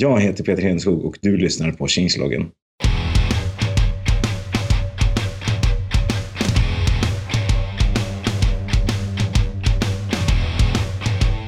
Jag 0.00 0.20
heter 0.20 0.44
Peter 0.44 0.62
Hedenskog 0.62 1.04
och 1.04 1.18
du 1.20 1.36
lyssnar 1.36 1.72
på 1.72 1.88
Changeloggen. 1.88 2.50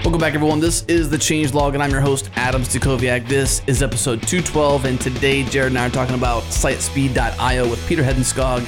Welcome 0.05 0.21
back, 0.21 0.35
everyone. 0.35 0.61
This 0.61 0.85
is 0.89 1.11
the 1.11 1.19
Change 1.19 1.55
Log, 1.55 1.75
and 1.75 1.83
I'm 1.83 1.91
your 1.91 2.01
host, 2.01 2.31
Adam 2.37 2.63
Stacoviak. 2.63 3.29
This 3.29 3.63
is 3.67 3.83
episode 3.83 4.23
212, 4.23 4.85
and 4.85 5.01
today 5.01 5.43
Jared 5.51 5.73
and 5.73 5.79
I 5.79 5.87
are 5.87 5.91
talking 5.91 6.15
about 6.15 6.45
sitespeed.io 6.45 7.69
with 7.69 7.85
Peter 7.89 8.05
Hedenskog. 8.05 8.63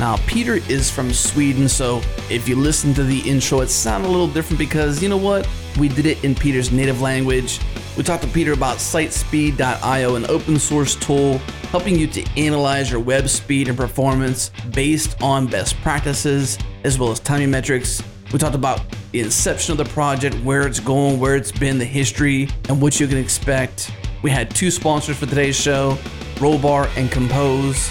Now, 0.00 0.16
Peter 0.26 0.54
is 0.70 0.90
from 0.90 1.12
Sweden, 1.12 1.68
so 1.68 2.00
if 2.30 2.48
you 2.48 2.56
listen 2.56 2.94
to 2.94 3.04
the 3.04 3.20
intro, 3.30 3.60
it 3.60 3.68
sounded 3.68 4.08
a 4.08 4.10
little 4.10 4.32
different 4.32 4.58
because 4.58 5.02
you 5.02 5.10
know 5.10 5.18
what? 5.18 5.46
We 5.78 5.88
did 5.88 6.06
it 6.06 6.24
in 6.24 6.34
Peter's 6.34 6.72
native 6.72 7.02
language. 7.02 7.60
We 7.98 8.04
talked 8.04 8.22
to 8.22 8.28
Peter 8.28 8.52
about 8.52 8.76
sitespeed.io, 8.76 10.14
an 10.14 10.24
open 10.30 10.56
source 10.60 10.94
tool 10.94 11.38
helping 11.72 11.98
you 11.98 12.06
to 12.06 12.24
analyze 12.36 12.92
your 12.92 13.00
web 13.00 13.28
speed 13.28 13.66
and 13.66 13.76
performance 13.76 14.52
based 14.72 15.20
on 15.20 15.48
best 15.48 15.76
practices 15.80 16.58
as 16.84 16.96
well 16.96 17.10
as 17.10 17.18
timing 17.18 17.50
metrics. 17.50 18.00
We 18.32 18.38
talked 18.38 18.54
about 18.54 18.82
the 19.10 19.18
inception 19.18 19.72
of 19.72 19.78
the 19.78 19.92
project, 19.92 20.36
where 20.44 20.64
it's 20.64 20.78
going, 20.78 21.18
where 21.18 21.34
it's 21.34 21.50
been, 21.50 21.76
the 21.76 21.84
history, 21.84 22.48
and 22.68 22.80
what 22.80 23.00
you 23.00 23.08
can 23.08 23.18
expect. 23.18 23.90
We 24.22 24.30
had 24.30 24.48
two 24.54 24.70
sponsors 24.70 25.16
for 25.16 25.26
today's 25.26 25.56
show 25.56 25.98
Rollbar 26.36 26.96
and 26.96 27.10
Compose. 27.10 27.90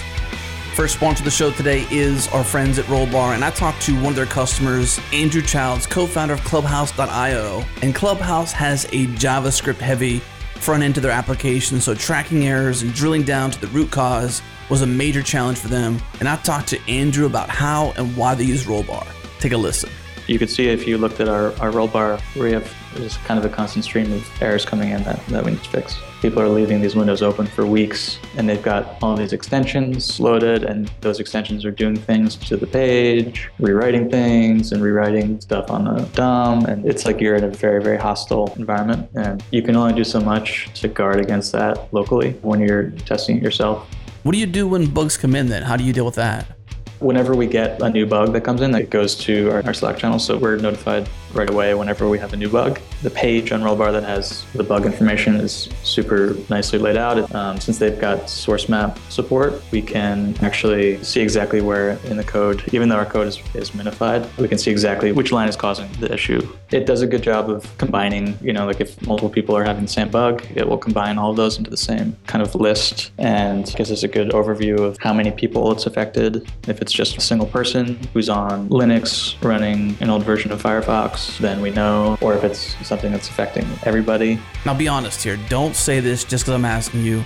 First 0.78 0.94
sponsor 0.94 1.22
of 1.22 1.24
the 1.24 1.32
show 1.32 1.50
today 1.50 1.88
is 1.90 2.28
our 2.28 2.44
friends 2.44 2.78
at 2.78 2.84
Rollbar, 2.84 3.34
and 3.34 3.44
I 3.44 3.50
talked 3.50 3.82
to 3.82 3.96
one 3.96 4.10
of 4.10 4.14
their 4.14 4.26
customers, 4.26 5.00
Andrew 5.12 5.42
Childs, 5.42 5.88
co 5.88 6.06
founder 6.06 6.34
of 6.34 6.40
Clubhouse.io. 6.44 7.64
And 7.82 7.92
Clubhouse 7.92 8.52
has 8.52 8.84
a 8.92 9.06
JavaScript 9.06 9.78
heavy 9.78 10.20
front 10.54 10.84
end 10.84 10.94
to 10.94 11.00
their 11.00 11.10
application, 11.10 11.80
so 11.80 11.96
tracking 11.96 12.46
errors 12.46 12.82
and 12.82 12.94
drilling 12.94 13.24
down 13.24 13.50
to 13.50 13.60
the 13.60 13.66
root 13.66 13.90
cause 13.90 14.40
was 14.70 14.82
a 14.82 14.86
major 14.86 15.20
challenge 15.20 15.58
for 15.58 15.66
them. 15.66 15.98
And 16.20 16.28
I 16.28 16.36
talked 16.36 16.68
to 16.68 16.80
Andrew 16.88 17.26
about 17.26 17.48
how 17.48 17.92
and 17.96 18.16
why 18.16 18.36
they 18.36 18.44
use 18.44 18.64
Rollbar. 18.64 19.04
Take 19.40 19.50
a 19.50 19.56
listen. 19.56 19.90
You 20.28 20.38
could 20.38 20.48
see 20.48 20.68
if 20.68 20.86
you 20.86 20.96
looked 20.96 21.18
at 21.18 21.28
our, 21.28 21.46
our 21.60 21.72
Rollbar, 21.72 22.22
we 22.36 22.52
have 22.52 22.72
just 22.96 23.18
kind 23.24 23.38
of 23.38 23.44
a 23.44 23.54
constant 23.54 23.84
stream 23.84 24.12
of 24.12 24.42
errors 24.42 24.64
coming 24.64 24.90
in 24.90 25.02
that, 25.04 25.24
that 25.26 25.44
we 25.44 25.52
need 25.52 25.62
to 25.62 25.70
fix. 25.70 25.98
People 26.20 26.42
are 26.42 26.48
leaving 26.48 26.80
these 26.80 26.96
windows 26.96 27.22
open 27.22 27.46
for 27.46 27.64
weeks 27.64 28.18
and 28.36 28.48
they've 28.48 28.62
got 28.62 28.96
all 29.02 29.16
these 29.16 29.32
extensions 29.32 30.18
loaded 30.18 30.64
and 30.64 30.90
those 31.00 31.20
extensions 31.20 31.64
are 31.64 31.70
doing 31.70 31.96
things 31.96 32.34
to 32.34 32.56
the 32.56 32.66
page, 32.66 33.50
rewriting 33.60 34.10
things 34.10 34.72
and 34.72 34.82
rewriting 34.82 35.40
stuff 35.40 35.70
on 35.70 35.84
the 35.84 36.02
DOM. 36.14 36.64
And 36.64 36.84
it's 36.84 37.06
like 37.06 37.20
you're 37.20 37.36
in 37.36 37.44
a 37.44 37.48
very, 37.48 37.82
very 37.82 37.98
hostile 37.98 38.52
environment. 38.56 39.08
And 39.14 39.42
you 39.52 39.62
can 39.62 39.76
only 39.76 39.94
do 39.94 40.04
so 40.04 40.20
much 40.20 40.68
to 40.80 40.88
guard 40.88 41.20
against 41.20 41.52
that 41.52 41.92
locally 41.94 42.32
when 42.42 42.60
you're 42.60 42.90
testing 42.90 43.36
it 43.36 43.42
yourself. 43.42 43.88
What 44.24 44.32
do 44.32 44.38
you 44.38 44.46
do 44.46 44.66
when 44.66 44.86
bugs 44.86 45.16
come 45.16 45.36
in 45.36 45.48
then? 45.48 45.62
How 45.62 45.76
do 45.76 45.84
you 45.84 45.92
deal 45.92 46.04
with 46.04 46.16
that? 46.16 46.57
Whenever 47.00 47.34
we 47.34 47.46
get 47.46 47.80
a 47.80 47.90
new 47.90 48.06
bug 48.06 48.32
that 48.32 48.42
comes 48.42 48.60
in, 48.60 48.74
it 48.74 48.90
goes 48.90 49.14
to 49.14 49.50
our, 49.50 49.64
our, 49.66 49.74
Slack 49.74 49.98
channel, 49.98 50.18
so 50.18 50.36
we're 50.36 50.56
notified 50.56 51.08
right 51.32 51.48
away 51.48 51.74
whenever 51.74 52.08
we 52.08 52.18
have 52.18 52.32
a 52.32 52.36
new 52.36 52.48
bug. 52.48 52.80
The 53.02 53.10
page 53.10 53.52
on 53.52 53.60
Rollbar 53.60 53.92
that 53.92 54.02
has 54.02 54.44
the 54.54 54.64
bug 54.64 54.84
information 54.86 55.36
is 55.36 55.68
super 55.84 56.34
nicely 56.50 56.78
laid 56.78 56.96
out. 56.96 57.32
Um, 57.34 57.60
since 57.60 57.78
they've 57.78 58.00
got 58.00 58.28
source 58.28 58.68
map 58.68 58.98
support, 59.10 59.62
we 59.70 59.80
can 59.80 60.34
actually 60.40 61.02
see 61.04 61.20
exactly 61.20 61.60
where 61.60 61.90
in 62.06 62.16
the 62.16 62.24
code, 62.24 62.64
even 62.72 62.88
though 62.88 62.96
our 62.96 63.06
code 63.06 63.28
is, 63.28 63.38
is 63.54 63.70
minified, 63.70 64.26
we 64.38 64.48
can 64.48 64.58
see 64.58 64.70
exactly 64.70 65.12
which 65.12 65.30
line 65.30 65.48
is 65.48 65.56
causing 65.56 65.90
the 66.00 66.12
issue. 66.12 66.40
It 66.70 66.86
does 66.86 67.02
a 67.02 67.06
good 67.06 67.22
job 67.22 67.48
of 67.48 67.76
combining, 67.78 68.36
you 68.42 68.52
know, 68.52 68.66
like 68.66 68.80
if 68.80 69.00
multiple 69.06 69.30
people 69.30 69.56
are 69.56 69.64
having 69.64 69.82
the 69.82 69.90
same 69.90 70.10
bug, 70.10 70.44
it 70.54 70.66
will 70.68 70.78
combine 70.78 71.18
all 71.18 71.30
of 71.30 71.36
those 71.36 71.58
into 71.58 71.70
the 71.70 71.76
same 71.76 72.16
kind 72.26 72.42
of 72.42 72.54
list 72.54 73.12
and 73.18 73.72
gives 73.76 73.92
us 73.92 74.02
a 74.02 74.08
good 74.08 74.30
overview 74.30 74.80
of 74.80 74.98
how 75.00 75.12
many 75.12 75.30
people 75.30 75.70
it's 75.70 75.86
affected. 75.86 76.48
If 76.66 76.80
it's 76.80 76.87
just 76.92 77.16
a 77.16 77.20
single 77.20 77.46
person 77.46 77.98
who's 78.12 78.28
on 78.28 78.68
Linux 78.68 79.42
running 79.44 79.96
an 80.00 80.10
old 80.10 80.22
version 80.22 80.52
of 80.52 80.62
Firefox, 80.62 81.38
then 81.38 81.60
we 81.60 81.70
know, 81.70 82.16
or 82.20 82.34
if 82.34 82.44
it's 82.44 82.76
something 82.86 83.10
that's 83.12 83.28
affecting 83.28 83.66
everybody. 83.84 84.38
Now, 84.64 84.74
be 84.74 84.88
honest 84.88 85.22
here. 85.22 85.38
Don't 85.48 85.74
say 85.74 86.00
this 86.00 86.24
just 86.24 86.44
because 86.44 86.54
I'm 86.54 86.64
asking 86.64 87.02
you, 87.02 87.24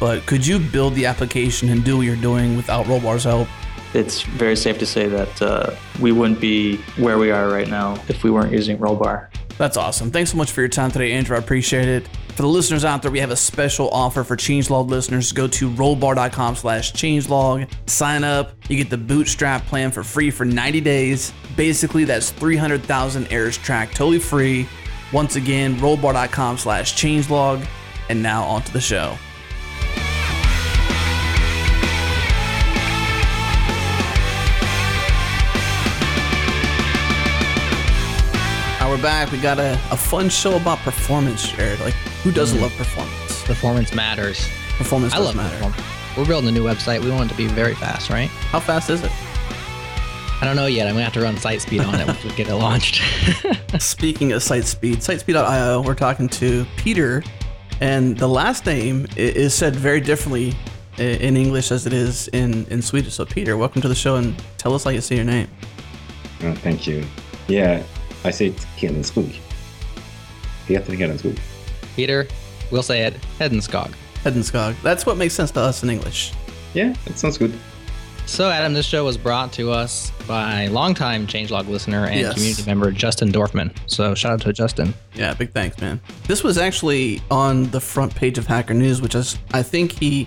but 0.00 0.24
could 0.26 0.46
you 0.46 0.58
build 0.58 0.94
the 0.94 1.06
application 1.06 1.68
and 1.70 1.84
do 1.84 1.96
what 1.96 2.06
you're 2.06 2.16
doing 2.16 2.56
without 2.56 2.86
Rollbar's 2.86 3.24
help? 3.24 3.48
It's 3.94 4.22
very 4.22 4.56
safe 4.56 4.78
to 4.78 4.86
say 4.86 5.06
that 5.06 5.42
uh, 5.42 5.74
we 6.00 6.10
wouldn't 6.10 6.40
be 6.40 6.78
where 6.96 7.16
we 7.16 7.30
are 7.30 7.48
right 7.48 7.68
now 7.68 7.94
if 8.08 8.24
we 8.24 8.30
weren't 8.30 8.52
using 8.52 8.76
Rollbar. 8.78 9.28
That's 9.56 9.76
awesome. 9.76 10.10
Thanks 10.10 10.32
so 10.32 10.36
much 10.36 10.50
for 10.50 10.60
your 10.62 10.68
time 10.68 10.90
today, 10.90 11.12
Andrew. 11.12 11.36
I 11.36 11.38
appreciate 11.38 11.88
it. 11.88 12.08
For 12.34 12.42
the 12.42 12.48
listeners 12.48 12.84
out 12.84 13.00
there, 13.00 13.12
we 13.12 13.20
have 13.20 13.30
a 13.30 13.36
special 13.36 13.88
offer 13.90 14.24
for 14.24 14.36
changelog 14.36 14.88
listeners. 14.88 15.30
Go 15.30 15.46
to 15.46 15.70
rollbar.com 15.70 16.56
slash 16.56 16.92
changelog. 16.92 17.70
Sign 17.88 18.24
up. 18.24 18.56
You 18.68 18.76
get 18.76 18.90
the 18.90 18.98
bootstrap 18.98 19.64
plan 19.66 19.92
for 19.92 20.02
free 20.02 20.32
for 20.32 20.44
90 20.44 20.80
days. 20.80 21.32
Basically, 21.54 22.04
that's 22.04 22.30
300,000 22.30 23.28
errors 23.32 23.56
tracked 23.56 23.94
totally 23.94 24.18
free. 24.18 24.68
Once 25.12 25.36
again, 25.36 25.76
rollbar.com 25.76 26.58
slash 26.58 26.94
changelog. 26.94 27.64
And 28.08 28.20
now 28.20 28.42
on 28.42 28.62
to 28.62 28.72
the 28.72 28.80
show. 28.80 29.16
we're 38.94 39.02
back. 39.02 39.32
We 39.32 39.38
got 39.38 39.58
a, 39.58 39.72
a 39.90 39.96
fun 39.96 40.28
show 40.28 40.56
about 40.56 40.78
performance, 40.78 41.50
Jared. 41.50 41.80
Like, 41.80 41.94
who 42.24 42.32
doesn't 42.32 42.58
mm. 42.58 42.62
love 42.62 42.74
performance? 42.76 43.44
Performance 43.44 43.94
matters. 43.94 44.48
Performance 44.78 45.12
I 45.12 45.18
love 45.18 45.36
matter. 45.36 45.54
Performance. 45.56 45.82
We're 46.16 46.24
building 46.24 46.48
a 46.48 46.52
new 46.52 46.64
website. 46.64 47.04
We 47.04 47.10
want 47.10 47.30
it 47.30 47.34
to 47.34 47.36
be 47.36 47.46
very 47.48 47.74
fast, 47.74 48.08
right? 48.08 48.28
How 48.28 48.60
fast 48.60 48.88
is 48.88 49.04
it? 49.04 49.12
I 50.40 50.46
don't 50.46 50.56
know 50.56 50.64
yet. 50.64 50.86
I'm 50.86 50.94
gonna 50.94 51.04
have 51.04 51.12
to 51.12 51.20
run 51.20 51.36
site 51.36 51.60
speed 51.60 51.82
on 51.82 51.94
it 52.00 52.06
once 52.06 52.24
we 52.24 52.30
get 52.30 52.48
it 52.48 52.54
launched. 52.54 53.02
Speaking 53.78 54.32
of 54.32 54.42
site 54.42 54.64
speed, 54.64 55.00
sitespeed.io, 55.00 55.82
we're 55.82 55.94
talking 55.94 56.28
to 56.30 56.64
Peter, 56.76 57.22
and 57.82 58.16
the 58.16 58.26
last 58.26 58.64
name 58.64 59.06
is 59.16 59.52
said 59.52 59.76
very 59.76 60.00
differently 60.00 60.54
in 60.96 61.36
English 61.36 61.70
as 61.70 61.86
it 61.86 61.92
is 61.92 62.28
in, 62.28 62.64
in 62.66 62.80
Swedish. 62.80 63.12
So, 63.12 63.26
Peter, 63.26 63.58
welcome 63.58 63.82
to 63.82 63.88
the 63.88 63.94
show 63.94 64.16
and 64.16 64.34
tell 64.56 64.74
us 64.74 64.84
how 64.84 64.90
you 64.90 65.02
say 65.02 65.16
your 65.16 65.26
name. 65.26 65.48
Oh, 66.42 66.54
thank 66.54 66.86
you. 66.86 67.04
Yeah, 67.48 67.82
I 68.24 68.30
say 68.30 68.46
it 68.46 68.56
Hedenskog. 68.78 69.34
Peter 70.66 70.80
Hedenskog. 70.80 71.38
Peter, 71.94 72.26
we'll 72.70 72.82
say 72.82 73.02
it 73.02 73.14
Hedenskog. 73.38 73.92
Hedenskog. 74.22 74.80
That's 74.82 75.06
what 75.06 75.16
makes 75.16 75.34
sense 75.34 75.50
to 75.52 75.60
us 75.60 75.82
in 75.82 75.90
English. 75.90 76.32
Yeah, 76.72 76.94
that 77.04 77.18
sounds 77.18 77.38
good. 77.38 77.52
So, 78.26 78.48
Adam, 78.50 78.72
this 78.72 78.86
show 78.86 79.04
was 79.04 79.18
brought 79.18 79.52
to 79.54 79.70
us 79.70 80.10
by 80.26 80.68
longtime 80.68 81.26
changelog 81.26 81.68
listener 81.68 82.06
and 82.06 82.20
yes. 82.20 82.34
community 82.34 82.64
member 82.64 82.90
Justin 82.90 83.30
Dorfman. 83.30 83.76
So, 83.86 84.14
shout 84.14 84.32
out 84.32 84.40
to 84.42 84.52
Justin. 84.52 84.94
Yeah, 85.14 85.34
big 85.34 85.52
thanks, 85.52 85.78
man. 85.78 86.00
This 86.26 86.42
was 86.42 86.56
actually 86.56 87.20
on 87.30 87.64
the 87.70 87.80
front 87.80 88.14
page 88.14 88.38
of 88.38 88.46
Hacker 88.46 88.72
News, 88.72 89.02
which 89.02 89.14
is, 89.14 89.38
I 89.52 89.62
think 89.62 89.92
he 89.92 90.26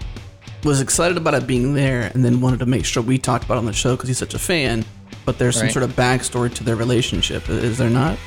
was 0.63 0.79
excited 0.79 1.17
about 1.17 1.33
it 1.33 1.47
being 1.47 1.73
there 1.73 2.11
and 2.13 2.23
then 2.23 2.39
wanted 2.39 2.59
to 2.59 2.67
make 2.67 2.85
sure 2.85 3.01
we 3.01 3.17
talked 3.17 3.45
about 3.45 3.55
it 3.55 3.59
on 3.59 3.65
the 3.65 3.73
show 3.73 3.95
because 3.95 4.09
he's 4.09 4.17
such 4.17 4.35
a 4.35 4.39
fan 4.39 4.85
but 5.27 5.37
there's 5.37 5.57
right. 5.57 5.69
some 5.69 5.69
sort 5.69 5.83
of 5.83 5.93
backstory 5.95 6.51
to 6.55 6.63
their 6.63 6.77
relationship. 6.77 7.49
Is 7.49 7.77
there 7.77 7.89
not? 7.89 8.17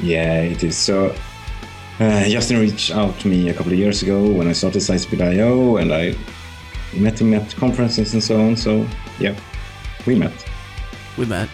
Yeah, 0.00 0.40
it 0.42 0.64
is. 0.64 0.76
So 0.76 1.14
uh, 2.00 2.28
Justin 2.28 2.58
reached 2.58 2.90
out 2.90 3.18
to 3.20 3.28
me 3.28 3.48
a 3.50 3.54
couple 3.54 3.72
of 3.72 3.78
years 3.78 4.02
ago 4.02 4.30
when 4.30 4.48
I 4.48 4.52
started 4.52 4.80
Sitespeed.io, 4.80 5.76
and 5.76 5.92
I 5.92 6.16
met 6.96 7.20
him 7.20 7.34
at 7.34 7.54
conferences 7.56 8.14
and 8.14 8.22
so 8.22 8.40
on. 8.40 8.56
So 8.56 8.86
yeah, 9.18 9.38
we 10.06 10.14
met. 10.14 10.32
We 11.16 11.26
met. 11.26 11.48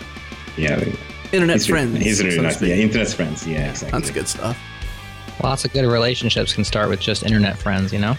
Yeah. 0.57 0.79
We, 0.79 0.95
internet 1.33 1.57
he's 1.57 1.67
friends. 1.67 1.99
He's 1.99 2.23
really 2.23 2.37
so 2.37 2.43
nice. 2.43 2.63
Yeah, 2.63 2.77
internet 2.77 3.09
friends. 3.09 3.47
Yeah, 3.47 3.71
exactly. 3.71 3.99
That's 3.99 4.11
good 4.11 4.29
stuff. 4.29 4.59
Lots 5.43 5.65
of 5.65 5.73
good 5.73 5.85
relationships 5.85 6.55
can 6.55 6.65
start 6.65 6.89
with 6.89 7.01
just 7.01 7.23
internet 7.23 7.59
friends, 7.59 7.93
you 7.93 7.99
know. 7.99 8.17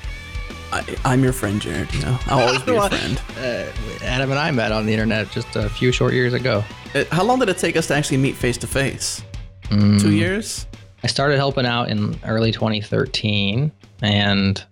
I, 0.72 0.84
am 1.06 1.24
your 1.24 1.34
friend, 1.34 1.62
Jared. 1.62 1.92
You 1.94 2.02
know, 2.02 2.20
I'll 2.28 2.48
always 2.48 2.62
be 2.62 2.74
your 2.74 2.90
friend. 2.90 3.22
Uh, 3.40 3.72
Adam 4.04 4.30
and 4.32 4.40
I 4.40 4.52
met 4.52 4.72
on 4.72 4.86
the 4.86 4.94
internet 4.94 5.32
just 5.32 5.56
a 5.56 5.70
few 5.70 5.92
short 5.92 6.14
years 6.14 6.34
ago. 6.34 6.64
Uh, 6.94 7.06
how 7.12 7.24
long 7.24 7.40
did 7.40 7.50
it 7.50 7.58
take 7.58 7.78
us 7.78 7.88
to 7.88 7.96
actually 7.96 8.18
meet 8.18 8.36
face 8.36 8.58
to 8.58 8.68
face? 8.68 9.24
Two 9.70 10.12
years. 10.12 10.66
I 11.04 11.08
started 11.08 11.38
helping 11.38 11.66
out 11.66 11.90
in 11.90 12.20
early 12.26 12.52
2013, 12.52 13.72
and 14.02 14.66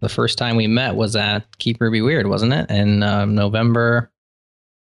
the 0.00 0.08
first 0.08 0.38
time 0.38 0.56
we 0.56 0.66
met 0.66 0.96
was 0.96 1.16
at 1.16 1.46
Keep 1.58 1.80
Ruby 1.80 2.00
Weird, 2.00 2.26
wasn't 2.26 2.52
it? 2.52 2.70
In 2.70 3.02
um, 3.02 3.34
November 3.34 4.10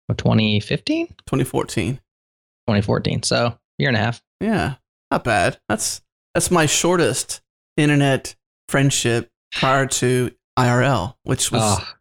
of 0.10 0.18
2015, 0.18 1.08
2014, 1.08 1.96
2014. 1.96 3.24
So 3.24 3.58
year 3.78 3.90
and 3.90 3.98
a 3.98 4.00
half. 4.00 4.22
Yeah, 4.40 4.76
not 5.12 5.24
bad. 5.24 5.58
That's 5.70 6.02
that's 6.34 6.52
my 6.52 6.66
shortest 6.66 7.42
internet 7.78 8.36
friendship 8.70 9.30
prior 9.52 9.86
to 9.86 10.32
IRL, 10.58 11.16
which 11.24 11.52
was 11.52 11.62
oh. 11.64 11.94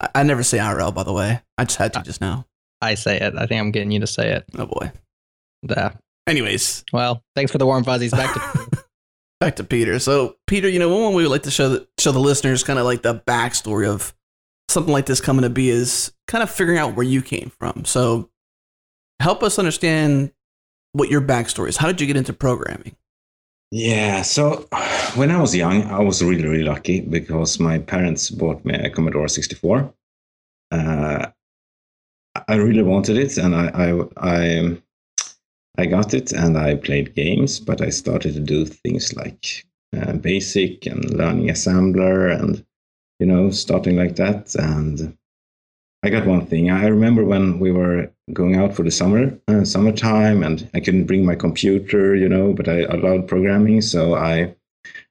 I, 0.00 0.08
I, 0.16 0.22
never 0.22 0.42
say 0.42 0.58
IRL 0.58 0.94
by 0.94 1.02
the 1.02 1.12
way. 1.12 1.40
I 1.58 1.64
just 1.64 1.78
had 1.78 1.92
to 1.94 2.02
just 2.02 2.20
now. 2.20 2.46
I 2.80 2.94
say 2.94 3.18
it. 3.18 3.34
I 3.36 3.46
think 3.46 3.60
I'm 3.60 3.70
getting 3.70 3.90
you 3.90 4.00
to 4.00 4.06
say 4.06 4.32
it. 4.32 4.44
Oh 4.56 4.66
boy. 4.66 4.92
Yeah. 5.62 5.92
Anyways. 6.26 6.84
Well, 6.92 7.22
thanks 7.34 7.52
for 7.52 7.58
the 7.58 7.66
warm 7.66 7.84
fuzzies. 7.84 8.12
Back 8.12 8.34
to 8.34 8.84
back 9.40 9.56
to 9.56 9.64
Peter. 9.64 9.98
So, 9.98 10.36
Peter, 10.46 10.68
you 10.68 10.78
know, 10.78 10.88
one 10.88 11.10
way 11.10 11.16
we 11.16 11.22
would 11.24 11.30
like 11.30 11.42
to 11.42 11.50
show 11.50 11.68
the, 11.68 11.88
show 11.98 12.12
the 12.12 12.18
listeners 12.18 12.64
kind 12.64 12.78
of 12.78 12.84
like 12.84 13.02
the 13.02 13.22
backstory 13.26 13.86
of 13.86 14.14
something 14.68 14.92
like 14.92 15.06
this 15.06 15.20
coming 15.20 15.42
to 15.42 15.50
be 15.50 15.70
is 15.70 16.12
kind 16.26 16.42
of 16.42 16.50
figuring 16.50 16.78
out 16.78 16.96
where 16.96 17.04
you 17.04 17.22
came 17.22 17.52
from. 17.58 17.84
So, 17.84 18.30
help 19.20 19.42
us 19.42 19.58
understand 19.58 20.32
what 20.92 21.10
your 21.10 21.20
backstory 21.20 21.68
is. 21.68 21.76
How 21.76 21.88
did 21.88 22.00
you 22.00 22.06
get 22.06 22.16
into 22.16 22.32
programming? 22.32 22.96
Yeah, 23.70 24.22
so 24.22 24.68
when 25.16 25.32
I 25.32 25.40
was 25.40 25.54
young, 25.54 25.82
I 25.84 25.98
was 25.98 26.22
really, 26.22 26.46
really 26.46 26.62
lucky 26.62 27.00
because 27.00 27.58
my 27.58 27.78
parents 27.78 28.30
bought 28.30 28.64
me 28.64 28.74
a 28.74 28.88
Commodore 28.88 29.26
64. 29.26 29.92
Uh, 30.70 31.26
I 32.46 32.54
really 32.54 32.82
wanted 32.82 33.16
it, 33.16 33.36
and 33.36 33.54
I, 33.54 33.68
I, 33.68 34.02
I, 34.16 34.76
I, 35.76 35.86
got 35.86 36.14
it, 36.14 36.32
and 36.32 36.56
I 36.56 36.76
played 36.76 37.14
games. 37.14 37.60
But 37.60 37.80
I 37.80 37.90
started 37.90 38.34
to 38.34 38.40
do 38.40 38.64
things 38.64 39.14
like 39.14 39.64
uh, 39.96 40.12
basic 40.14 40.86
and 40.86 41.10
learning 41.10 41.48
assembler, 41.48 42.38
and 42.38 42.64
you 43.18 43.26
know, 43.26 43.50
starting 43.50 43.96
like 43.96 44.16
that. 44.16 44.54
And 44.56 45.16
I 46.02 46.10
got 46.10 46.26
one 46.26 46.46
thing. 46.46 46.70
I 46.70 46.86
remember 46.86 47.24
when 47.24 47.58
we 47.58 47.70
were 47.72 48.10
going 48.32 48.56
out 48.56 48.74
for 48.74 48.82
the 48.82 48.90
summer, 48.90 49.38
uh, 49.48 49.64
summertime, 49.64 50.42
and 50.42 50.68
I 50.74 50.80
couldn't 50.80 51.06
bring 51.06 51.24
my 51.24 51.34
computer, 51.34 52.14
you 52.14 52.28
know, 52.28 52.52
but 52.52 52.68
I, 52.68 52.84
loved 52.94 53.28
programming, 53.28 53.80
so 53.80 54.14
I. 54.14 54.54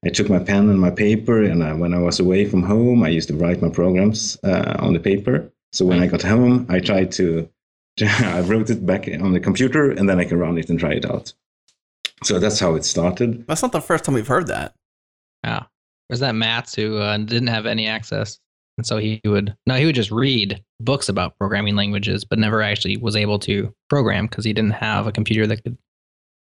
I 0.06 0.10
took 0.10 0.30
my 0.30 0.38
pen 0.38 0.70
and 0.70 0.80
my 0.80 0.92
paper, 0.92 1.42
and 1.42 1.64
I, 1.64 1.74
when 1.74 1.96
I 1.96 1.98
was 1.98 2.20
away 2.20 2.46
from 2.46 2.62
home, 2.62 3.02
I 3.02 3.08
used 3.08 3.30
to 3.30 3.36
write 3.36 3.60
my 3.60 3.70
programs 3.70 4.38
uh, 4.44 4.76
on 4.78 4.94
the 4.94 5.00
paper 5.00 5.52
so 5.74 5.86
when 5.86 6.02
I 6.02 6.08
got 6.08 6.22
home, 6.22 6.68
I 6.70 6.80
tried 6.80 7.12
to, 7.14 7.50
I 8.02 8.42
wrote 8.42 8.70
it 8.70 8.86
back 8.86 9.08
on 9.08 9.34
the 9.34 9.40
computer 9.40 9.92
and 9.92 10.10
then 10.10 10.20
I 10.20 10.26
can 10.26 10.40
run 10.40 10.58
it 10.58 10.70
and 10.70 10.80
try 10.80 10.94
it 10.94 11.06
out. 11.06 11.34
So 12.24 12.40
that's 12.40 12.60
how 12.60 12.76
it 12.76 12.86
started. 12.86 13.46
That's 13.48 13.62
not 13.62 13.72
the 13.72 13.82
first 13.82 14.06
time 14.06 14.16
we've 14.16 14.28
heard 14.28 14.48
that. 14.48 14.74
Yeah. 15.44 15.64
Was 16.10 16.20
that 16.22 16.36
Mats 16.36 16.76
who 16.76 16.98
uh, 16.98 17.18
didn't 17.18 17.48
have 17.48 17.66
any 17.66 17.88
access? 17.88 18.40
And 18.78 18.88
so 18.88 18.98
he 18.98 19.22
would, 19.26 19.56
no, 19.68 19.76
he 19.76 19.86
would 19.86 19.96
just 19.96 20.12
read 20.12 20.64
books 20.80 21.10
about 21.10 21.38
programming 21.38 21.76
languages, 21.76 22.26
but 22.26 22.40
never 22.40 22.62
actually 22.62 22.98
was 22.98 23.16
able 23.16 23.40
to 23.40 23.74
program 23.90 24.26
because 24.28 24.46
he 24.46 24.54
didn't 24.54 24.72
have 24.72 25.06
a 25.06 25.12
computer 25.12 25.46
that 25.48 25.64
could 25.64 25.78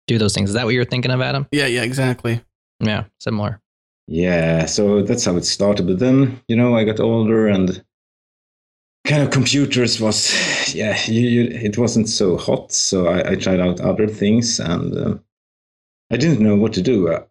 do 0.07 0.17
those 0.17 0.33
things. 0.33 0.49
Is 0.49 0.53
that 0.53 0.65
what 0.65 0.73
you're 0.73 0.85
thinking 0.85 1.11
of, 1.11 1.21
Adam? 1.21 1.47
Yeah, 1.51 1.65
yeah, 1.65 1.83
exactly. 1.83 2.41
Yeah, 2.79 3.05
similar. 3.19 3.61
Yeah, 4.07 4.65
so 4.65 5.01
that's 5.01 5.25
how 5.25 5.37
it 5.37 5.45
started. 5.45 5.87
But 5.87 5.99
then, 5.99 6.41
you 6.47 6.55
know, 6.55 6.75
I 6.75 6.83
got 6.83 6.99
older 6.99 7.47
and 7.47 7.83
kind 9.09 9.23
of 9.23 9.31
computers 9.31 10.00
was 10.00 10.75
yeah 10.75 10.95
you, 11.07 11.21
you, 11.21 11.44
it 11.51 11.79
wasn't 11.79 12.07
so 12.07 12.38
hot 12.38 12.71
so 12.71 13.07
I, 13.07 13.31
I, 13.31 13.35
tried 13.35 13.59
out 13.59 13.81
other 13.81 14.07
things 14.07 14.59
and 14.59 14.95
uh, 14.95 15.15
i 16.11 16.17
didn't 16.17 16.41
know 16.41 16.56
what 16.56 16.73
to 16.73 16.81
do. 16.81 17.09
Uh, 17.09 17.23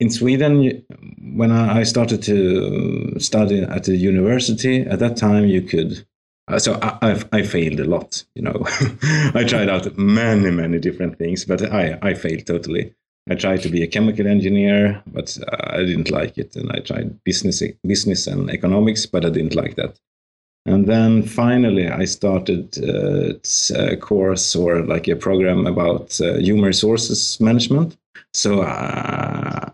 in 0.00 0.08
sweden 0.10 0.82
when 1.36 1.52
I, 1.52 1.82
started 1.82 2.22
to 2.22 3.20
study 3.20 3.60
at 3.60 3.84
the 3.84 3.96
university 3.96 4.80
at 4.80 4.98
that 5.00 5.18
time 5.18 5.44
you 5.44 5.60
could 5.60 6.06
uh, 6.48 6.58
so 6.58 6.78
I, 6.80 6.98
I, 7.02 7.24
I, 7.32 7.42
failed 7.42 7.80
a 7.80 7.84
lot 7.84 8.24
you 8.34 8.42
know. 8.42 8.62
I 9.34 9.44
tried 9.44 9.68
out 9.68 9.94
many 9.98 10.50
many 10.50 10.78
different 10.78 11.18
things 11.18 11.44
but 11.44 11.60
i, 11.70 11.98
I 12.00 12.14
failed 12.14 12.46
totally. 12.46 12.94
I 13.28 13.34
tried 13.34 13.60
to 13.62 13.68
be 13.68 13.82
a 13.82 13.88
chemical 13.88 14.26
engineer 14.26 15.02
but 15.06 15.36
uh, 15.52 15.76
i 15.76 15.84
didn't 15.84 16.10
like 16.10 16.38
it 16.38 16.56
and 16.56 16.72
i 16.72 16.78
tried 16.78 17.22
business 17.24 17.62
business 17.86 18.26
and 18.26 18.48
economics 18.48 19.04
but 19.04 19.26
i 19.26 19.30
didn't 19.30 19.54
like 19.54 19.76
that 19.76 19.98
and 20.66 20.86
then 20.86 21.22
finally, 21.22 21.88
I 21.88 22.04
started 22.04 22.76
uh, 22.78 23.34
a 23.74 23.96
course 23.96 24.56
or 24.56 24.82
like 24.82 25.06
a 25.08 25.16
program 25.16 25.66
about 25.66 26.20
uh, 26.20 26.38
human 26.38 26.64
resources 26.64 27.40
management. 27.40 27.96
So 28.32 28.62
uh, 28.62 29.70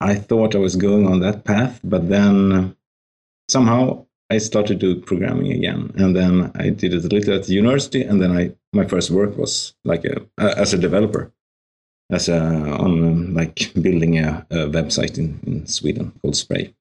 I 0.00 0.14
thought 0.14 0.54
I 0.54 0.58
was 0.58 0.76
going 0.76 1.06
on 1.06 1.20
that 1.20 1.44
path, 1.44 1.80
but 1.84 2.08
then 2.08 2.76
somehow 3.48 4.04
I 4.30 4.38
started 4.38 4.80
to 4.80 4.94
do 4.94 5.00
programming 5.00 5.52
again. 5.52 5.92
And 5.96 6.16
then 6.16 6.50
I 6.56 6.70
did 6.70 6.92
it 6.94 7.04
a 7.04 7.08
little 7.08 7.34
at 7.34 7.44
the 7.44 7.54
university, 7.54 8.02
and 8.02 8.20
then 8.20 8.36
I 8.36 8.52
my 8.72 8.86
first 8.86 9.10
work 9.10 9.36
was 9.36 9.74
like 9.84 10.04
a, 10.04 10.26
as 10.38 10.74
a 10.74 10.78
developer, 10.78 11.32
as 12.10 12.28
a 12.28 12.40
on 12.40 13.34
like 13.34 13.72
building 13.80 14.18
a, 14.18 14.46
a 14.50 14.56
website 14.68 15.18
in, 15.18 15.38
in 15.46 15.66
Sweden 15.66 16.12
called 16.20 16.36
Spray. 16.36 16.74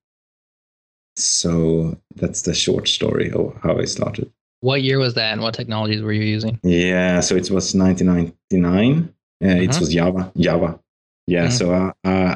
So 1.16 1.98
that's 2.16 2.44
the 2.44 2.54
short 2.54 2.88
story 2.88 3.32
of 3.32 3.56
how 3.62 3.78
I 3.78 3.86
started. 3.86 4.32
What 4.62 4.84
year 4.84 5.00
was 5.00 5.16
that 5.16 5.34
and 5.34 5.42
what 5.42 5.54
technologies 5.54 6.02
were 6.02 6.14
you 6.14 6.24
using? 6.24 6.60
Yeah, 6.64 7.20
so 7.20 7.36
it 7.36 7.50
was 7.50 7.74
1999. 7.76 9.14
Uh, 9.44 9.48
uh-huh. 9.48 9.62
It 9.62 9.80
was 9.80 9.90
Java. 9.90 10.32
Java. 10.38 10.80
Yeah, 11.28 11.46
uh-huh. 11.46 11.52
so 11.52 11.74
uh, 11.74 11.94
uh, 12.04 12.36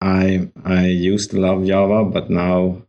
I 0.00 0.48
I 0.64 0.86
used 0.86 1.30
to 1.32 1.40
love 1.40 1.66
Java, 1.66 2.04
but 2.04 2.30
now 2.30 2.82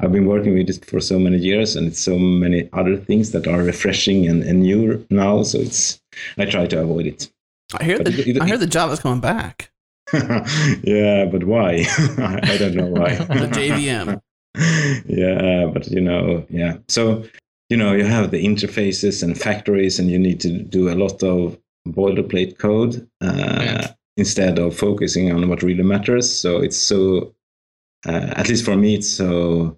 I've 0.00 0.12
been 0.12 0.26
working 0.26 0.54
with 0.54 0.68
it 0.68 0.84
for 0.84 1.00
so 1.00 1.18
many 1.18 1.38
years, 1.38 1.76
and 1.76 1.86
it's 1.88 2.00
so 2.00 2.18
many 2.18 2.68
other 2.72 2.96
things 2.96 3.32
that 3.32 3.46
are 3.46 3.62
refreshing 3.62 4.26
and, 4.26 4.42
and 4.42 4.62
new 4.62 5.04
now. 5.10 5.42
So 5.42 5.58
it's 5.58 6.00
I 6.38 6.44
try 6.46 6.66
to 6.66 6.80
avoid 6.80 7.06
it. 7.06 7.30
I 7.78 7.84
hear 7.84 7.98
the 7.98 8.10
it, 8.10 8.36
it, 8.36 8.42
I 8.42 8.46
hear 8.46 8.58
the 8.58 8.66
Java's 8.66 9.00
coming 9.00 9.20
back. 9.20 9.70
yeah, 10.12 11.24
but 11.24 11.44
why? 11.44 11.86
I 12.18 12.56
don't 12.58 12.74
know 12.74 12.86
why. 12.86 13.14
the 13.14 13.48
JVM. 13.48 14.20
yeah, 14.56 15.70
but 15.72 15.86
you 15.88 16.00
know, 16.00 16.46
yeah. 16.50 16.76
So, 16.88 17.24
you 17.68 17.76
know, 17.76 17.92
you 17.92 18.04
have 18.04 18.30
the 18.30 18.44
interfaces 18.44 19.22
and 19.22 19.38
factories, 19.38 19.98
and 19.98 20.10
you 20.10 20.18
need 20.18 20.40
to 20.40 20.62
do 20.62 20.90
a 20.90 20.94
lot 20.94 21.22
of 21.22 21.58
boilerplate 21.88 22.58
code 22.58 23.08
uh, 23.20 23.60
yeah. 23.60 23.92
instead 24.16 24.58
of 24.58 24.76
focusing 24.76 25.32
on 25.32 25.48
what 25.48 25.62
really 25.62 25.82
matters. 25.82 26.30
So 26.30 26.58
it's 26.58 26.76
so, 26.76 27.34
uh, 28.06 28.34
at 28.36 28.48
least 28.48 28.64
for 28.64 28.76
me, 28.76 28.94
it's 28.96 29.08
so 29.08 29.76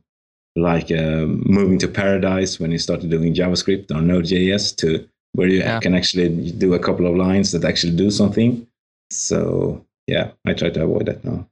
like 0.56 0.90
uh, 0.90 1.26
moving 1.26 1.78
to 1.80 1.88
paradise 1.88 2.60
when 2.60 2.70
you 2.70 2.78
started 2.78 3.10
doing 3.10 3.34
JavaScript 3.34 3.90
or 3.90 4.00
Node.js 4.00 4.76
to 4.76 5.08
where 5.32 5.48
you 5.48 5.58
yeah. 5.58 5.80
can 5.80 5.94
actually 5.94 6.52
do 6.52 6.74
a 6.74 6.78
couple 6.78 7.06
of 7.06 7.16
lines 7.16 7.50
that 7.52 7.64
actually 7.64 7.96
do 7.96 8.10
something. 8.10 8.66
So 9.10 9.84
yeah, 10.06 10.30
I 10.46 10.52
try 10.52 10.70
to 10.70 10.84
avoid 10.84 11.06
that 11.06 11.24
now. 11.24 11.48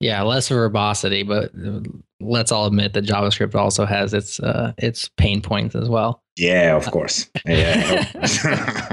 Yeah, 0.00 0.22
less 0.22 0.48
verbosity, 0.48 1.22
but 1.22 1.52
let's 2.20 2.52
all 2.52 2.66
admit 2.66 2.92
that 2.94 3.04
JavaScript 3.04 3.54
also 3.54 3.86
has 3.86 4.12
its 4.12 4.38
uh, 4.40 4.72
its 4.78 5.08
pain 5.16 5.40
points 5.40 5.74
as 5.74 5.88
well. 5.88 6.22
Yeah, 6.36 6.76
of 6.76 6.90
course. 6.90 7.30
Yeah, 7.46 8.92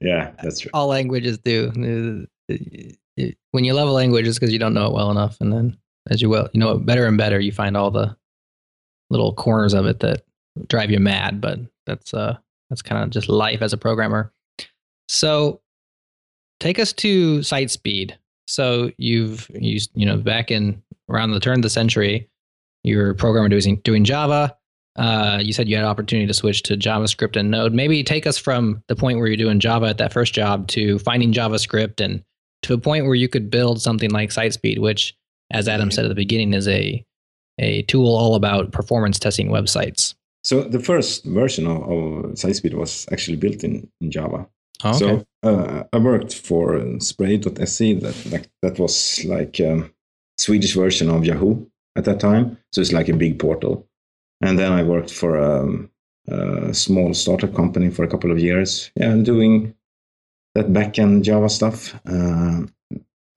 yeah, 0.00 0.32
that's 0.42 0.60
true. 0.60 0.70
All 0.74 0.88
languages 0.88 1.38
do. 1.38 2.26
When 2.48 3.64
you 3.64 3.72
love 3.72 3.88
a 3.88 3.92
language, 3.92 4.26
it's 4.26 4.38
because 4.38 4.52
you 4.52 4.58
don't 4.58 4.74
know 4.74 4.86
it 4.86 4.92
well 4.92 5.10
enough, 5.10 5.36
and 5.40 5.52
then 5.52 5.76
as 6.10 6.20
you 6.20 6.28
well, 6.28 6.48
you 6.52 6.60
know 6.60 6.72
it 6.72 6.86
better 6.86 7.06
and 7.06 7.16
better, 7.16 7.38
you 7.38 7.52
find 7.52 7.76
all 7.76 7.90
the 7.90 8.16
little 9.10 9.32
corners 9.34 9.74
of 9.74 9.86
it 9.86 10.00
that 10.00 10.22
drive 10.68 10.90
you 10.90 10.98
mad. 10.98 11.40
But 11.40 11.60
that's 11.86 12.12
uh, 12.12 12.36
that's 12.68 12.82
kind 12.82 13.04
of 13.04 13.10
just 13.10 13.28
life 13.28 13.62
as 13.62 13.72
a 13.72 13.78
programmer. 13.78 14.32
So, 15.08 15.60
take 16.58 16.80
us 16.80 16.92
to 16.94 17.44
site 17.44 17.70
speed. 17.70 18.18
So 18.46 18.90
you've 18.96 19.50
used, 19.54 19.90
you 19.94 20.06
know, 20.06 20.16
back 20.16 20.50
in 20.50 20.82
around 21.08 21.32
the 21.32 21.40
turn 21.40 21.56
of 21.56 21.62
the 21.62 21.70
century, 21.70 22.28
you 22.82 22.98
were 22.98 23.10
a 23.10 23.14
programmer 23.14 23.48
doing 23.48 23.80
doing 23.84 24.04
Java. 24.04 24.56
Uh, 24.96 25.38
you 25.42 25.52
said 25.52 25.68
you 25.68 25.76
had 25.76 25.84
an 25.84 25.90
opportunity 25.90 26.26
to 26.26 26.32
switch 26.32 26.62
to 26.62 26.76
JavaScript 26.76 27.36
and 27.36 27.50
Node. 27.50 27.74
Maybe 27.74 28.02
take 28.02 28.26
us 28.26 28.38
from 28.38 28.82
the 28.88 28.96
point 28.96 29.18
where 29.18 29.26
you're 29.26 29.36
doing 29.36 29.60
Java 29.60 29.86
at 29.86 29.98
that 29.98 30.12
first 30.12 30.32
job 30.32 30.68
to 30.68 30.98
finding 31.00 31.32
JavaScript 31.32 32.02
and 32.02 32.22
to 32.62 32.74
a 32.74 32.78
point 32.78 33.04
where 33.04 33.14
you 33.14 33.28
could 33.28 33.50
build 33.50 33.82
something 33.82 34.10
like 34.10 34.30
SiteSpeed, 34.30 34.78
which, 34.78 35.14
as 35.50 35.68
Adam 35.68 35.90
said 35.90 36.06
at 36.06 36.08
the 36.08 36.14
beginning, 36.14 36.54
is 36.54 36.66
a 36.66 37.04
a 37.58 37.82
tool 37.82 38.14
all 38.14 38.34
about 38.34 38.72
performance 38.72 39.18
testing 39.18 39.48
websites. 39.48 40.14
So 40.44 40.62
the 40.62 40.78
first 40.78 41.24
version 41.24 41.66
of, 41.66 41.82
of 41.82 42.34
SiteSpeed 42.34 42.74
was 42.74 43.06
actually 43.10 43.36
built 43.36 43.64
in, 43.64 43.88
in 44.00 44.10
Java. 44.10 44.46
Oh, 44.84 44.90
okay. 44.90 44.98
So 44.98 45.48
uh, 45.48 45.84
I 45.92 45.98
worked 45.98 46.34
for 46.34 47.00
Spray.se. 47.00 47.94
That, 47.94 48.14
that 48.30 48.48
that 48.62 48.78
was 48.78 49.24
like 49.24 49.58
a 49.60 49.90
Swedish 50.38 50.74
version 50.74 51.10
of 51.10 51.24
Yahoo 51.24 51.64
at 51.96 52.04
that 52.04 52.20
time. 52.20 52.58
So 52.72 52.80
it's 52.80 52.92
like 52.92 53.08
a 53.08 53.16
big 53.16 53.38
portal. 53.38 53.88
And 54.42 54.58
then 54.58 54.72
I 54.72 54.82
worked 54.82 55.10
for 55.10 55.36
a, 55.36 55.88
a 56.28 56.74
small 56.74 57.14
startup 57.14 57.54
company 57.54 57.90
for 57.90 58.04
a 58.04 58.08
couple 58.08 58.30
of 58.30 58.38
years, 58.38 58.90
yeah, 58.96 59.10
and 59.10 59.24
doing 59.24 59.74
that 60.54 60.72
backend 60.72 61.22
Java 61.22 61.48
stuff. 61.48 61.94
Uh, 62.06 62.62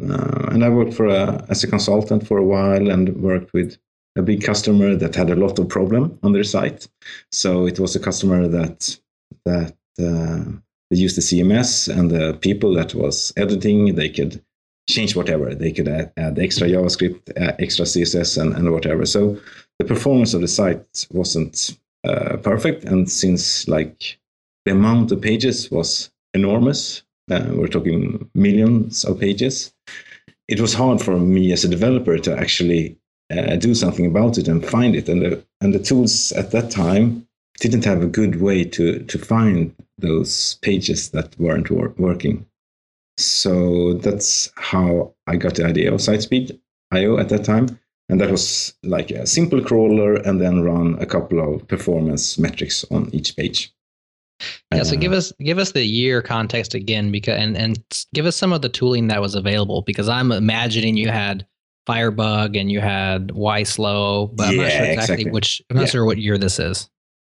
uh, 0.02 0.50
and 0.52 0.64
I 0.64 0.70
worked 0.70 0.94
for 0.94 1.08
a, 1.08 1.46
as 1.50 1.64
a 1.64 1.68
consultant 1.68 2.26
for 2.26 2.38
a 2.38 2.44
while 2.44 2.90
and 2.90 3.16
worked 3.22 3.54
with 3.54 3.78
a 4.18 4.22
big 4.22 4.44
customer 4.44 4.96
that 4.96 5.16
had 5.16 5.30
a 5.30 5.36
lot 5.36 5.60
of 5.60 5.70
problem 5.70 6.18
on 6.24 6.34
their 6.34 6.44
site. 6.44 6.88
So 7.32 7.68
it 7.68 7.80
was 7.80 7.96
a 7.96 8.00
customer 8.00 8.48
that 8.48 8.98
that 9.46 9.76
uh, 10.02 10.46
they 10.90 10.98
used 10.98 11.18
the 11.18 11.22
CMS 11.22 11.88
and 11.88 12.10
the 12.10 12.34
people 12.42 12.74
that 12.76 12.96
was 12.96 13.32
editing, 13.38 13.96
they 13.96 14.10
could 14.10 14.44
change 14.90 15.16
whatever. 15.16 15.54
They 15.54 15.72
could 15.72 15.88
add, 15.88 16.12
add 16.18 16.40
extra 16.40 16.68
JavaScript, 16.68 17.30
uh, 17.40 17.54
extra 17.60 17.86
CSS, 17.86 18.42
and, 18.42 18.56
and 18.56 18.72
whatever. 18.72 19.06
So 19.06 19.40
the 19.78 19.86
performance 19.86 20.34
of 20.34 20.42
the 20.42 20.48
site 20.48 21.08
wasn't 21.12 21.78
uh, 22.04 22.38
perfect. 22.38 22.86
And 22.86 23.10
since 23.10 23.68
like 23.68 24.20
the 24.66 24.72
amount 24.72 25.12
of 25.12 25.22
pages 25.22 25.70
was 25.70 26.12
enormous, 26.34 27.04
uh, 27.30 27.46
we're 27.52 27.68
talking 27.68 28.30
millions 28.34 29.06
of 29.06 29.20
pages. 29.20 29.74
it 30.50 30.60
was 30.60 30.74
hard 30.74 31.00
for 31.00 31.18
me 31.20 31.52
as 31.52 31.64
a 31.64 31.70
developer 31.70 32.18
to 32.18 32.36
actually 32.38 32.98
uh, 33.32 33.56
do 33.56 33.76
something 33.76 34.08
about 34.08 34.38
it 34.40 34.48
and 34.48 34.66
find 34.66 34.96
it. 34.96 35.08
And 35.08 35.22
the 35.22 35.46
and 35.62 35.74
the 35.74 35.80
tools 35.80 36.32
at 36.32 36.52
that 36.52 36.72
time 36.72 37.28
didn't 37.60 37.86
have 37.86 38.02
a 38.02 38.08
good 38.08 38.42
way 38.42 38.64
to 38.64 39.00
to 39.04 39.18
find 39.18 39.74
those 39.98 40.56
pages 40.62 41.10
that 41.12 41.38
weren't 41.40 41.70
wor- 41.70 41.94
working. 41.98 42.46
So 43.18 43.94
that's 43.96 44.52
how 44.56 45.14
I 45.28 45.36
got 45.36 45.56
the 45.56 45.66
idea 45.66 45.94
of 45.94 46.00
SiteSpeed 46.00 46.58
IO 46.92 47.18
at 47.18 47.30
that 47.30 47.44
time. 47.44 47.78
And 48.08 48.20
that 48.22 48.32
was 48.32 48.74
like 48.84 49.12
a 49.12 49.28
simple 49.28 49.62
crawler 49.62 50.16
and 50.16 50.42
then 50.42 50.62
run 50.64 50.98
a 51.00 51.06
couple 51.06 51.40
of 51.56 51.68
performance 51.68 52.40
metrics 52.40 52.84
on 52.90 53.10
each 53.14 53.36
page. 53.36 53.72
Yeah, 54.74 54.84
so 54.84 54.96
Uh, 54.96 55.00
give 55.00 55.12
us 55.12 55.34
give 55.42 55.58
us 55.60 55.74
the 55.74 55.84
year 55.84 56.22
context 56.22 56.74
again 56.74 57.12
because 57.12 57.38
and 57.38 57.58
and 57.58 57.78
give 58.14 58.26
us 58.26 58.36
some 58.38 58.54
of 58.54 58.62
the 58.62 58.70
tooling 58.70 59.08
that 59.10 59.22
was 59.22 59.36
available 59.36 59.82
because 59.86 60.08
I'm 60.10 60.32
imagining 60.32 60.96
you 60.98 61.10
had 61.10 61.46
Firebug 61.86 62.56
and 62.56 62.72
you 62.72 62.80
had 62.80 63.28
YSlow, 63.30 64.34
but 64.36 64.48
I'm 64.50 64.56
not 64.56 64.72
sure 64.72 64.82
exactly, 64.86 64.94
exactly. 64.94 65.32
which 65.32 65.62
I'm 65.70 65.76
not 65.76 65.82
Yeah. 65.84 65.88
sure 65.90 66.06
what 66.06 66.18
year 66.18 66.38
this 66.38 66.58
is. 66.60 66.90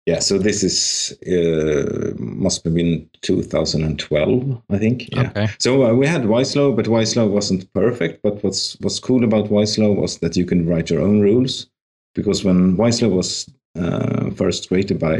Yeah, 0.10 0.22
so 0.22 0.40
this 0.40 0.64
is 0.64 1.14
uh, 1.28 2.14
must 2.18 2.64
have 2.64 2.74
been 2.74 3.08
2012, 3.22 4.62
I 4.72 4.78
think. 4.80 5.08
Yeah. 5.12 5.30
Okay. 5.30 5.48
So 5.60 5.86
uh, 5.86 5.94
we 5.94 6.08
had 6.08 6.24
YSlow, 6.24 6.76
but 6.76 6.86
YSlow 6.86 7.30
wasn't 7.30 7.72
perfect. 7.74 8.24
But 8.24 8.44
what's 8.44 8.76
what's 8.82 9.00
cool 9.00 9.24
about 9.24 9.52
YSlow 9.52 9.96
was 9.96 10.18
that 10.20 10.36
you 10.36 10.46
can 10.46 10.66
write 10.68 10.90
your 10.90 11.02
own 11.02 11.22
rules, 11.22 11.70
because 12.16 12.44
when 12.44 12.76
YSlow 12.78 13.12
was 13.12 13.50
uh, 13.80 14.32
first 14.32 14.68
created 14.70 14.98
by 14.98 15.16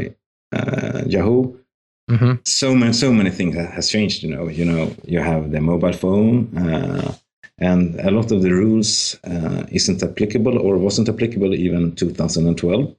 uh, 0.58 1.02
Yahoo, 1.06 1.56
hmm 2.08 2.34
so 2.44 2.74
many 2.74 2.92
so 2.92 3.12
many 3.12 3.30
things 3.30 3.54
ha- 3.56 3.72
has 3.76 3.88
changed. 3.88 4.24
You 4.24 4.30
know, 4.34 4.48
you 4.48 4.64
know, 4.64 4.92
you 5.04 5.20
have 5.20 5.52
the 5.52 5.60
mobile 5.60 5.92
phone, 5.92 6.34
uh, 6.58 7.14
and 7.58 8.00
a 8.00 8.10
lot 8.10 8.32
of 8.32 8.42
the 8.42 8.50
rules 8.50 9.16
uh, 9.22 9.62
isn't 9.70 10.02
applicable 10.02 10.58
or 10.58 10.78
wasn't 10.78 11.08
applicable 11.08 11.54
even 11.54 11.94
2012. 11.94 12.96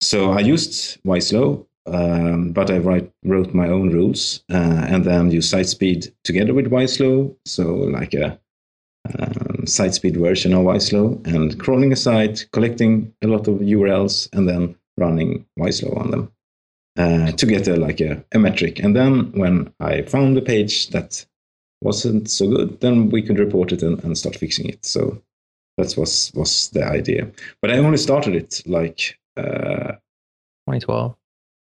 So 0.00 0.32
I 0.32 0.40
used 0.40 1.02
YSlow, 1.04 1.66
um, 1.86 2.52
but 2.52 2.70
I 2.70 2.78
write, 2.78 3.10
wrote 3.24 3.54
my 3.54 3.68
own 3.68 3.90
rules 3.90 4.44
uh, 4.52 4.84
and 4.88 5.04
then 5.04 5.30
use 5.30 5.50
SiteSpeed 5.50 6.12
together 6.24 6.54
with 6.54 6.70
YSlow. 6.70 7.34
So 7.44 7.74
like 7.74 8.14
a 8.14 8.38
um, 9.18 9.64
SiteSpeed 9.64 10.16
version 10.16 10.52
of 10.54 10.64
YSlow 10.64 11.26
and 11.26 11.58
crawling 11.58 11.92
a 11.92 11.96
site, 11.96 12.46
collecting 12.52 13.12
a 13.22 13.26
lot 13.26 13.48
of 13.48 13.58
URLs, 13.58 14.28
and 14.32 14.48
then 14.48 14.76
running 14.96 15.46
YSlow 15.58 15.96
on 15.96 16.10
them 16.10 16.32
uh, 16.96 17.32
to 17.32 17.46
get 17.46 17.66
a, 17.68 17.76
like 17.76 18.00
a, 18.00 18.24
a 18.32 18.38
metric. 18.38 18.80
And 18.80 18.94
then 18.94 19.32
when 19.32 19.72
I 19.80 20.02
found 20.02 20.36
a 20.36 20.42
page 20.42 20.88
that 20.90 21.24
wasn't 21.80 22.28
so 22.28 22.48
good, 22.48 22.80
then 22.80 23.08
we 23.10 23.22
could 23.22 23.38
report 23.38 23.72
it 23.72 23.82
and, 23.82 24.02
and 24.04 24.18
start 24.18 24.36
fixing 24.36 24.68
it. 24.68 24.84
So 24.84 25.22
that 25.76 25.96
was 25.96 26.32
was 26.34 26.70
the 26.70 26.84
idea. 26.84 27.30
But 27.62 27.70
I 27.70 27.78
only 27.78 27.98
started 27.98 28.34
it 28.34 28.62
like 28.66 29.17
uh, 29.38 29.92
2012. 30.66 31.16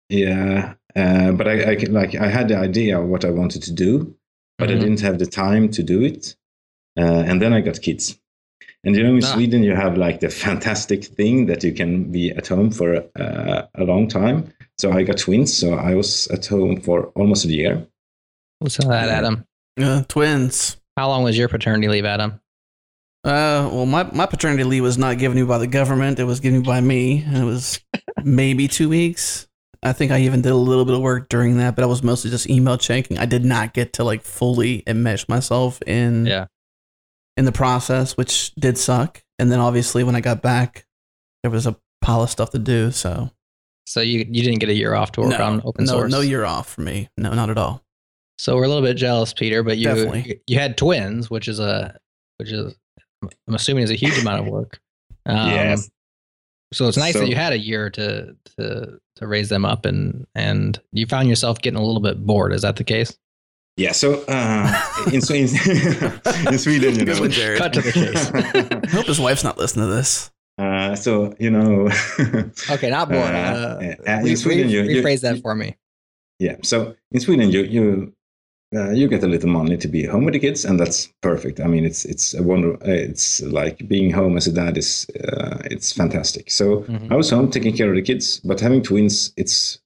yeah, 0.09 0.75
uh, 0.97 1.33
but 1.33 1.49
I, 1.49 1.73
I 1.73 1.77
can- 1.77 1.93
like 1.93 2.15
I 2.15 2.29
had 2.29 2.49
the 2.49 2.57
idea 2.57 3.01
of 3.01 3.07
what 3.09 3.25
I 3.25 3.31
wanted 3.31 3.63
to 3.65 3.73
do, 3.73 4.15
but 4.59 4.71
I 4.71 4.75
Mhm. 4.75 4.81
didn't 4.81 5.01
have 5.01 5.19
the 5.19 5.27
time 5.27 5.69
to 5.71 5.83
do 5.83 6.03
it. 6.03 6.37
Uh, 6.99 7.25
and 7.27 7.41
then 7.41 7.53
I 7.55 7.61
got 7.63 7.81
kids. 7.81 8.19
And 8.85 8.95
you 8.97 9.03
know, 9.03 9.15
in 9.17 9.25
Ah. 9.25 9.33
Sweden, 9.35 9.63
you 9.63 9.75
have 9.75 9.97
like 9.97 10.21
the 10.21 10.29
fantastic 10.29 11.05
thing 11.05 11.47
that 11.47 11.65
you 11.65 11.73
can 11.73 12.11
be 12.13 12.31
at 12.33 12.49
home 12.49 12.71
for 12.71 12.97
uh, 13.19 13.63
a 13.75 13.85
long 13.85 14.09
time. 14.09 14.53
So 14.79 14.93
I 14.93 15.03
got 15.05 15.17
twins, 15.19 15.57
so 15.57 15.75
I 15.75 15.95
was 15.95 16.27
at 16.29 16.45
home 16.47 16.81
for 16.81 17.07
almost 17.15 17.45
a 17.45 17.49
year. 17.49 17.87
Listen 18.61 18.83
to 18.85 18.89
that, 18.91 19.09
Adam. 19.09 19.47
Uh, 19.81 20.03
twins. 20.09 20.77
How 20.99 21.09
long 21.09 21.23
was 21.25 21.39
your 21.39 21.49
paternity 21.49 21.89
leave, 21.89 22.05
Adam? 22.05 22.41
Uh, 23.25 23.69
well, 23.73 23.87
my, 23.87 24.03
my 24.13 24.27
paternity 24.27 24.65
leave 24.65 24.83
was 24.83 24.99
not 24.99 25.19
given 25.19 25.37
to 25.37 25.43
me 25.45 25.47
by 25.49 25.59
the 25.59 25.67
government. 25.69 26.19
It 26.19 26.25
was 26.25 26.41
given 26.41 26.63
by 26.63 26.81
me. 26.81 27.25
It 27.25 27.45
was 27.45 27.81
maybe 28.25 28.67
two 28.69 28.89
weeks. 28.89 29.47
I 29.85 29.93
think 29.93 30.11
I 30.13 30.21
even 30.23 30.43
did 30.43 30.53
a 30.53 30.57
little 30.57 30.85
bit 30.85 30.95
of 30.95 31.01
work 31.01 31.29
during 31.29 31.59
that, 31.59 31.75
but 31.77 31.83
I 31.83 31.87
was 31.87 32.03
mostly 32.03 32.31
just 32.31 32.49
email 32.49 32.79
checking. 32.79 33.19
I 33.19 33.27
did 33.27 33.45
not 33.45 33.75
get 33.75 33.95
to 33.95 34.05
like 34.05 34.23
fully 34.23 34.83
enmesh 34.87 35.29
myself 35.29 35.81
in 35.83 36.27
Yeah. 36.27 36.47
in 37.37 37.45
the 37.45 37.53
process, 37.53 38.17
which 38.17 38.55
did 38.57 38.77
suck. 38.79 39.23
And 39.39 39.51
then 39.51 39.59
obviously 39.61 40.05
when 40.05 40.15
I 40.17 40.21
got 40.21 40.41
back, 40.43 40.87
there 41.43 41.51
was 41.51 41.67
a 41.67 41.77
pile 42.01 42.23
of 42.23 42.31
stuff 42.31 42.51
to 42.51 42.59
do. 42.59 42.91
So 42.93 43.31
So 43.87 44.01
you 44.01 44.19
you 44.31 44.43
didn't 44.45 44.59
get 44.61 44.69
a 44.69 44.75
year 44.75 44.95
off 44.95 45.13
to 45.13 45.21
work 45.23 45.31
no, 45.31 45.45
on 45.45 45.63
open 45.65 45.85
no, 45.85 45.93
source. 45.93 46.11
no 46.13 46.21
year 46.21 46.45
off 46.45 46.69
for 46.69 46.81
me. 46.83 47.09
No, 47.17 47.35
not 47.35 47.51
at 47.51 47.59
all. 47.59 47.83
So 48.39 48.57
we're 48.57 48.65
a 48.65 48.69
little 48.69 48.83
bit 48.83 48.95
jealous, 48.97 49.33
Peter, 49.33 49.63
but 49.63 49.79
you 49.79 49.85
Definitely. 49.85 50.41
you 50.47 50.59
had 50.59 50.77
twins, 50.77 51.29
which 51.31 51.47
is 51.49 51.59
a 51.61 51.99
which 52.39 52.51
is 52.53 52.75
I'm 53.49 53.55
assuming 53.55 53.85
is 53.85 53.91
a 53.91 53.95
huge 53.95 54.19
amount 54.19 54.41
of 54.47 54.53
work. 54.53 54.81
Um, 55.27 55.51
Yes. 55.51 55.89
So 56.73 56.89
it's 56.89 56.97
nice 56.97 57.13
So- 57.13 57.21
that 57.21 57.29
you 57.29 57.37
had 57.37 57.53
a 57.53 57.59
year 57.59 57.91
to 57.91 58.35
to 58.57 58.99
to 59.17 59.27
raise 59.27 59.49
them 59.51 59.65
up, 59.65 59.85
and 59.87 60.27
and 60.35 60.81
you 60.93 61.07
found 61.07 61.29
yourself 61.29 61.61
getting 61.61 61.79
a 61.79 61.85
little 61.85 62.01
bit 62.01 62.27
bored. 62.27 62.53
Is 62.53 62.63
that 62.63 62.75
the 62.77 62.83
case? 62.85 63.17
Yeah, 63.77 63.93
so 63.93 64.25
uh, 64.29 64.83
in, 65.13 65.21
Swe- 65.23 65.41
in 66.51 66.59
Sweden, 66.59 66.95
you 66.99 67.05
Good 67.07 67.21
one, 67.21 67.29
know. 67.29 67.29
Jared. 67.29 67.59
Cut 67.59 67.73
to 67.75 67.81
the 67.83 67.93
case. 67.93 68.31
I 68.35 68.87
hope 68.97 69.07
his 69.07 69.21
wife's 69.21 69.45
not 69.45 69.57
listening 69.59 69.87
to 69.89 69.95
this. 69.95 70.31
uh, 70.59 70.95
so, 70.97 71.35
you 71.39 71.51
know. 71.51 71.89
Okay, 72.71 72.91
not 72.91 73.09
bored. 73.09 73.23
Uh, 73.23 73.29
Uh, 73.35 73.79
yeah, 73.81 73.95
uh, 74.07 74.19
in 74.19 74.25
re- 74.25 74.37
Sweden, 74.37 74.67
re- 74.67 74.73
you- 74.73 74.83
you- 74.83 75.03
rephrase 75.03 75.21
that 75.23 75.37
you- 75.37 75.43
for 75.43 75.55
me. 75.55 75.77
Yeah. 76.39 76.57
So 76.63 76.97
in 77.13 77.21
Sweden, 77.21 77.51
you 77.51 77.63
you 77.63 78.13
uh, 78.75 78.91
you 78.91 79.09
get 79.09 79.23
a 79.23 79.29
little 79.29 79.51
money 79.51 79.77
to 79.77 79.89
be 79.89 80.05
home 80.07 80.25
with 80.25 80.35
the 80.35 80.41
kids, 80.41 80.65
and 80.65 80.79
that's 80.81 81.09
perfect. 81.21 81.61
I 81.61 81.67
mean, 81.67 81.85
it's 81.85 82.05
it's 82.05 82.35
a 82.35 82.43
wonder. 82.43 82.75
Uh, 82.75 82.91
it's 83.11 83.43
like 83.43 83.87
being 83.89 84.11
home 84.11 84.37
as 84.37 84.47
a 84.47 84.53
dad 84.53 84.79
is 84.79 85.07
uh, 85.29 85.59
it's 85.71 85.93
fantastic. 85.93 86.51
So 86.51 86.83
Mhm. 86.89 87.11
I 87.13 87.17
was 87.17 87.31
home 87.31 87.51
taking 87.51 87.77
care 87.77 87.91
of 87.91 87.97
the 87.97 88.03
kids, 88.03 88.41
but 88.45 88.61
having 88.61 88.83
twins, 88.83 89.33
it's 89.37 89.79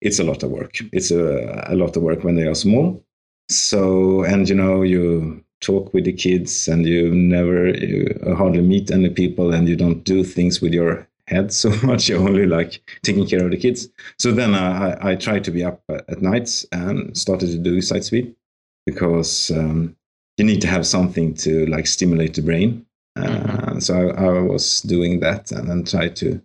it's 0.00 0.18
a 0.18 0.24
lot 0.24 0.42
of 0.42 0.50
work. 0.50 0.76
It's 0.92 1.10
a, 1.10 1.64
a 1.68 1.74
lot 1.76 1.96
of 1.96 2.02
work 2.02 2.24
when 2.24 2.34
they 2.34 2.46
are 2.46 2.54
small. 2.54 3.04
So 3.48 4.22
and 4.24 4.48
you 4.48 4.54
know 4.54 4.82
you 4.82 5.44
talk 5.60 5.92
with 5.92 6.04
the 6.04 6.12
kids, 6.12 6.68
and 6.68 6.86
you 6.86 7.14
never 7.14 7.68
you 7.68 8.06
hardly 8.36 8.62
meet 8.62 8.90
any 8.90 9.10
people, 9.10 9.52
and 9.54 9.68
you 9.68 9.76
don't 9.76 10.04
do 10.04 10.24
things 10.24 10.60
with 10.62 10.72
your 10.72 11.06
head 11.30 11.52
so 11.52 11.70
much. 11.86 12.10
Only 12.10 12.46
like 12.46 12.82
taking 13.02 13.26
care 13.26 13.44
of 13.44 13.50
the 13.50 13.56
kids. 13.56 13.88
So 14.18 14.32
then 14.32 14.54
I, 14.54 14.90
I, 14.90 15.10
I 15.12 15.14
tried 15.16 15.44
to 15.44 15.50
be 15.50 15.64
up 15.64 15.82
at 15.88 16.20
nights 16.20 16.66
and 16.72 17.16
started 17.16 17.48
to 17.50 17.58
do 17.58 17.80
site 17.80 18.04
speed 18.04 18.34
because 18.86 19.50
um, 19.50 19.96
you 20.36 20.44
need 20.44 20.60
to 20.62 20.68
have 20.68 20.86
something 20.86 21.34
to 21.34 21.66
like 21.66 21.86
stimulate 21.86 22.34
the 22.34 22.42
brain. 22.42 22.86
Uh, 23.16 23.78
So 23.80 24.10
I, 24.10 24.24
I 24.24 24.40
was 24.40 24.82
doing 24.82 25.20
that 25.20 25.52
and 25.52 25.68
then 25.68 25.84
tried 25.84 26.16
to, 26.16 26.40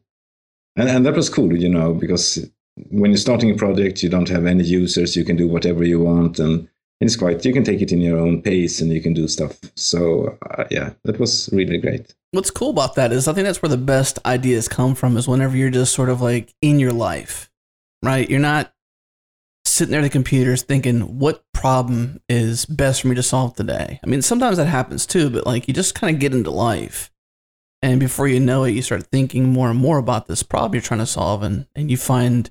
and, 0.75 0.89
and 0.89 1.05
that 1.05 1.15
was 1.15 1.29
cool, 1.29 1.55
you 1.57 1.69
know, 1.69 1.93
because 1.93 2.49
when 2.91 3.11
you're 3.11 3.17
starting 3.17 3.51
a 3.51 3.55
project, 3.55 4.03
you 4.03 4.09
don't 4.09 4.29
have 4.29 4.45
any 4.45 4.63
users, 4.63 5.15
you 5.15 5.23
can 5.23 5.35
do 5.37 5.47
whatever 5.47 5.83
you 5.83 5.99
want, 5.99 6.39
and 6.39 6.67
it's 7.01 7.15
quite 7.15 7.43
you 7.45 7.53
can 7.53 7.63
take 7.63 7.81
it 7.81 7.91
in 7.91 8.01
your 8.01 8.17
own 8.17 8.41
pace 8.41 8.81
and 8.81 8.91
you 8.91 9.01
can 9.01 9.13
do 9.13 9.27
stuff. 9.27 9.59
So 9.75 10.37
uh, 10.49 10.65
yeah, 10.71 10.91
that 11.03 11.19
was 11.19 11.49
really 11.51 11.77
great. 11.77 12.15
What's 12.31 12.51
cool 12.51 12.71
about 12.71 12.95
that 12.95 13.11
is 13.11 13.27
I 13.27 13.33
think 13.33 13.45
that's 13.45 13.61
where 13.61 13.69
the 13.69 13.77
best 13.77 14.19
ideas 14.25 14.67
come 14.67 14.95
from 14.95 15.17
is 15.17 15.27
whenever 15.27 15.55
you're 15.55 15.69
just 15.69 15.93
sort 15.93 16.09
of 16.09 16.21
like 16.21 16.53
in 16.61 16.79
your 16.79 16.93
life, 16.93 17.49
right? 18.03 18.29
You're 18.29 18.39
not 18.39 18.73
sitting 19.65 19.91
there 19.91 20.01
at 20.01 20.03
the 20.03 20.09
computers 20.09 20.63
thinking, 20.63 21.19
what 21.19 21.43
problem 21.53 22.21
is 22.29 22.65
best 22.65 23.01
for 23.01 23.07
me 23.07 23.15
to 23.15 23.23
solve 23.23 23.55
today? 23.55 23.99
I 24.03 24.07
mean, 24.07 24.21
sometimes 24.21 24.57
that 24.57 24.67
happens 24.67 25.05
too, 25.05 25.29
but 25.29 25.45
like 25.45 25.67
you 25.67 25.73
just 25.73 25.95
kind 25.95 26.15
of 26.15 26.21
get 26.21 26.33
into 26.33 26.51
life. 26.51 27.11
And 27.81 27.99
before 27.99 28.27
you 28.27 28.39
know 28.39 28.63
it, 28.63 28.71
you 28.71 28.81
start 28.81 29.07
thinking 29.07 29.49
more 29.49 29.69
and 29.69 29.77
more 29.79 29.97
about 29.97 30.27
this 30.27 30.43
problem 30.43 30.73
you're 30.73 30.81
trying 30.81 31.01
to 31.01 31.05
solve, 31.05 31.43
and, 31.43 31.67
and 31.75 31.91
you 31.91 31.97
find 31.97 32.49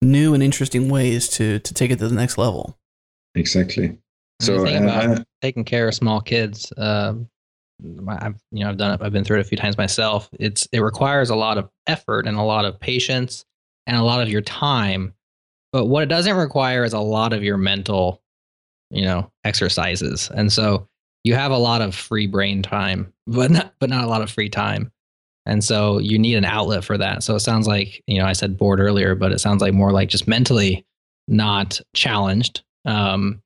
new 0.00 0.34
and 0.34 0.42
interesting 0.42 0.88
ways 0.88 1.28
to, 1.28 1.60
to 1.60 1.74
take 1.74 1.90
it 1.90 1.98
to 2.00 2.08
the 2.08 2.14
next 2.14 2.36
level. 2.36 2.78
Exactly. 3.34 3.98
So 4.40 4.66
uh, 4.66 4.82
about 4.82 5.24
taking 5.40 5.64
care 5.64 5.88
of 5.88 5.94
small 5.94 6.20
kids, 6.20 6.72
um, 6.76 7.28
I've 8.08 8.40
you 8.50 8.64
know 8.64 8.70
I've 8.70 8.76
done 8.76 8.92
it. 8.92 9.02
I've 9.02 9.12
been 9.12 9.24
through 9.24 9.38
it 9.38 9.42
a 9.42 9.44
few 9.44 9.58
times 9.58 9.78
myself. 9.78 10.28
It's 10.38 10.68
it 10.72 10.80
requires 10.80 11.30
a 11.30 11.36
lot 11.36 11.58
of 11.58 11.68
effort 11.86 12.26
and 12.26 12.36
a 12.36 12.42
lot 12.42 12.64
of 12.64 12.78
patience 12.78 13.44
and 13.86 13.96
a 13.96 14.02
lot 14.02 14.20
of 14.20 14.28
your 14.28 14.40
time. 14.40 15.14
But 15.72 15.86
what 15.86 16.02
it 16.02 16.08
doesn't 16.08 16.36
require 16.36 16.84
is 16.84 16.92
a 16.92 17.00
lot 17.00 17.32
of 17.32 17.42
your 17.42 17.56
mental, 17.56 18.22
you 18.90 19.04
know, 19.04 19.30
exercises. 19.44 20.30
And 20.34 20.52
so 20.52 20.86
you 21.24 21.34
have 21.34 21.52
a 21.52 21.58
lot 21.58 21.80
of 21.80 21.94
free 21.94 22.26
brain 22.26 22.62
time, 22.62 23.12
but 23.26 23.50
not 23.50 23.74
but 23.78 23.90
not 23.90 24.04
a 24.04 24.08
lot 24.08 24.22
of 24.22 24.30
free 24.30 24.48
time. 24.48 24.92
And 25.46 25.64
so 25.64 25.98
you 25.98 26.18
need 26.18 26.36
an 26.36 26.44
outlet 26.44 26.84
for 26.84 26.96
that. 26.98 27.22
So 27.22 27.34
it 27.34 27.40
sounds 27.40 27.66
like, 27.66 28.02
you 28.06 28.18
know, 28.18 28.26
I 28.26 28.32
said 28.32 28.56
bored 28.56 28.78
earlier, 28.78 29.16
but 29.16 29.32
it 29.32 29.40
sounds 29.40 29.60
like 29.60 29.74
more 29.74 29.90
like 29.90 30.08
just 30.08 30.28
mentally 30.28 30.86
not 31.26 31.80
challenged. 31.94 32.62
Um, 32.84 33.42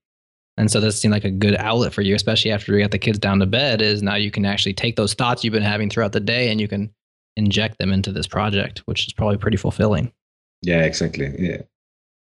and 0.57 0.71
so 0.71 0.81
this 0.81 1.01
seemed 1.01 1.13
like 1.13 1.25
a 1.25 1.31
good 1.31 1.57
outlet 1.57 1.93
for 1.93 2.03
you, 2.03 2.15
especially 2.15 2.51
after 2.51 2.73
you 2.73 2.81
got 2.83 2.91
the 2.91 2.99
kids 2.99 3.19
down 3.19 3.41
to 3.41 3.47
bed, 3.47 3.83
is 3.83 4.03
now 4.03 4.15
you 4.15 4.31
can 4.31 4.47
actually 4.47 4.73
take 4.73 4.97
those 4.97 5.15
thoughts 5.15 5.45
you've 5.45 5.53
been 5.53 5.63
having 5.63 5.91
throughout 5.91 6.13
the 6.13 6.21
day 6.21 6.51
and 6.51 6.61
you 6.61 6.69
can 6.69 6.93
inject 7.37 7.79
them 7.79 7.93
into 7.93 8.11
this 8.11 8.27
project, 8.27 8.79
which 8.87 9.07
is 9.07 9.13
probably 9.13 9.37
pretty 9.37 9.59
fulfilling. 9.59 10.13
yeah, 10.63 10.83
exactly. 10.83 11.35
Yeah. 11.39 11.63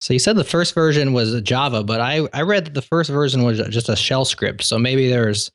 So 0.01 0.13
you 0.13 0.19
said 0.19 0.37
the 0.37 0.43
first 0.43 0.75
version 0.75 1.11
was 1.11 1.41
Java, 1.41 1.83
but 1.83 1.99
I, 1.99 2.27
I 2.33 2.43
read 2.43 2.65
that 2.65 2.73
the 2.73 2.81
first 2.81 3.09
version 3.09 3.43
was 3.43 3.59
just 3.67 3.89
a 3.89 3.95
shell 3.95 4.23
script. 4.23 4.63
So 4.63 4.77
maybe 4.77 5.09
there's 5.09 5.51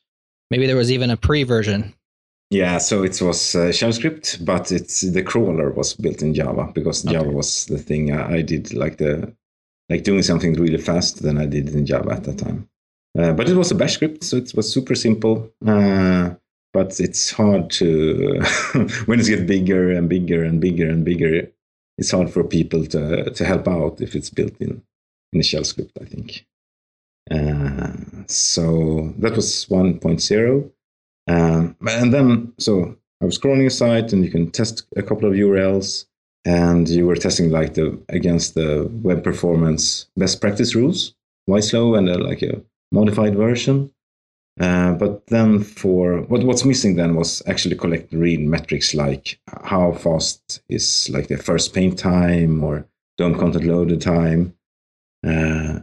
Maybe 0.51 0.67
there 0.67 0.77
was 0.77 0.93
even 0.93 1.11
a 1.11 1.17
pre 1.17 1.43
version. 1.43 1.95
Yeah, 2.51 2.79
so 2.79 3.03
it 3.03 3.21
was 3.21 3.55
uh, 3.55 3.73
shell 3.73 3.93
script, 3.93 4.45
but 4.45 4.71
it's 4.71 5.01
the 5.01 5.23
crawler 5.23 5.73
was 5.73 5.95
built 5.95 6.23
in 6.23 6.35
Java 6.35 6.71
because 6.73 7.05
okay. 7.05 7.15
Java 7.15 7.31
was 7.31 7.67
the 7.67 7.79
thing 7.79 8.13
I, 8.13 8.35
I, 8.37 8.43
did 8.43 8.73
like 8.73 8.99
the 8.99 9.35
like 9.89 10.05
doing 10.05 10.23
something 10.23 10.55
really 10.55 10.79
fast 10.79 11.23
than 11.23 11.39
I 11.39 11.47
did 11.47 11.69
in 11.69 11.87
Java 11.87 12.13
at 12.13 12.25
that 12.25 12.39
time. 12.39 12.69
Uh, 13.19 13.33
but 13.33 13.49
it 13.49 13.57
was 13.57 13.71
a 13.71 13.75
bash 13.75 13.95
script, 13.95 14.25
so 14.25 14.37
it 14.37 14.53
was 14.55 14.73
super 14.73 14.95
simple. 14.95 15.51
Uh, 15.65 16.35
but 16.73 16.99
it's 16.99 17.31
hard 17.31 17.71
to 17.71 18.41
when 19.07 19.21
it 19.21 19.27
gets 19.27 19.43
bigger 19.43 19.93
and 19.93 20.09
bigger 20.09 20.43
and 20.43 20.61
bigger 20.61 20.89
and 20.89 21.05
bigger. 21.05 21.49
It's 21.97 22.11
hard 22.11 22.31
for 22.31 22.43
people 22.43 22.87
to 22.87 23.31
to 23.31 23.45
help 23.45 23.69
out 23.69 24.01
if 24.01 24.17
it's 24.17 24.31
built 24.31 24.57
in 24.61 24.83
in 25.33 25.41
a 25.41 25.45
shell 25.45 25.65
script. 25.65 25.97
I 26.01 26.05
think. 26.05 26.47
Uh, 27.31 27.93
so 28.27 29.15
that 29.19 29.35
was 29.35 29.67
1.0. 29.67 30.71
Um, 31.27 31.77
and 31.89 32.13
then, 32.13 32.53
so 32.59 32.97
I 33.23 33.25
was 33.25 33.39
crawling 33.39 33.67
a 33.67 33.71
site 33.71 34.13
and 34.13 34.25
you 34.25 34.31
can 34.31 34.51
test 34.51 34.87
a 34.97 35.03
couple 35.03 35.29
of 35.29 35.35
URLs 35.35 36.07
and 36.45 36.89
you 36.89 37.07
were 37.07 37.17
testing 37.17 37.51
like 37.51 37.75
the 37.75 37.99
against 38.09 38.55
the 38.55 38.89
web 39.03 39.25
performance 39.25 40.07
best 40.17 40.41
practice 40.41 40.75
rules, 40.75 41.15
YSlow 41.49 41.97
and 41.97 42.09
a, 42.09 42.19
like 42.19 42.43
a 42.43 42.63
modified 42.93 43.35
version. 43.35 43.91
Uh, 44.61 44.93
but 44.93 45.27
then 45.27 45.61
for 45.61 46.21
what 46.23 46.45
what's 46.45 46.65
missing 46.65 46.95
then 46.95 47.17
was 47.17 47.43
actually 47.47 47.75
collect 47.75 48.13
real 48.13 48.41
metrics 48.41 48.95
like 48.95 49.41
how 49.65 49.91
fast 49.93 50.63
is 50.69 51.11
like 51.11 51.27
the 51.27 51.37
first 51.37 51.75
paint 51.75 51.99
time 51.99 52.63
or 52.63 52.87
DOM 53.19 53.37
content 53.37 53.65
loaded 53.65 54.01
time. 54.01 54.55
Uh, 55.27 55.81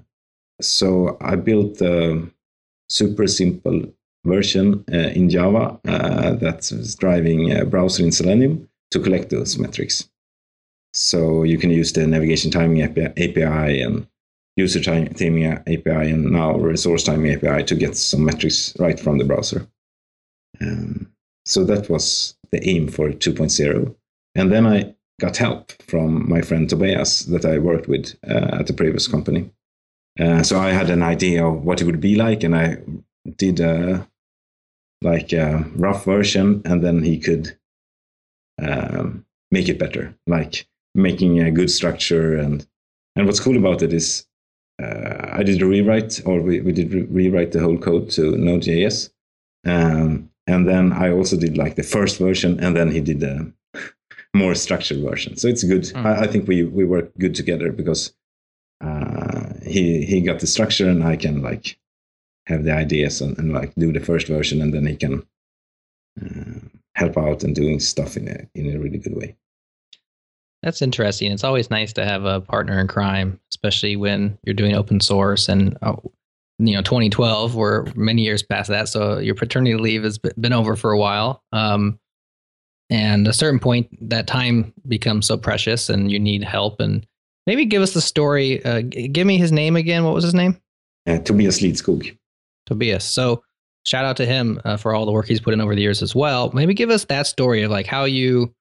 so 0.62 1.18
I 1.20 1.36
built 1.36 1.82
a 1.82 2.22
super 2.88 3.27
simple 3.27 3.82
version 4.25 4.86
uh, 4.91 4.98
in 4.98 5.30
Java 5.30 5.80
uh, 5.88 6.32
that's 6.36 6.96
driving 6.96 7.51
a 7.51 7.65
browser 7.65 8.03
in 8.03 8.12
Selenium 8.12 8.70
to 8.91 9.00
collect 9.00 9.30
those 9.32 9.58
metrics. 9.58 10.11
So 10.93 11.43
you 11.43 11.57
can 11.57 11.71
use 11.71 11.93
the 11.93 12.05
navigation 12.05 12.51
timing 12.51 12.81
API 12.81 13.81
and 13.81 14.07
user 14.57 14.81
timing 14.81 15.45
API 15.45 16.12
and 16.12 16.31
now 16.31 16.57
resource 16.57 17.03
timing 17.03 17.33
API 17.33 17.63
to 17.63 17.75
get 17.75 17.95
some 17.95 18.25
metrics 18.25 18.75
right 18.79 19.00
from 19.00 19.17
the 19.17 19.24
browser. 19.24 19.67
Um, 20.60 21.12
so 21.45 21.63
that 21.63 21.89
was 21.89 22.36
the 22.51 22.67
aim 22.67 22.88
for 22.88 23.10
2.0. 23.10 23.95
And 24.36 24.51
then 24.51 24.67
I 24.67 24.95
got 25.19 25.38
help 25.38 25.71
from 25.83 26.27
my 26.29 26.41
friend 26.41 26.69
Tobias 26.69 27.21
that 27.25 27.45
I 27.45 27.57
worked 27.57 27.88
with 27.88 28.15
uh, 28.27 28.57
at 28.60 28.67
the 28.67 28.74
previous 28.74 29.07
company. 29.07 29.50
Uh, 30.19 30.43
so 30.43 30.60
I 30.60 30.71
had 30.71 30.89
an 30.89 31.03
idea 31.03 31.45
of 31.45 31.63
what 31.63 31.81
it 31.81 31.86
would 31.86 32.01
be 32.01 32.15
like, 32.15 32.43
and 32.43 32.55
I 32.55 32.77
did 33.38 33.60
a 33.60 34.07
like 35.01 35.33
a 35.33 35.65
rough 35.75 36.05
version, 36.05 36.62
and 36.65 36.83
then 36.83 37.01
he 37.01 37.17
could 37.17 37.57
um, 38.62 39.25
make 39.51 39.69
it 39.69 39.79
better, 39.79 40.13
like 40.27 40.67
making 40.95 41.39
a 41.39 41.51
good 41.51 41.69
structure. 41.69 42.38
and 42.38 42.65
And 43.15 43.25
what's 43.25 43.39
cool 43.39 43.57
about 43.57 43.81
it 43.81 43.93
is 43.93 44.25
uh, 44.81 45.29
I 45.31 45.43
did 45.43 45.62
a 45.62 45.65
rewrite, 45.65 46.21
or 46.25 46.41
we, 46.41 46.62
we 46.62 46.71
did 46.71 46.93
re- 46.93 47.03
rewrite 47.03 47.51
the 47.51 47.60
whole 47.60 47.77
code 47.77 48.10
to 48.12 48.36
Node.js. 48.38 49.12
Um, 49.65 50.29
and 50.48 50.67
then 50.67 50.91
I 50.91 51.12
also 51.12 51.38
did 51.38 51.57
like 51.57 51.75
the 51.75 51.83
first 51.83 52.17
version, 52.17 52.60
and 52.60 52.75
then 52.75 52.91
he 52.91 53.00
did 53.00 53.21
a 53.24 53.51
more 54.33 54.55
structured 54.55 55.01
version. 55.01 55.38
So 55.38 55.48
it's 55.48 55.63
good. 55.63 55.83
Mm. 55.83 56.05
I, 56.05 56.21
I, 56.21 56.27
think 56.27 56.48
we 56.48 56.63
we 56.63 56.83
work 56.83 57.12
good 57.19 57.36
together 57.36 57.71
because 57.71 58.13
uh, 58.83 59.53
he 59.63 60.03
he 60.05 60.21
got 60.21 60.39
the 60.39 60.48
structure, 60.48 60.89
and 60.89 61.03
I 61.03 61.15
can 61.15 61.41
like 61.41 61.77
have 62.48 62.63
the 62.63 62.74
ideas 62.74 63.21
and, 63.21 63.38
and 63.38 63.53
like 63.53 63.74
do 63.75 63.93
the 63.93 64.00
first 64.00 64.27
version, 64.27 64.62
and 64.62 64.74
then 64.74 64.86
he 64.86 64.95
can 64.95 65.24
uh, 66.21 66.60
help 66.95 67.17
out 67.17 67.43
and 67.43 67.55
doing 67.55 67.79
stuff 67.79 68.17
in 68.17 68.27
a 68.27 68.48
in 68.55 68.75
a 68.75 68.79
really 68.79 68.98
good 68.98 69.15
way. 69.15 69.36
That's 70.63 70.82
interesting. 70.82 71.32
It's 71.32 71.44
always 71.44 71.72
nice 71.72 71.91
to 71.94 72.06
have 72.06 72.24
a 72.25 72.41
partner 72.41 72.79
in 72.79 72.88
crime, 72.88 73.40
especially 73.50 73.96
when 73.96 74.38
you're 74.44 74.53
doing 74.53 74.75
open 74.75 75.00
source. 75.00 75.50
And 75.50 75.77
uh, 75.81 75.96
you 76.59 76.75
know, 76.75 76.83
2012, 76.83 77.55
we're 77.55 77.85
many 77.96 78.22
years 78.22 78.44
past 78.44 78.70
that, 78.70 78.88
so 78.88 79.18
your 79.18 79.33
paternity 79.33 79.75
leave 79.75 80.03
has 80.03 80.20
been 80.20 80.53
over 80.53 80.75
for 80.75 80.92
a 80.92 80.98
while. 80.98 81.44
Um, 81.51 82.00
and 82.92 83.27
a 83.27 83.33
certain 83.33 83.59
point, 83.59 83.90
that 84.09 84.27
time 84.27 84.74
becomes 84.88 85.25
so 85.25 85.38
precious, 85.38 85.90
and 85.90 86.12
you 86.12 86.20
need 86.20 86.44
help. 86.44 86.79
And 86.79 87.07
maybe 87.48 87.66
give 87.66 87.81
us 87.81 87.94
the 87.94 88.01
story. 88.01 88.64
Uh, 88.64 88.81
give 88.81 89.25
me 89.25 89.38
his 89.38 89.51
name 89.51 89.75
again. 89.75 90.03
What 90.03 90.14
was 90.14 90.24
his 90.24 90.35
name? 90.35 90.62
Uh, 91.07 91.18
Tobias 91.20 91.62
Lidskog. 91.62 92.16
Tobias. 92.66 93.05
So 93.05 93.44
shout 93.83 94.05
out 94.05 94.18
to 94.18 94.25
him 94.25 94.62
uh, 94.66 94.77
for 94.77 94.94
all 94.94 95.05
the 95.05 95.12
work 95.12 95.27
he's 95.27 95.40
put 95.40 95.53
in 95.53 95.62
over 95.62 95.74
the 95.74 95.81
years 95.81 96.03
as 96.03 96.14
well. 96.14 96.51
Maybe 96.53 96.74
give 96.74 96.90
us 96.90 97.05
that 97.05 97.25
story 97.25 97.64
of 97.64 97.72
like 97.72 97.88
how 97.88 98.03
you 98.03 98.53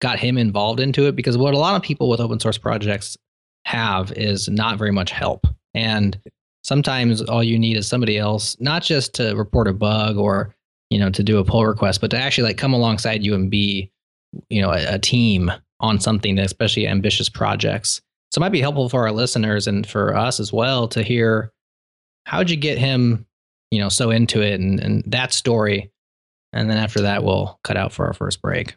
got 0.00 0.18
him 0.18 0.36
involved 0.38 0.80
into 0.80 1.06
it 1.06 1.16
because 1.16 1.38
what 1.38 1.54
a 1.54 1.58
lot 1.58 1.76
of 1.76 1.82
people 1.82 2.08
with 2.08 2.20
open 2.20 2.38
source 2.40 2.58
projects 2.58 3.16
have 3.64 4.12
is 4.12 4.48
not 4.48 4.78
very 4.78 4.92
much 4.92 5.10
help. 5.10 5.46
And 5.74 6.18
sometimes 6.62 7.22
all 7.22 7.42
you 7.42 7.58
need 7.58 7.76
is 7.76 7.86
somebody 7.86 8.18
else, 8.18 8.56
not 8.60 8.82
just 8.82 9.14
to 9.14 9.34
report 9.34 9.68
a 9.68 9.72
bug 9.72 10.16
or, 10.16 10.54
you 10.90 10.98
know, 10.98 11.10
to 11.10 11.22
do 11.22 11.38
a 11.38 11.44
pull 11.44 11.66
request, 11.66 12.00
but 12.00 12.10
to 12.10 12.18
actually 12.18 12.48
like 12.48 12.58
come 12.58 12.72
alongside 12.72 13.24
you 13.24 13.34
and 13.34 13.50
be, 13.50 13.90
you 14.48 14.60
know, 14.60 14.70
a, 14.70 14.94
a 14.94 14.98
team 14.98 15.50
on 15.80 16.00
something, 16.00 16.38
especially 16.38 16.86
ambitious 16.86 17.28
projects. 17.28 18.00
So 18.30 18.38
it 18.38 18.40
might 18.40 18.52
be 18.52 18.60
helpful 18.60 18.88
for 18.88 19.02
our 19.02 19.12
listeners 19.12 19.66
and 19.66 19.86
for 19.86 20.14
us 20.14 20.40
as 20.40 20.52
well 20.52 20.88
to 20.88 21.02
hear 21.02 21.52
how'd 22.24 22.50
you 22.50 22.56
get 22.56 22.78
him, 22.78 23.26
you 23.70 23.80
know, 23.80 23.88
so 23.88 24.10
into 24.10 24.42
it 24.42 24.60
and, 24.60 24.80
and 24.80 25.04
that 25.06 25.32
story. 25.32 25.90
And 26.52 26.70
then 26.70 26.78
after 26.78 27.02
that, 27.02 27.22
we'll 27.22 27.58
cut 27.64 27.76
out 27.76 27.92
for 27.92 28.06
our 28.06 28.12
first 28.12 28.42
break. 28.42 28.76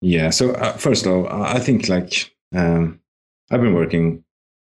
Yeah. 0.00 0.30
So 0.30 0.52
uh, 0.52 0.72
first 0.72 1.06
of 1.06 1.12
all, 1.12 1.28
I 1.28 1.58
think 1.58 1.88
like 1.88 2.34
um, 2.54 3.00
I've 3.50 3.60
been 3.60 3.74
working 3.74 4.24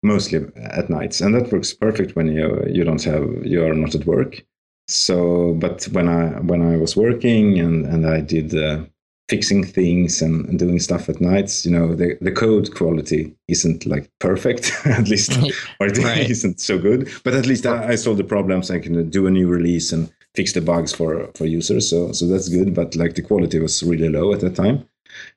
mostly 0.03 0.47
at 0.57 0.91
nights, 0.91 1.21
and 1.21 1.35
that 1.35 1.53
works 1.53 1.73
perfect 1.73 2.17
when 2.17 2.29
you 2.29 2.65
you 2.69 2.85
don't 2.85 3.03
have 3.05 3.45
you 3.45 3.65
are 3.65 3.75
not 3.75 3.95
at 3.95 4.07
work. 4.07 4.45
So, 4.89 5.55
but 5.55 5.85
when 5.93 6.09
I 6.09 6.41
when 6.41 6.63
I 6.63 6.77
was 6.77 6.97
working 6.97 7.59
and 7.59 7.87
and 7.87 8.07
I 8.07 8.21
did 8.21 8.55
uh, 8.55 8.85
fixing 9.29 9.65
things 9.65 10.23
and, 10.23 10.47
and, 10.49 10.59
doing 10.59 10.81
stuff 10.81 11.09
at 11.11 11.21
nights, 11.21 11.67
you 11.67 11.73
know, 11.73 11.95
the 11.95 12.17
the 12.21 12.33
code 12.33 12.75
quality 12.75 13.35
isn't 13.49 13.87
like 13.87 14.11
perfect, 14.21 14.73
at 14.87 15.09
least, 15.09 15.37
or 15.81 15.89
it 15.89 15.99
right. 15.99 16.31
isn't 16.37 16.61
so 16.61 16.79
good. 16.79 17.11
But 17.25 17.35
at 17.35 17.47
least 17.47 17.67
I, 17.67 17.89
I 17.89 17.95
solved 17.97 18.21
the 18.21 18.25
problems. 18.25 18.71
I 18.71 18.79
can 18.79 19.11
do 19.11 19.27
a 19.27 19.31
new 19.31 19.49
release 19.49 19.93
and 19.93 20.11
fix 20.35 20.53
the 20.53 20.61
bugs 20.63 20.93
for 20.93 21.31
for 21.35 21.45
users. 21.45 21.91
So 21.91 22.13
so 22.13 22.27
that's 22.27 22.49
good. 22.49 22.75
But 22.75 22.97
like 22.97 23.15
the 23.15 23.23
quality 23.23 23.59
was 23.59 23.83
really 23.83 24.09
low 24.09 24.33
at 24.33 24.41
that 24.41 24.57
time 24.57 24.89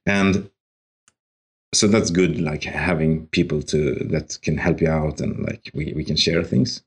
and 0.06 0.50
so 1.74 1.88
that's 1.88 2.10
good 2.10 2.40
like 2.42 2.64
having 2.64 3.28
people 3.28 3.62
to 3.62 3.96
that 4.10 4.38
can 4.42 4.58
help 4.58 4.82
you 4.82 4.90
out 4.90 5.22
and 5.22 5.46
like 5.46 5.72
we, 5.74 5.94
we 5.96 6.04
can 6.04 6.18
share 6.18 6.44
things. 6.44 6.84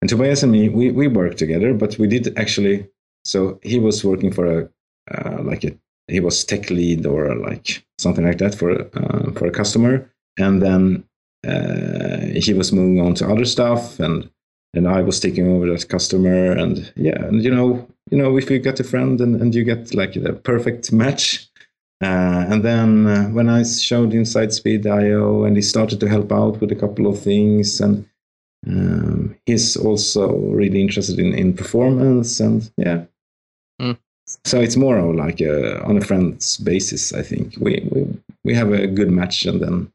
And 0.00 0.08
tobias 0.08 0.42
and 0.42 0.52
me 0.52 0.68
we, 0.68 0.90
we 0.90 1.08
worked 1.08 1.38
together 1.38 1.72
but 1.72 1.98
we 1.98 2.06
did 2.08 2.36
actually 2.38 2.88
so 3.24 3.58
he 3.62 3.78
was 3.78 4.04
working 4.04 4.32
for 4.32 4.46
a 4.46 4.68
uh, 5.12 5.42
like 5.42 5.64
a 5.64 5.76
he 6.08 6.20
was 6.20 6.44
tech 6.44 6.70
lead 6.70 7.06
or 7.06 7.34
like 7.34 7.84
something 7.98 8.26
like 8.26 8.38
that 8.38 8.54
for 8.54 8.72
uh, 8.72 9.32
for 9.32 9.46
a 9.46 9.50
customer. 9.50 10.10
And 10.38 10.60
then 10.60 11.04
uh, 11.46 12.26
he 12.34 12.52
was 12.52 12.72
moving 12.72 13.00
on 13.00 13.14
to 13.14 13.28
other 13.28 13.44
stuff 13.44 13.98
and 14.00 14.28
and 14.74 14.88
I 14.88 15.02
was 15.02 15.20
taking 15.20 15.48
over 15.48 15.70
that 15.70 15.88
customer 15.88 16.52
and 16.52 16.92
yeah 16.96 17.24
and 17.26 17.42
you 17.42 17.54
know 17.54 17.86
you 18.10 18.18
know 18.18 18.36
if 18.36 18.50
you 18.50 18.58
get 18.58 18.80
a 18.80 18.84
friend 18.84 19.20
and, 19.20 19.40
and 19.40 19.54
you 19.54 19.62
get 19.62 19.94
like 19.94 20.14
the 20.14 20.32
perfect 20.32 20.92
match 20.92 21.48
uh, 22.04 22.44
and 22.50 22.62
then 22.62 23.06
uh, 23.06 23.24
when 23.28 23.48
I 23.48 23.62
showed 23.62 24.12
Inside 24.12 24.52
Speed 24.52 24.86
IO, 24.86 25.44
and 25.44 25.56
he 25.56 25.62
started 25.62 26.00
to 26.00 26.08
help 26.08 26.30
out 26.32 26.60
with 26.60 26.70
a 26.70 26.76
couple 26.76 27.06
of 27.06 27.18
things, 27.18 27.80
and 27.80 28.06
um, 28.66 29.34
he's 29.46 29.74
also 29.76 30.36
really 30.36 30.82
interested 30.82 31.18
in, 31.18 31.32
in 31.32 31.54
performance, 31.54 32.40
and 32.40 32.70
yeah. 32.76 33.04
Mm. 33.80 33.96
So 34.44 34.60
it's 34.60 34.76
more 34.76 34.98
of 34.98 35.14
like 35.14 35.40
a, 35.40 35.82
on 35.84 35.96
a 35.96 36.02
friend's 36.02 36.58
basis. 36.58 37.14
I 37.14 37.22
think 37.22 37.56
we 37.58 37.88
we 37.90 38.06
we 38.44 38.54
have 38.54 38.70
a 38.72 38.86
good 38.86 39.10
match, 39.10 39.46
and 39.46 39.60
then. 39.60 39.92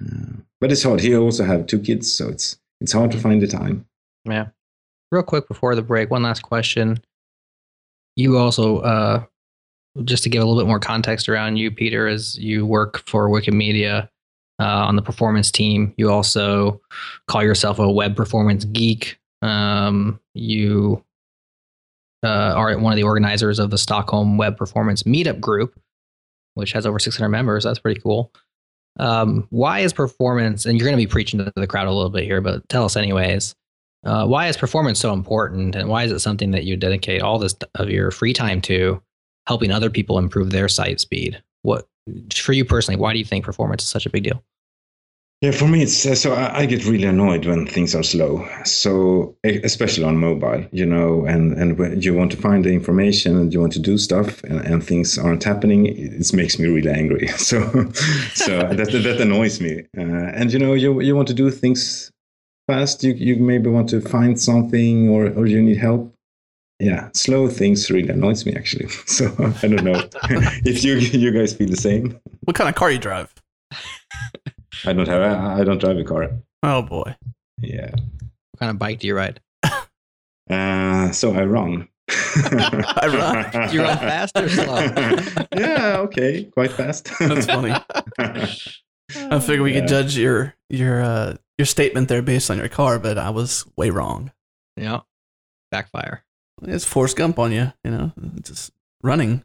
Uh, 0.00 0.42
but 0.60 0.70
it's 0.70 0.84
hard. 0.84 1.00
He 1.00 1.16
also 1.16 1.44
have 1.44 1.66
two 1.66 1.80
kids, 1.80 2.12
so 2.12 2.28
it's 2.28 2.56
it's 2.80 2.92
hard 2.92 3.10
to 3.12 3.18
find 3.18 3.42
the 3.42 3.48
time. 3.48 3.84
Yeah. 4.24 4.46
Real 5.10 5.22
quick 5.22 5.48
before 5.48 5.74
the 5.74 5.82
break, 5.82 6.10
one 6.10 6.22
last 6.22 6.42
question. 6.42 6.98
You 8.16 8.38
also 8.38 8.78
uh, 8.78 9.24
just 10.04 10.22
to 10.24 10.28
give 10.28 10.42
a 10.42 10.46
little 10.46 10.60
bit 10.60 10.68
more 10.68 10.80
context 10.80 11.28
around 11.28 11.56
you, 11.56 11.70
Peter, 11.70 12.06
as 12.06 12.38
you 12.38 12.66
work 12.66 13.06
for 13.08 13.28
Wikimedia 13.28 14.08
uh, 14.60 14.64
on 14.64 14.96
the 14.96 15.02
performance 15.02 15.50
team. 15.50 15.94
You 15.96 16.10
also 16.10 16.80
call 17.28 17.42
yourself 17.42 17.78
a 17.78 17.90
web 17.90 18.16
performance 18.16 18.64
geek. 18.64 19.18
Um, 19.42 20.20
you 20.34 21.04
uh, 22.22 22.54
are 22.54 22.76
one 22.78 22.92
of 22.92 22.96
the 22.96 23.02
organizers 23.02 23.58
of 23.58 23.70
the 23.70 23.78
Stockholm 23.78 24.38
Web 24.38 24.56
Performance 24.56 25.02
Meetup 25.04 25.40
Group, 25.40 25.78
which 26.54 26.72
has 26.72 26.86
over 26.86 26.98
600 26.98 27.28
members. 27.28 27.64
That's 27.64 27.78
pretty 27.78 28.00
cool. 28.00 28.32
Um, 28.98 29.46
why 29.50 29.80
is 29.80 29.92
performance, 29.92 30.64
and 30.64 30.78
you're 30.78 30.86
going 30.86 30.98
to 30.98 31.02
be 31.02 31.10
preaching 31.10 31.38
to 31.38 31.52
the 31.54 31.66
crowd 31.66 31.86
a 31.86 31.92
little 31.92 32.10
bit 32.10 32.24
here, 32.24 32.40
but 32.40 32.66
tell 32.68 32.84
us 32.84 32.96
anyways. 32.96 33.54
Uh, 34.04 34.26
why 34.26 34.46
is 34.48 34.56
performance 34.56 34.98
so 34.98 35.12
important, 35.12 35.74
and 35.74 35.88
why 35.88 36.04
is 36.04 36.12
it 36.12 36.20
something 36.20 36.52
that 36.52 36.64
you 36.64 36.76
dedicate 36.76 37.22
all 37.22 37.38
this 37.38 37.54
of 37.74 37.90
your 37.90 38.10
free 38.10 38.32
time 38.32 38.60
to, 38.62 39.02
helping 39.46 39.70
other 39.70 39.90
people 39.90 40.18
improve 40.18 40.50
their 40.50 40.68
site 40.68 41.00
speed? 41.00 41.42
What 41.62 41.88
for 42.34 42.52
you 42.52 42.64
personally? 42.64 43.00
Why 43.00 43.12
do 43.12 43.18
you 43.18 43.24
think 43.24 43.44
performance 43.44 43.82
is 43.82 43.88
such 43.88 44.06
a 44.06 44.10
big 44.10 44.24
deal? 44.24 44.42
Yeah, 45.42 45.50
for 45.50 45.68
me, 45.68 45.82
it's 45.82 46.06
uh, 46.06 46.14
so 46.14 46.32
I, 46.32 46.60
I, 46.60 46.66
get 46.66 46.86
really 46.86 47.04
annoyed 47.04 47.44
when 47.44 47.66
things 47.66 47.94
are 47.94 48.02
slow. 48.02 48.48
So 48.64 49.36
especially 49.44 50.04
on 50.04 50.16
mobile, 50.16 50.64
you 50.72 50.86
know, 50.86 51.26
and 51.26 51.52
and 51.52 51.78
when 51.78 52.00
you 52.00 52.14
want 52.14 52.30
to 52.32 52.38
find 52.38 52.64
the 52.64 52.72
information 52.72 53.36
and 53.36 53.52
you 53.52 53.60
want 53.60 53.74
to 53.74 53.78
do 53.78 53.98
stuff, 53.98 54.42
and, 54.44 54.60
and 54.62 54.82
things 54.82 55.18
aren't 55.18 55.44
happening, 55.44 55.86
it 55.86 56.32
makes 56.32 56.58
me 56.58 56.68
really 56.68 56.90
angry. 56.90 57.28
So 57.36 57.60
so 58.34 58.58
that 58.60 58.90
that 58.92 59.20
annoys 59.20 59.60
me. 59.60 59.84
Uh, 59.96 60.32
and 60.34 60.50
you 60.54 60.58
know, 60.58 60.72
you 60.72 61.02
you 61.02 61.14
want 61.14 61.28
to 61.28 61.34
do 61.34 61.50
things 61.50 62.10
fast. 62.66 63.04
You 63.04 63.12
you 63.12 63.36
maybe 63.36 63.68
want 63.68 63.90
to 63.90 64.00
find 64.00 64.40
something, 64.40 65.10
or 65.10 65.26
or 65.26 65.46
you 65.46 65.60
need 65.60 65.76
help. 65.76 66.15
Yeah, 66.78 67.08
slow 67.14 67.48
things 67.48 67.90
really 67.90 68.08
annoys 68.08 68.44
me 68.44 68.54
actually. 68.54 68.88
So 69.06 69.26
I 69.62 69.66
don't 69.68 69.82
know 69.84 70.02
if 70.64 70.84
you 70.84 70.96
you 70.96 71.30
guys 71.30 71.54
feel 71.54 71.68
the 71.68 71.76
same. 71.76 72.18
What 72.44 72.56
kind 72.56 72.68
of 72.68 72.74
car 72.74 72.90
you 72.90 72.98
drive? 72.98 73.32
I 74.84 74.92
don't 74.92 75.08
have. 75.08 75.22
I 75.22 75.64
don't 75.64 75.78
drive 75.78 75.96
a 75.96 76.04
car. 76.04 76.30
Oh 76.62 76.82
boy. 76.82 77.14
Yeah. 77.60 77.90
What 77.90 78.60
kind 78.60 78.70
of 78.70 78.78
bike 78.78 79.00
do 79.00 79.06
you 79.06 79.16
ride? 79.16 79.40
Uh, 80.48 81.10
so 81.10 81.34
I 81.34 81.42
run. 81.42 81.88
I 82.08 83.08
run. 83.52 83.72
you 83.74 83.82
run 83.82 83.98
fast 83.98 84.38
or 84.38 84.48
slow? 84.48 84.78
yeah. 85.56 85.96
Okay. 86.02 86.44
Quite 86.44 86.70
fast. 86.70 87.10
That's 87.18 87.46
funny. 87.46 87.74
I 88.18 89.40
figured 89.40 89.62
we 89.62 89.72
yeah. 89.74 89.80
could 89.80 89.88
judge 89.88 90.16
your 90.16 90.54
your 90.70 91.02
uh, 91.02 91.36
your 91.58 91.66
statement 91.66 92.08
there 92.08 92.22
based 92.22 92.48
on 92.48 92.58
your 92.58 92.68
car, 92.68 93.00
but 93.00 93.18
I 93.18 93.30
was 93.30 93.64
way 93.76 93.90
wrong. 93.90 94.30
Yeah. 94.76 95.00
Backfire. 95.72 96.22
It's 96.62 96.84
Forrest 96.84 97.16
Gump 97.16 97.38
on 97.38 97.52
you. 97.52 97.72
You 97.84 97.90
know, 97.90 98.12
just 98.42 98.72
running. 99.02 99.44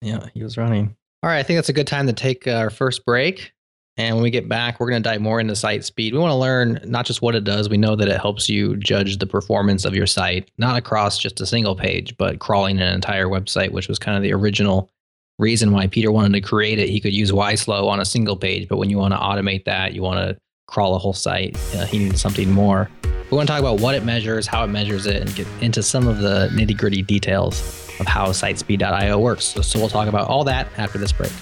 Yeah, 0.00 0.26
he 0.34 0.42
was 0.42 0.56
running. 0.56 0.96
All 1.22 1.30
right, 1.30 1.38
I 1.38 1.42
think 1.42 1.58
that's 1.58 1.68
a 1.68 1.72
good 1.72 1.86
time 1.86 2.06
to 2.08 2.12
take 2.12 2.48
our 2.48 2.70
first 2.70 3.04
break. 3.04 3.52
And 3.96 4.16
when 4.16 4.22
we 4.22 4.30
get 4.30 4.48
back, 4.48 4.80
we're 4.80 4.88
going 4.88 5.02
to 5.02 5.08
dive 5.08 5.20
more 5.20 5.38
into 5.38 5.54
site 5.54 5.84
speed. 5.84 6.14
We 6.14 6.18
want 6.18 6.30
to 6.30 6.36
learn 6.36 6.80
not 6.84 7.04
just 7.04 7.20
what 7.20 7.34
it 7.34 7.44
does, 7.44 7.68
we 7.68 7.76
know 7.76 7.94
that 7.94 8.08
it 8.08 8.20
helps 8.20 8.48
you 8.48 8.76
judge 8.76 9.18
the 9.18 9.26
performance 9.26 9.84
of 9.84 9.94
your 9.94 10.06
site, 10.06 10.50
not 10.56 10.76
across 10.76 11.18
just 11.18 11.40
a 11.40 11.46
single 11.46 11.76
page, 11.76 12.16
but 12.16 12.40
crawling 12.40 12.80
an 12.80 12.92
entire 12.94 13.26
website, 13.26 13.70
which 13.70 13.88
was 13.88 13.98
kind 13.98 14.16
of 14.16 14.22
the 14.22 14.32
original 14.32 14.90
reason 15.38 15.72
why 15.72 15.86
Peter 15.86 16.10
wanted 16.10 16.32
to 16.32 16.40
create 16.40 16.78
it. 16.78 16.88
He 16.88 17.00
could 17.00 17.12
use 17.12 17.30
YSlow 17.30 17.86
on 17.86 18.00
a 18.00 18.04
single 18.04 18.36
page, 18.36 18.66
but 18.66 18.78
when 18.78 18.88
you 18.88 18.96
want 18.96 19.12
to 19.12 19.18
automate 19.18 19.64
that, 19.66 19.92
you 19.92 20.02
want 20.02 20.18
to 20.18 20.40
crawl 20.66 20.94
a 20.94 20.98
whole 20.98 21.12
site, 21.12 21.56
uh, 21.74 21.84
he 21.84 21.98
needs 21.98 22.20
something 22.20 22.50
more. 22.50 22.88
We 23.32 23.36
want 23.36 23.48
to 23.48 23.52
talk 23.54 23.60
about 23.60 23.80
what 23.80 23.94
it 23.94 24.04
measures, 24.04 24.46
how 24.46 24.62
it 24.62 24.66
measures 24.66 25.06
it, 25.06 25.16
and 25.16 25.34
get 25.34 25.46
into 25.62 25.82
some 25.82 26.06
of 26.06 26.18
the 26.18 26.50
nitty 26.52 26.76
gritty 26.76 27.00
details 27.00 27.62
of 27.98 28.06
how 28.06 28.26
sitespeed.io 28.28 29.18
works. 29.18 29.46
So, 29.46 29.62
so 29.62 29.78
we'll 29.78 29.88
talk 29.88 30.06
about 30.06 30.28
all 30.28 30.44
that 30.44 30.68
after 30.76 30.98
this 30.98 31.12
break 31.12 31.32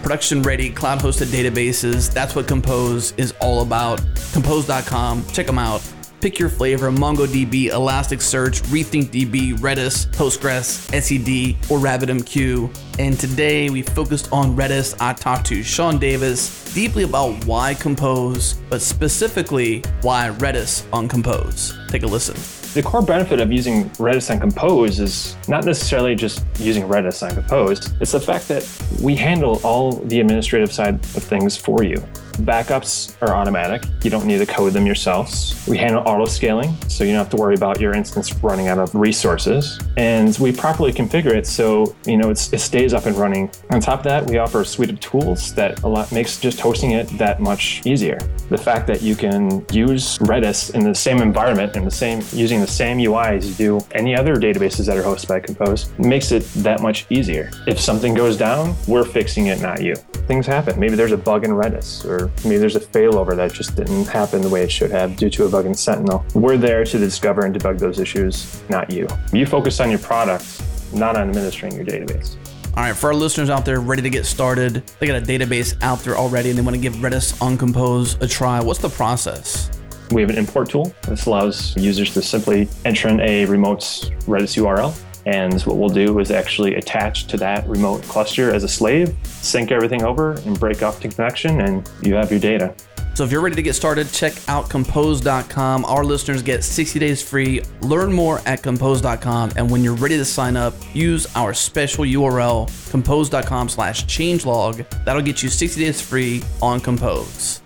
production 0.00 0.42
ready 0.42 0.70
cloud 0.70 1.00
hosted 1.00 1.26
databases. 1.26 2.10
That's 2.10 2.34
what 2.34 2.48
Compose 2.48 3.12
is 3.18 3.34
all 3.42 3.60
about. 3.60 4.00
Compose.com, 4.32 5.26
check 5.32 5.46
them 5.46 5.58
out. 5.58 5.82
Pick 6.20 6.40
your 6.40 6.48
flavor 6.48 6.90
MongoDB, 6.90 7.70
Elasticsearch, 7.70 8.62
RethinkDB, 8.62 9.56
Redis, 9.58 10.08
Postgres, 10.08 10.90
SED, 10.90 11.70
or 11.70 11.78
RabbitMQ. 11.78 12.76
And 12.98 13.18
today 13.20 13.70
we 13.70 13.82
focused 13.82 14.32
on 14.32 14.56
Redis. 14.56 14.96
I 15.00 15.12
talked 15.12 15.46
to 15.46 15.62
Sean 15.62 15.96
Davis 15.96 16.74
deeply 16.74 17.04
about 17.04 17.44
why 17.44 17.74
Compose, 17.74 18.54
but 18.68 18.82
specifically 18.82 19.84
why 20.02 20.30
Redis 20.38 20.84
on 20.92 21.06
Compose. 21.06 21.78
Take 21.86 22.02
a 22.02 22.06
listen. 22.06 22.34
The 22.74 22.82
core 22.82 23.02
benefit 23.02 23.40
of 23.40 23.52
using 23.52 23.88
Redis 23.90 24.28
on 24.28 24.40
Compose 24.40 24.98
is 24.98 25.36
not 25.46 25.64
necessarily 25.64 26.16
just 26.16 26.44
using 26.58 26.82
Redis 26.82 27.22
on 27.22 27.32
Compose, 27.32 27.92
it's 28.00 28.12
the 28.12 28.20
fact 28.20 28.48
that 28.48 28.68
we 29.00 29.14
handle 29.14 29.60
all 29.62 29.92
the 29.92 30.18
administrative 30.18 30.72
side 30.72 30.94
of 30.94 31.22
things 31.22 31.56
for 31.56 31.84
you. 31.84 32.02
Backups 32.38 33.16
are 33.20 33.34
automatic. 33.34 33.84
You 34.04 34.10
don't 34.10 34.26
need 34.26 34.38
to 34.38 34.46
code 34.46 34.72
them 34.72 34.86
yourselves. 34.86 35.66
We 35.66 35.76
handle 35.76 36.02
auto 36.06 36.24
scaling, 36.26 36.76
so 36.88 37.02
you 37.02 37.10
don't 37.10 37.18
have 37.18 37.30
to 37.30 37.36
worry 37.36 37.56
about 37.56 37.80
your 37.80 37.94
instance 37.94 38.32
running 38.42 38.68
out 38.68 38.78
of 38.78 38.94
resources. 38.94 39.80
And 39.96 40.36
we 40.38 40.52
properly 40.52 40.92
configure 40.92 41.34
it 41.34 41.46
so 41.46 41.96
you 42.06 42.16
know 42.16 42.30
it 42.30 42.36
stays 42.36 42.94
up 42.94 43.06
and 43.06 43.16
running. 43.16 43.50
On 43.70 43.80
top 43.80 44.00
of 44.00 44.04
that, 44.04 44.26
we 44.28 44.38
offer 44.38 44.60
a 44.60 44.64
suite 44.64 44.90
of 44.90 45.00
tools 45.00 45.52
that 45.54 45.82
a 45.82 45.88
lot 45.88 46.12
makes 46.12 46.40
just 46.40 46.60
hosting 46.60 46.92
it 46.92 47.08
that 47.18 47.40
much 47.40 47.84
easier. 47.84 48.18
The 48.50 48.58
fact 48.58 48.86
that 48.86 49.02
you 49.02 49.16
can 49.16 49.64
use 49.72 50.18
Redis 50.18 50.74
in 50.74 50.84
the 50.84 50.94
same 50.94 51.20
environment 51.20 51.76
and 51.76 51.86
the 51.86 51.90
same 51.90 52.22
using 52.32 52.60
the 52.60 52.66
same 52.66 52.98
UI 52.98 53.36
as 53.36 53.48
you 53.48 53.54
do 53.54 53.86
any 53.92 54.14
other 54.14 54.36
databases 54.36 54.86
that 54.86 54.96
are 54.96 55.02
hosted 55.02 55.28
by 55.28 55.40
Compose 55.40 55.90
makes 55.98 56.32
it 56.32 56.44
that 56.62 56.80
much 56.80 57.06
easier. 57.10 57.50
If 57.66 57.80
something 57.80 58.14
goes 58.14 58.36
down, 58.36 58.76
we're 58.86 59.04
fixing 59.04 59.48
it, 59.48 59.60
not 59.60 59.82
you. 59.82 59.96
Things 60.28 60.46
happen. 60.46 60.78
Maybe 60.78 60.94
there's 60.94 61.12
a 61.12 61.16
bug 61.16 61.44
in 61.44 61.50
Redis 61.50 62.04
or 62.04 62.27
maybe 62.44 62.58
there's 62.58 62.76
a 62.76 62.80
failover 62.80 63.34
that 63.36 63.52
just 63.52 63.76
didn't 63.76 64.06
happen 64.06 64.42
the 64.42 64.48
way 64.48 64.62
it 64.62 64.70
should 64.70 64.90
have 64.90 65.16
due 65.16 65.30
to 65.30 65.44
a 65.44 65.48
bug 65.48 65.66
in 65.66 65.74
Sentinel. 65.74 66.24
We're 66.34 66.56
there 66.56 66.84
to 66.84 66.98
discover 66.98 67.44
and 67.44 67.54
debug 67.54 67.78
those 67.78 67.98
issues, 67.98 68.62
not 68.68 68.90
you. 68.90 69.06
You 69.32 69.46
focus 69.46 69.80
on 69.80 69.90
your 69.90 69.98
product, 69.98 70.62
not 70.92 71.16
on 71.16 71.28
administering 71.28 71.74
your 71.74 71.84
database. 71.84 72.36
All 72.76 72.84
right, 72.84 72.94
for 72.94 73.08
our 73.08 73.14
listeners 73.14 73.50
out 73.50 73.64
there 73.64 73.80
ready 73.80 74.02
to 74.02 74.10
get 74.10 74.24
started, 74.24 74.84
they 75.00 75.06
got 75.06 75.16
a 75.16 75.24
database 75.24 75.76
out 75.82 75.98
there 76.00 76.16
already 76.16 76.50
and 76.50 76.58
they 76.58 76.62
want 76.62 76.76
to 76.76 76.80
give 76.80 76.94
Redis 76.94 77.40
on 77.42 77.58
Compose 77.58 78.14
a 78.20 78.26
try. 78.28 78.60
What's 78.60 78.80
the 78.80 78.88
process? 78.88 79.70
We 80.10 80.22
have 80.22 80.30
an 80.30 80.38
import 80.38 80.70
tool. 80.70 80.94
This 81.02 81.26
allows 81.26 81.76
users 81.76 82.14
to 82.14 82.22
simply 82.22 82.68
enter 82.84 83.08
in 83.08 83.20
a 83.20 83.44
remote 83.46 83.80
Redis 84.26 84.56
URL 84.56 84.94
and 85.28 85.60
what 85.62 85.76
we'll 85.76 85.90
do 85.90 86.18
is 86.20 86.30
actually 86.30 86.76
attach 86.76 87.26
to 87.26 87.36
that 87.36 87.68
remote 87.68 88.02
cluster 88.04 88.54
as 88.54 88.64
a 88.64 88.68
slave, 88.68 89.14
sync 89.24 89.70
everything 89.70 90.02
over, 90.02 90.32
and 90.46 90.58
break 90.58 90.82
off 90.82 91.00
the 91.00 91.08
connection, 91.08 91.60
and 91.60 91.88
you 92.02 92.14
have 92.14 92.30
your 92.30 92.40
data. 92.40 92.74
So 93.12 93.24
if 93.24 93.32
you're 93.32 93.42
ready 93.42 93.56
to 93.56 93.62
get 93.62 93.74
started, 93.74 94.10
check 94.10 94.32
out 94.48 94.70
compose.com. 94.70 95.84
Our 95.84 96.04
listeners 96.04 96.40
get 96.40 96.64
60 96.64 96.98
days 96.98 97.20
free. 97.20 97.62
Learn 97.82 98.12
more 98.12 98.40
at 98.46 98.62
compose.com. 98.62 99.52
And 99.56 99.68
when 99.68 99.82
you're 99.82 99.96
ready 99.96 100.16
to 100.16 100.24
sign 100.24 100.56
up, 100.56 100.72
use 100.94 101.26
our 101.34 101.52
special 101.52 102.04
URL, 102.04 102.90
compose.com 102.90 103.68
slash 103.68 104.06
changelog. 104.06 104.88
That'll 105.04 105.20
get 105.20 105.42
you 105.42 105.48
60 105.48 105.84
days 105.84 106.00
free 106.00 106.42
on 106.62 106.80
Compose. 106.80 107.60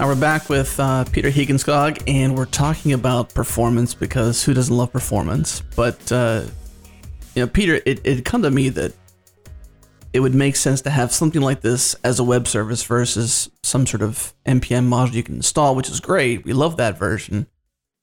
Now 0.00 0.06
we're 0.06 0.14
back 0.14 0.48
with 0.48 0.80
uh, 0.80 1.04
Peter 1.04 1.30
Hedenskog, 1.30 2.02
and 2.06 2.34
we're 2.34 2.46
talking 2.46 2.94
about 2.94 3.34
performance 3.34 3.92
because 3.92 4.42
who 4.42 4.54
doesn't 4.54 4.74
love 4.74 4.90
performance? 4.90 5.60
But 5.76 6.10
uh, 6.10 6.44
you 7.34 7.42
know, 7.42 7.46
Peter, 7.46 7.82
it 7.84 8.00
it 8.02 8.24
come 8.24 8.40
to 8.40 8.50
me 8.50 8.70
that 8.70 8.94
it 10.14 10.20
would 10.20 10.34
make 10.34 10.56
sense 10.56 10.80
to 10.82 10.90
have 10.90 11.12
something 11.12 11.42
like 11.42 11.60
this 11.60 11.94
as 12.02 12.18
a 12.18 12.24
web 12.24 12.48
service 12.48 12.82
versus 12.82 13.50
some 13.62 13.86
sort 13.86 14.00
of 14.00 14.32
npm 14.46 14.88
module 14.88 15.12
you 15.12 15.22
can 15.22 15.34
install, 15.34 15.76
which 15.76 15.90
is 15.90 16.00
great. 16.00 16.46
We 16.46 16.54
love 16.54 16.78
that 16.78 16.98
version. 16.98 17.46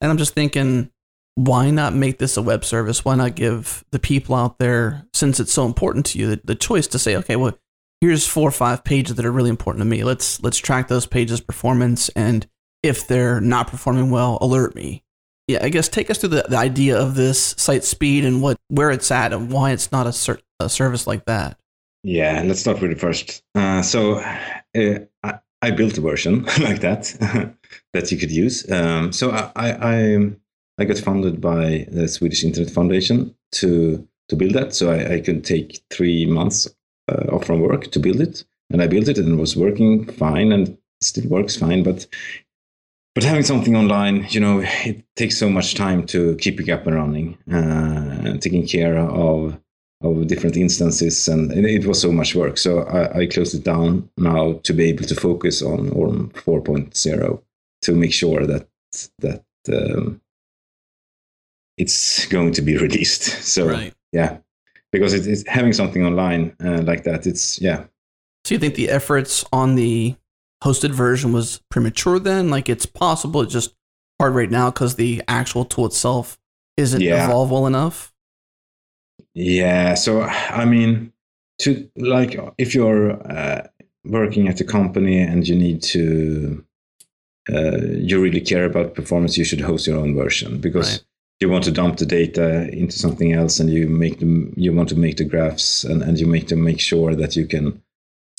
And 0.00 0.08
I'm 0.08 0.18
just 0.18 0.34
thinking, 0.34 0.92
why 1.34 1.72
not 1.72 1.94
make 1.94 2.18
this 2.18 2.36
a 2.36 2.42
web 2.42 2.64
service? 2.64 3.04
Why 3.04 3.16
not 3.16 3.34
give 3.34 3.84
the 3.90 3.98
people 3.98 4.36
out 4.36 4.60
there, 4.60 5.04
since 5.12 5.40
it's 5.40 5.52
so 5.52 5.66
important 5.66 6.06
to 6.06 6.20
you, 6.20 6.28
the, 6.28 6.40
the 6.44 6.54
choice 6.54 6.86
to 6.86 6.98
say, 7.00 7.16
okay, 7.16 7.34
well, 7.34 7.58
here's 8.00 8.26
four 8.26 8.48
or 8.48 8.52
five 8.52 8.84
pages 8.84 9.16
that 9.16 9.26
are 9.26 9.32
really 9.32 9.50
important 9.50 9.82
to 9.82 9.88
me. 9.88 10.04
Let's 10.04 10.42
let's 10.42 10.58
track 10.58 10.88
those 10.88 11.06
pages' 11.06 11.40
performance, 11.40 12.08
and 12.10 12.46
if 12.82 13.06
they're 13.06 13.40
not 13.40 13.68
performing 13.68 14.10
well, 14.10 14.38
alert 14.40 14.74
me. 14.74 15.02
Yeah, 15.46 15.60
I 15.62 15.70
guess 15.70 15.88
take 15.88 16.10
us 16.10 16.18
through 16.18 16.30
the, 16.30 16.44
the 16.48 16.58
idea 16.58 16.98
of 16.98 17.14
this 17.14 17.54
site 17.56 17.84
speed 17.84 18.24
and 18.24 18.42
what 18.42 18.58
where 18.68 18.90
it's 18.90 19.10
at 19.10 19.32
and 19.32 19.50
why 19.50 19.70
it's 19.70 19.90
not 19.90 20.06
a, 20.06 20.12
ser- 20.12 20.40
a 20.60 20.68
service 20.68 21.06
like 21.06 21.24
that. 21.24 21.58
Yeah, 22.04 22.42
let's 22.44 22.60
start 22.60 22.80
with 22.80 22.90
the 22.90 22.98
first. 22.98 23.42
Uh, 23.54 23.82
so 23.82 24.16
uh, 24.16 24.98
I, 25.22 25.38
I, 25.62 25.70
built 25.72 25.98
a 25.98 26.00
version 26.00 26.44
like 26.60 26.80
that 26.80 27.54
that 27.92 28.12
you 28.12 28.18
could 28.18 28.30
use. 28.30 28.70
Um, 28.70 29.10
so 29.12 29.30
I, 29.30 29.50
I 29.56 30.30
I 30.78 30.84
got 30.84 30.98
funded 30.98 31.40
by 31.40 31.86
the 31.90 32.06
Swedish 32.08 32.44
Internet 32.44 32.70
Foundation 32.70 33.34
to 33.52 34.06
to 34.28 34.36
build 34.36 34.52
that. 34.52 34.74
So 34.74 34.92
I, 34.92 35.14
I 35.14 35.20
could 35.20 35.44
take 35.44 35.82
three 35.90 36.26
months 36.26 36.68
uh, 37.08 37.34
off 37.34 37.46
from 37.46 37.60
work 37.60 37.90
to 37.90 37.98
build 37.98 38.20
it, 38.20 38.44
and 38.70 38.82
I 38.82 38.86
built 38.86 39.08
it, 39.08 39.18
and 39.18 39.32
it 39.32 39.40
was 39.40 39.56
working 39.56 40.06
fine, 40.06 40.52
and 40.52 40.76
still 41.00 41.28
works 41.28 41.56
fine. 41.56 41.82
But 41.82 42.06
but 43.14 43.24
having 43.24 43.44
something 43.44 43.74
online, 43.74 44.26
you 44.30 44.40
know, 44.40 44.62
it 44.64 45.04
takes 45.16 45.36
so 45.36 45.48
much 45.50 45.74
time 45.74 46.06
to 46.06 46.36
keep 46.36 46.60
it 46.60 46.68
up 46.68 46.86
and 46.86 46.96
running, 46.96 47.38
uh, 47.50 48.28
and 48.28 48.40
taking 48.42 48.66
care 48.66 48.98
of 48.98 49.58
of 50.00 50.28
different 50.28 50.56
instances, 50.56 51.26
and 51.28 51.52
it, 51.52 51.84
was 51.84 52.00
so 52.00 52.12
much 52.12 52.34
work. 52.34 52.56
So 52.56 52.82
I, 52.82 53.22
I, 53.22 53.26
closed 53.26 53.54
it 53.54 53.64
down 53.64 54.08
now 54.16 54.60
to 54.62 54.72
be 54.72 54.84
able 54.90 55.04
to 55.06 55.14
focus 55.16 55.60
on 55.60 55.90
ORM 55.90 56.30
4.0 56.34 57.42
to 57.82 57.94
make 57.94 58.12
sure 58.12 58.46
that 58.46 58.68
that 59.18 59.42
um, 59.72 60.20
it's 61.76 62.26
going 62.26 62.52
to 62.52 62.62
be 62.62 62.76
released. 62.86 63.22
So 63.42 63.68
right. 63.68 63.94
yeah, 64.12 64.38
because 64.92 65.12
it 65.14 65.26
is 65.26 65.44
having 65.46 65.72
something 65.72 66.04
online 66.04 66.54
uh, 66.64 66.82
like 66.82 67.04
that. 67.04 67.26
It's 67.26 67.60
yeah. 67.60 67.84
So 68.44 68.54
you 68.54 68.58
think 68.58 68.74
the 68.74 68.88
efforts 68.90 69.44
on 69.52 69.74
the 69.74 70.16
hosted 70.64 70.90
version 70.90 71.32
was 71.32 71.60
premature 71.70 72.18
then? 72.18 72.48
Like 72.50 72.68
it's 72.68 72.86
possible, 72.86 73.42
it's 73.42 73.52
just 73.52 73.74
hard 74.20 74.34
right 74.34 74.50
now 74.50 74.70
because 74.70 74.96
the 74.96 75.22
actual 75.28 75.64
tool 75.64 75.86
itself 75.86 76.38
isn't 76.76 77.00
Yeah. 77.00 77.26
evolved 77.26 77.52
well 77.52 77.66
enough. 77.66 78.12
Yeah. 79.34 79.94
So 79.94 80.22
I 80.22 80.64
mean, 80.64 81.12
to 81.60 81.88
like, 81.96 82.38
if 82.56 82.74
you're 82.74 83.12
uh, 83.30 83.66
working 84.04 84.48
at 84.48 84.60
a 84.60 84.64
company 84.64 85.20
and 85.20 85.46
you 85.46 85.56
need 85.56 85.82
to, 85.82 86.64
uh, 87.52 87.78
you 87.96 88.20
really 88.20 88.40
care 88.40 88.64
about 88.64 88.94
performance, 88.94 89.36
you 89.36 89.44
should 89.44 89.60
host 89.60 89.86
your 89.86 89.98
own 89.98 90.14
version 90.14 90.60
because 90.60 90.90
Right. 90.92 91.04
You 91.40 91.48
want 91.48 91.64
to 91.64 91.70
dump 91.70 91.98
the 91.98 92.06
data 92.06 92.68
into 92.70 92.98
something 92.98 93.32
else, 93.32 93.60
and 93.60 93.70
you 93.70 93.88
make 93.88 94.18
them. 94.18 94.52
You 94.56 94.72
want 94.72 94.88
to 94.90 94.98
make 94.98 95.16
the 95.16 95.24
graphs, 95.24 95.84
and 95.84 96.02
and 96.02 96.18
you 96.18 96.26
make 96.26 96.48
them 96.48 96.64
make 96.64 96.80
sure 96.80 97.14
that 97.14 97.36
you 97.36 97.46
can 97.46 97.80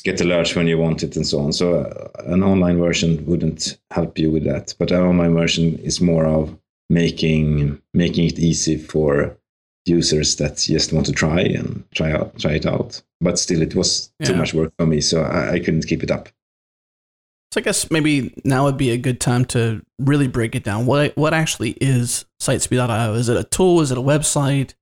get 0.04 0.18
the 0.18 0.24
alerts 0.24 0.56
when 0.56 0.68
you 0.68 0.78
want 0.78 1.04
it 1.04 1.16
and 1.16 1.28
so 1.28 1.40
on. 1.40 1.54
So 1.54 1.82
uh, 1.82 2.24
an 2.26 2.44
online 2.44 2.78
version 2.78 3.26
wouldn't 3.26 3.78
help 3.92 4.18
you 4.18 4.32
with 4.32 4.46
that, 4.46 4.74
but 4.80 4.92
an 4.92 5.02
online 5.02 5.34
version 5.34 5.78
is 5.80 6.02
more 6.02 6.26
of 6.26 6.58
making 6.90 7.82
making 7.94 8.26
it 8.26 8.40
easy 8.40 8.78
for 8.78 9.38
users 9.86 10.36
that 10.38 10.58
just 10.58 10.94
want 10.94 11.06
to 11.06 11.12
try 11.12 11.42
and 11.42 11.84
try 11.94 12.12
out 12.12 12.38
try 12.38 12.54
it 12.54 12.66
out. 12.66 13.02
But 13.22 13.40
still, 13.40 13.62
it 13.62 13.76
was 13.76 14.12
too 14.24 14.36
much 14.36 14.54
work 14.54 14.74
for 14.78 14.86
me, 14.86 15.02
so 15.02 15.24
I, 15.24 15.54
I 15.54 15.60
couldn't 15.60 15.88
keep 15.88 16.04
it 16.04 16.12
up. 16.12 16.30
So 17.52 17.60
I 17.60 17.64
guess 17.64 17.90
maybe 17.90 18.34
now 18.46 18.66
would 18.66 18.78
be 18.78 18.92
a 18.92 18.98
good 18.98 19.20
time 19.20 19.44
to 19.46 19.82
really 19.98 20.28
break 20.28 20.54
it 20.56 20.64
down. 20.64 20.86
What 20.86 21.16
what 21.18 21.34
actually 21.34 21.72
is 21.82 22.26
Sitespeed.io? 22.40 23.14
Is 23.16 23.28
it 23.28 23.38
a 23.38 23.44
tool? 23.44 23.82
Is 23.82 23.92
it 23.92 23.98
a 23.98 24.02
website? 24.02 24.76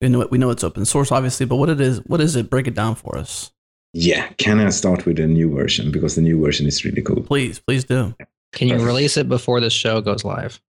We 0.00 0.08
know 0.08 0.26
we 0.30 0.38
know 0.38 0.50
it's 0.50 0.64
open 0.64 0.84
source, 0.86 1.12
obviously, 1.12 1.44
but 1.46 1.56
what 1.56 1.68
it 1.68 1.80
is? 1.80 1.98
What 2.06 2.20
is 2.20 2.34
it? 2.36 2.48
Break 2.50 2.66
it 2.66 2.74
down 2.74 2.94
for 2.94 3.16
us, 3.18 3.52
Yeah, 3.92 4.28
can 4.38 4.58
I 4.58 4.70
start 4.70 5.04
with 5.06 5.18
a 5.20 5.26
new 5.26 5.54
version 5.54 5.90
because 5.92 6.14
the 6.14 6.22
new 6.22 6.40
version 6.42 6.66
is 6.66 6.84
really 6.84 7.02
cool. 7.02 7.22
please. 7.22 7.58
Please 7.58 7.84
do. 7.84 8.14
Can 8.52 8.68
you 8.68 8.76
release 8.84 9.16
it 9.16 9.28
before 9.28 9.60
the 9.60 9.70
show 9.70 10.00
goes 10.00 10.24
live? 10.24 10.60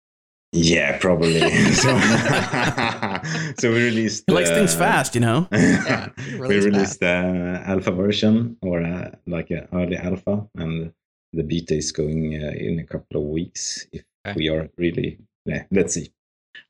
Yeah, 0.51 0.97
probably. 0.99 1.39
so, 1.73 1.99
so 3.59 3.71
we 3.71 3.83
released. 3.85 4.23
He 4.27 4.33
likes 4.33 4.49
things 4.49 4.75
uh, 4.75 4.79
fast, 4.79 5.15
you 5.15 5.21
know. 5.21 5.47
Yeah, 5.51 6.09
we 6.39 6.59
released 6.59 6.99
the 6.99 7.61
alpha 7.65 7.91
version 7.91 8.57
or 8.61 8.81
uh, 8.81 9.11
like 9.25 9.51
an 9.51 9.67
early 9.73 9.97
alpha, 9.97 10.47
and 10.55 10.91
the 11.35 11.43
beta 11.43 11.75
is 11.75 11.91
going 11.91 12.41
uh, 12.43 12.51
in 12.57 12.79
a 12.79 12.83
couple 12.83 13.21
of 13.21 13.27
weeks. 13.27 13.85
If 13.91 14.03
Okay. 14.27 14.35
we 14.37 14.49
are 14.49 14.67
really, 14.77 15.19
yeah, 15.45 15.65
let's 15.69 15.93
see. 15.93 16.09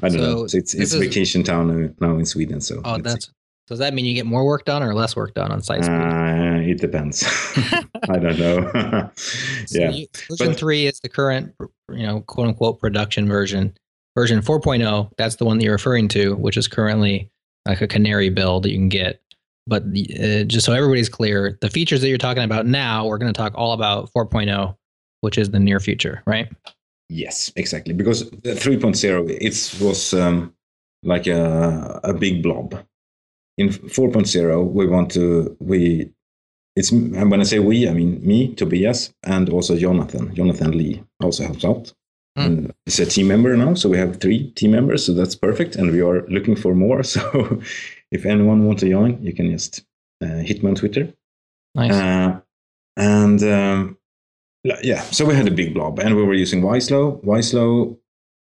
I 0.04 0.10
don't 0.10 0.19
So 0.19 0.25
know. 0.25 0.47
So 0.47 0.58
it's 0.58 0.73
it's 0.73 0.93
is- 0.93 0.99
vacation 0.99 1.41
town 1.43 1.95
now 2.01 2.17
in 2.17 2.25
Sweden. 2.25 2.60
So 2.60 2.82
Oh, 2.84 2.91
let's 2.93 2.97
see. 2.97 3.01
that's 3.04 3.30
does 3.67 3.80
that 3.80 3.93
mean 3.95 4.06
you 4.06 4.13
get 4.13 4.25
more 4.28 4.45
work 4.45 4.65
done 4.65 4.84
or 4.84 4.93
less 4.93 5.15
work 5.15 5.34
done 5.34 5.51
on 5.51 5.62
site 5.62 5.86
speed? 5.86 5.95
Uh, 5.95 6.69
it 6.69 6.80
depends. 6.80 7.23
I 8.10 8.17
don't 8.19 8.38
know. 8.38 9.10
So 9.67 9.80
yeah. 9.80 9.89
you- 9.91 10.08
version 10.30 10.47
but- 10.49 10.58
three 10.60 10.86
is 10.86 10.99
the 10.99 11.10
current, 11.10 11.54
you 11.89 12.06
know, 12.06 12.21
quote 12.21 12.47
unquote 12.49 12.80
production 12.82 13.28
version. 13.28 13.73
Version 14.17 14.41
4.0, 14.41 15.10
that's 15.17 15.36
the 15.38 15.45
one 15.45 15.58
that 15.58 15.63
you're 15.65 15.73
referring 15.73 16.08
to, 16.10 16.36
which 16.36 16.56
is 16.58 16.67
currently 16.67 17.30
like 17.65 17.82
a 17.82 17.88
canary 17.88 18.30
build 18.30 18.63
that 18.63 18.71
you 18.71 18.78
can 18.78 18.88
get. 18.89 19.21
But 19.67 19.91
the- 19.91 20.41
uh, 20.41 20.43
just 20.45 20.65
so 20.65 20.73
everybody's 20.73 21.10
clear, 21.10 21.58
the 21.62 21.69
features 21.69 22.01
that 22.01 22.10
you're 22.10 22.17
talking 22.17 22.43
about 22.43 22.65
now, 22.65 23.08
we're 23.08 23.17
going 23.17 23.34
to 23.34 23.38
talk 23.38 23.54
all 23.56 23.73
about 23.73 24.12
4.0, 24.13 24.75
which 25.21 25.38
is 25.38 25.49
the 25.51 25.60
near 25.60 25.80
future, 25.80 26.21
right? 26.28 26.47
Yes, 27.10 27.51
exactly. 27.56 27.93
Because 27.93 28.30
the 28.30 28.54
3.0 28.54 29.30
it 29.30 29.82
was 29.82 30.13
um, 30.13 30.54
like 31.04 31.28
a 31.28 31.99
a 32.04 32.13
big 32.13 32.41
blob. 32.43 32.84
In 33.58 33.69
4.0, 33.69 34.71
we 34.71 34.88
want 34.88 35.12
to 35.12 35.56
we 35.60 36.10
it's 36.75 36.91
and 36.91 37.32
when 37.32 37.39
I 37.39 37.43
say 37.43 37.60
we, 37.60 37.88
I 37.88 37.93
mean 37.93 38.25
me, 38.25 38.54
Tobias, 38.54 39.13
and 39.23 39.49
also 39.49 39.78
Jonathan. 39.78 40.34
Jonathan 40.36 40.78
Lee 40.78 41.04
also 41.21 41.43
helps 41.43 41.63
out. 41.63 41.93
Hmm. 42.36 42.41
And 42.41 42.73
he's 42.86 42.99
a 42.99 43.06
team 43.06 43.28
member 43.28 43.56
now, 43.56 43.75
so 43.75 43.88
we 43.88 43.97
have 43.97 44.19
three 44.19 44.51
team 44.51 44.71
members, 44.71 45.06
so 45.06 45.13
that's 45.13 45.36
perfect. 45.36 45.75
And 45.78 45.91
we 45.91 46.01
are 46.01 46.28
looking 46.28 46.56
for 46.56 46.75
more. 46.75 47.04
So 47.15 47.62
if 48.11 48.25
anyone 48.25 48.65
want 48.65 48.79
to 48.79 48.89
join, 48.89 49.21
you 49.21 49.33
can 49.33 49.51
just 49.51 49.83
uh, 50.21 50.37
hit 50.37 50.63
me 50.63 50.69
on 50.69 50.75
Twitter. 50.75 51.13
Nice. 51.73 51.91
Uh, 51.91 52.39
and 52.97 53.43
um, 53.43 53.97
yeah, 54.63 55.01
so 55.01 55.25
we 55.25 55.35
had 55.35 55.47
a 55.47 55.51
big 55.51 55.73
blob, 55.73 55.99
and 55.99 56.15
we 56.15 56.23
were 56.23 56.33
using 56.33 56.61
YSlow. 56.61 57.23
YSlow, 57.23 57.97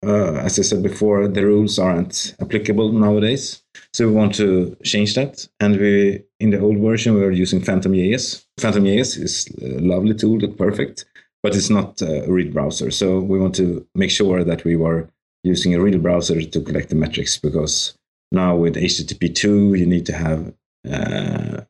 uh, 0.05 0.35
as 0.35 0.59
I 0.59 0.63
said 0.63 0.83
before, 0.83 1.29
the 1.29 1.45
rules 1.45 1.79
aren't 1.79 2.35
applicable 2.41 2.93
nowadays. 2.93 3.63
So 3.95 4.09
we 4.09 4.15
want 4.15 4.35
to 4.37 4.77
change 4.83 5.15
that. 5.15 5.47
And 5.61 5.79
we, 5.79 6.23
in 6.41 6.51
the 6.51 6.61
old 6.61 6.79
version, 6.79 7.15
we 7.15 7.21
were 7.21 7.31
using 7.31 7.61
Phantom 7.61 7.93
JS. 7.93 8.45
Phantom 8.59 8.85
JS 8.85 9.23
is 9.23 9.49
a 9.63 9.81
lovely 9.81 10.15
tool, 10.15 10.39
that's 10.39 10.57
perfect, 10.57 11.05
but 11.43 11.55
it's 11.55 11.71
not 11.71 12.03
a 12.03 12.25
real 12.27 12.53
browser. 12.53 12.91
So 12.91 13.21
we 13.21 13.39
want 13.39 13.55
to 13.57 13.87
make 13.95 14.11
sure 14.11 14.45
that 14.45 14.65
we 14.65 14.77
were 14.77 15.09
using 15.45 15.75
a 15.75 15.81
real 15.81 15.99
browser 15.99 16.43
to 16.43 16.61
collect 16.61 16.89
the 16.89 16.95
metrics 16.95 17.39
because 17.39 17.97
now 18.33 18.57
with 18.57 18.77
HTTP2, 18.77 19.79
you 19.79 19.87
need 19.87 20.07
to 20.07 20.15
have 20.15 20.53
uh, 20.91 21.61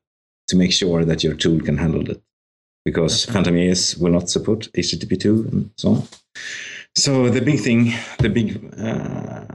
to 0.48 0.56
make 0.56 0.72
sure 0.72 1.04
that 1.04 1.22
your 1.22 1.34
tool 1.34 1.60
can 1.60 1.78
handle 1.78 2.08
it 2.10 2.22
because 2.84 3.24
Okay. 3.24 3.32
Phantom 3.32 3.54
JS 3.54 4.00
will 4.00 4.12
not 4.12 4.28
support 4.28 4.68
HTTP2 4.72 5.52
and 5.52 5.70
so 5.76 5.88
on. 5.90 6.08
So 6.96 7.28
the 7.28 7.40
big 7.40 7.60
thing, 7.60 7.92
the 8.18 8.28
big, 8.28 8.74
uh, 8.78 9.46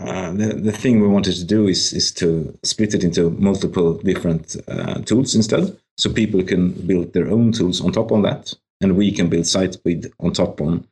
uh, 0.00 0.32
the, 0.32 0.54
the 0.54 0.72
thing 0.72 1.00
we 1.00 1.08
wanted 1.08 1.34
to 1.34 1.44
do 1.44 1.66
is, 1.66 1.92
is 1.92 2.12
to 2.12 2.56
split 2.62 2.94
it 2.94 3.04
into 3.04 3.30
multiple 3.30 3.94
different 3.94 4.56
uh, 4.68 5.00
tools 5.00 5.34
instead. 5.34 5.76
So 5.98 6.12
people 6.12 6.42
can 6.42 6.72
build 6.86 7.12
their 7.12 7.28
own 7.28 7.52
tools 7.52 7.80
on 7.80 7.92
top 7.92 8.10
of 8.10 8.22
that, 8.22 8.54
and 8.80 8.96
we 8.96 9.12
can 9.12 9.28
build 9.28 9.44
SiteSpeed 9.44 10.10
on 10.20 10.32
top 10.32 10.60
on 10.60 10.86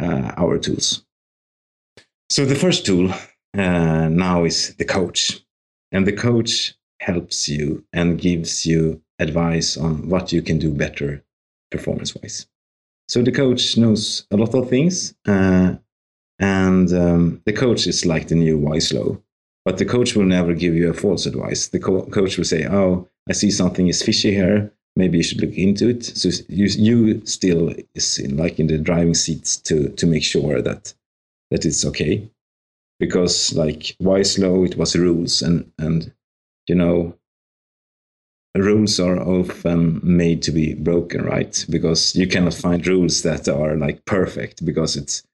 uh, 0.00 0.32
our 0.36 0.58
tools. 0.58 1.04
So 2.28 2.44
the 2.44 2.54
first 2.54 2.86
tool 2.86 3.12
uh, 3.54 4.08
now 4.08 4.44
is 4.44 4.74
the 4.76 4.84
coach. 4.84 5.40
And 5.92 6.06
the 6.06 6.12
coach 6.12 6.74
helps 7.00 7.48
you 7.48 7.84
and 7.92 8.20
gives 8.20 8.66
you 8.66 9.00
advice 9.18 9.76
on 9.76 10.08
what 10.08 10.32
you 10.32 10.42
can 10.42 10.58
do 10.58 10.70
better 10.70 11.22
performance 11.70 12.14
wise. 12.16 12.46
So 13.08 13.22
the 13.22 13.32
coach 13.32 13.76
knows 13.76 14.26
a 14.30 14.36
lot 14.36 14.54
of 14.54 14.68
things. 14.68 15.14
Uh, 15.26 15.76
and 16.40 16.92
um, 16.92 17.42
the 17.46 17.52
coach 17.52 17.86
is 17.86 18.04
like 18.04 18.28
the 18.28 18.34
new 18.34 18.58
wise 18.58 18.90
YSlow. 18.90 19.20
But 19.64 19.78
the 19.78 19.84
coach 19.84 20.14
will 20.14 20.24
never 20.24 20.52
give 20.52 20.74
you 20.74 20.90
a 20.90 20.94
false 20.94 21.24
advice. 21.24 21.68
The 21.68 21.78
co- 21.78 22.06
coach 22.06 22.36
will 22.36 22.44
say, 22.44 22.66
Oh, 22.66 23.08
I 23.28 23.32
see 23.32 23.50
something 23.50 23.88
is 23.88 24.02
fishy 24.02 24.34
here. 24.34 24.70
Maybe 24.96 25.16
you 25.18 25.22
should 25.22 25.40
look 25.40 25.54
into 25.54 25.88
it. 25.88 26.04
So 26.04 26.28
you, 26.48 26.66
you 26.66 27.24
still 27.24 27.74
is 27.94 28.18
in, 28.18 28.36
like 28.36 28.58
in 28.58 28.66
the 28.66 28.78
driving 28.78 29.14
seats 29.14 29.56
to, 29.58 29.88
to 29.90 30.06
make 30.06 30.22
sure 30.22 30.60
that, 30.60 30.92
that 31.50 31.64
it's 31.64 31.84
okay 31.86 32.30
because 32.98 33.54
like 33.54 33.96
YSlow, 34.02 34.66
it 34.66 34.76
was 34.76 34.96
rules 34.96 35.42
and 35.42 35.70
and 35.78 36.12
you 36.68 36.74
know 36.74 37.16
rules 38.56 39.00
are 39.00 39.18
often 39.20 40.00
made 40.02 40.40
to 40.42 40.52
be 40.52 40.74
broken, 40.74 41.22
right? 41.24 41.64
Because 41.68 42.14
you 42.14 42.26
cannot 42.26 42.54
find 42.54 42.86
rules 42.86 43.22
that 43.22 43.48
are 43.48 43.76
like 43.76 44.04
perfect 44.04 44.64
because 44.64 44.96
it's 44.96 45.24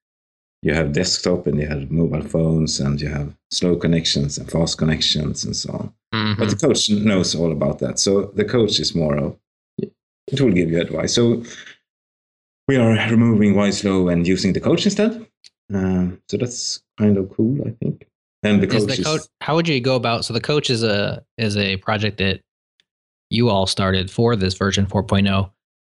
you 0.62 0.74
have 0.74 0.92
desktop 0.92 1.46
and 1.46 1.58
you 1.58 1.66
have 1.66 1.90
mobile 1.90 2.22
phones 2.22 2.80
and 2.80 3.00
you 3.00 3.08
have 3.08 3.34
slow 3.50 3.76
connections 3.76 4.36
and 4.38 4.50
fast 4.50 4.76
connections 4.78 5.44
and 5.44 5.56
so 5.56 5.70
on. 5.72 5.94
Mhm. 6.14 6.38
But 6.38 6.50
the 6.50 6.56
coach 6.56 6.90
knows 6.90 7.34
all 7.34 7.52
about 7.52 7.78
that. 7.78 7.98
So 7.98 8.26
the 8.34 8.44
coach 8.44 8.78
is 8.80 8.94
more 8.94 9.16
of 9.16 9.36
it 10.32 10.40
will 10.40 10.52
give 10.52 10.70
you 10.70 10.80
advice. 10.80 11.14
So 11.14 11.42
we 12.68 12.76
are 12.76 12.92
removing 13.10 13.54
YSlow 13.54 14.12
and 14.12 14.26
using 14.26 14.52
the 14.52 14.60
coach 14.60 14.84
instead. 14.84 15.26
Um, 15.72 16.20
so 16.28 16.36
that's 16.36 16.82
kind 16.98 17.16
of 17.16 17.30
cool, 17.34 17.60
I 17.66 17.70
think. 17.82 18.06
And 18.42 18.62
the 18.62 18.66
is 18.66 18.86
coach 18.86 18.96
the 18.96 19.14
is, 19.14 19.28
how 19.40 19.54
would 19.54 19.68
you 19.68 19.80
go 19.80 19.96
about 19.96 20.24
so 20.24 20.32
the 20.32 20.40
coach 20.40 20.70
is 20.70 20.82
a 20.82 21.22
is 21.36 21.56
a 21.56 21.76
project 21.78 22.18
that 22.18 22.40
you 23.28 23.48
all 23.48 23.66
started 23.66 24.10
for 24.10 24.34
this 24.34 24.54
version 24.54 24.86
4.0 24.86 25.50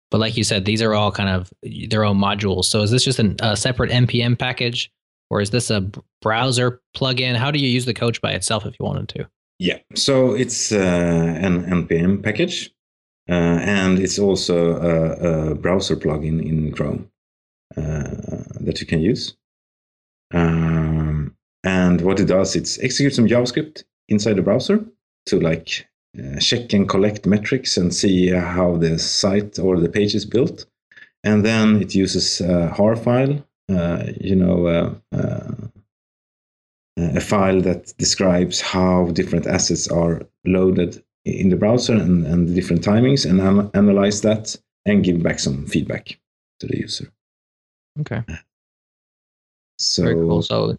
but 0.10 0.18
like 0.20 0.38
you 0.38 0.46
said 0.46 0.63
these 0.63 0.82
are 0.82 0.94
all 0.94 1.12
kind 1.12 1.30
of 1.30 1.52
their 1.90 2.06
own 2.06 2.18
modules 2.18 2.66
so 2.66 2.82
is 2.82 2.92
this 2.92 3.04
just 3.04 3.20
an, 3.20 3.36
a 3.42 3.58
separate 3.58 3.92
npm 3.92 4.40
package 4.40 4.90
or 5.30 5.42
is 5.42 5.50
this 5.50 5.70
a 5.70 5.92
browser 6.22 6.82
plugin 6.96 7.36
how 7.36 7.52
do 7.52 7.60
you 7.60 7.68
use 7.68 7.86
the 7.86 7.94
coach 7.94 8.22
by 8.22 8.32
itself 8.32 8.66
if 8.66 8.76
you 8.80 8.86
wanted 8.86 9.10
to 9.10 9.28
Yeah, 9.60 9.80
so 9.96 10.36
it's 10.36 10.72
uh, 10.72 10.78
an 10.78 11.66
npm 11.66 12.24
package, 12.24 12.72
uh, 13.28 13.58
and 13.60 13.98
it's 14.00 14.20
also 14.20 14.78
a, 14.78 15.52
a 15.52 15.56
browser 15.56 15.96
plugin 15.96 16.46
in 16.46 16.72
Chrome 16.72 17.10
uh, 17.76 18.44
that 18.62 18.80
you 18.80 18.86
can 18.86 19.02
use. 19.02 19.36
Um, 20.34 21.36
and 21.63 22.02
what 22.02 22.20
it 22.20 22.26
does, 22.26 22.56
it 22.56 22.78
executes 22.82 23.16
some 23.16 23.28
JavaScript 23.28 23.84
inside 24.10 24.36
the 24.36 24.42
browser 24.42 24.86
to 25.28 25.40
like 25.40 25.88
uh, 26.18 26.40
check 26.40 26.74
and 26.74 26.88
collect 26.88 27.26
metrics 27.26 27.78
and 27.78 27.94
see 27.94 28.30
how 28.30 28.78
the 28.78 28.98
site 28.98 29.60
or 29.60 29.78
the 29.78 29.90
page 29.90 30.16
is 30.16 30.26
built, 30.26 30.66
and 31.24 31.46
then 31.46 31.82
it 31.82 31.94
uses 31.96 32.42
a 32.42 32.70
har 32.70 32.96
file, 32.96 33.46
uh, 33.70 34.04
you 34.20 34.36
know. 34.36 34.68
Uh, 34.68 34.94
uh, 35.16 35.68
a 36.98 37.22
file 37.22 37.62
that 37.62 37.94
describes 37.98 38.60
how 38.60 39.06
different 39.12 39.46
assets 39.46 39.88
are 39.88 40.22
loaded 40.46 41.04
in 41.26 41.50
the 41.50 41.56
browser 41.56 41.94
and, 41.94 42.26
and 42.26 42.48
the 42.48 42.54
different 42.54 42.84
timings 42.84 43.30
and 43.30 43.40
an- 43.40 43.70
analyze 43.74 44.22
that 44.22 44.56
and 44.86 45.04
give 45.04 45.22
back 45.22 45.40
some 45.40 45.66
feedback 45.68 46.18
to 46.60 46.68
the 46.68 46.78
user. 46.78 47.12
Okay. 48.00 48.24
So 49.80 50.04
Very 50.04 50.16
cool. 50.16 50.42
So 50.42 50.78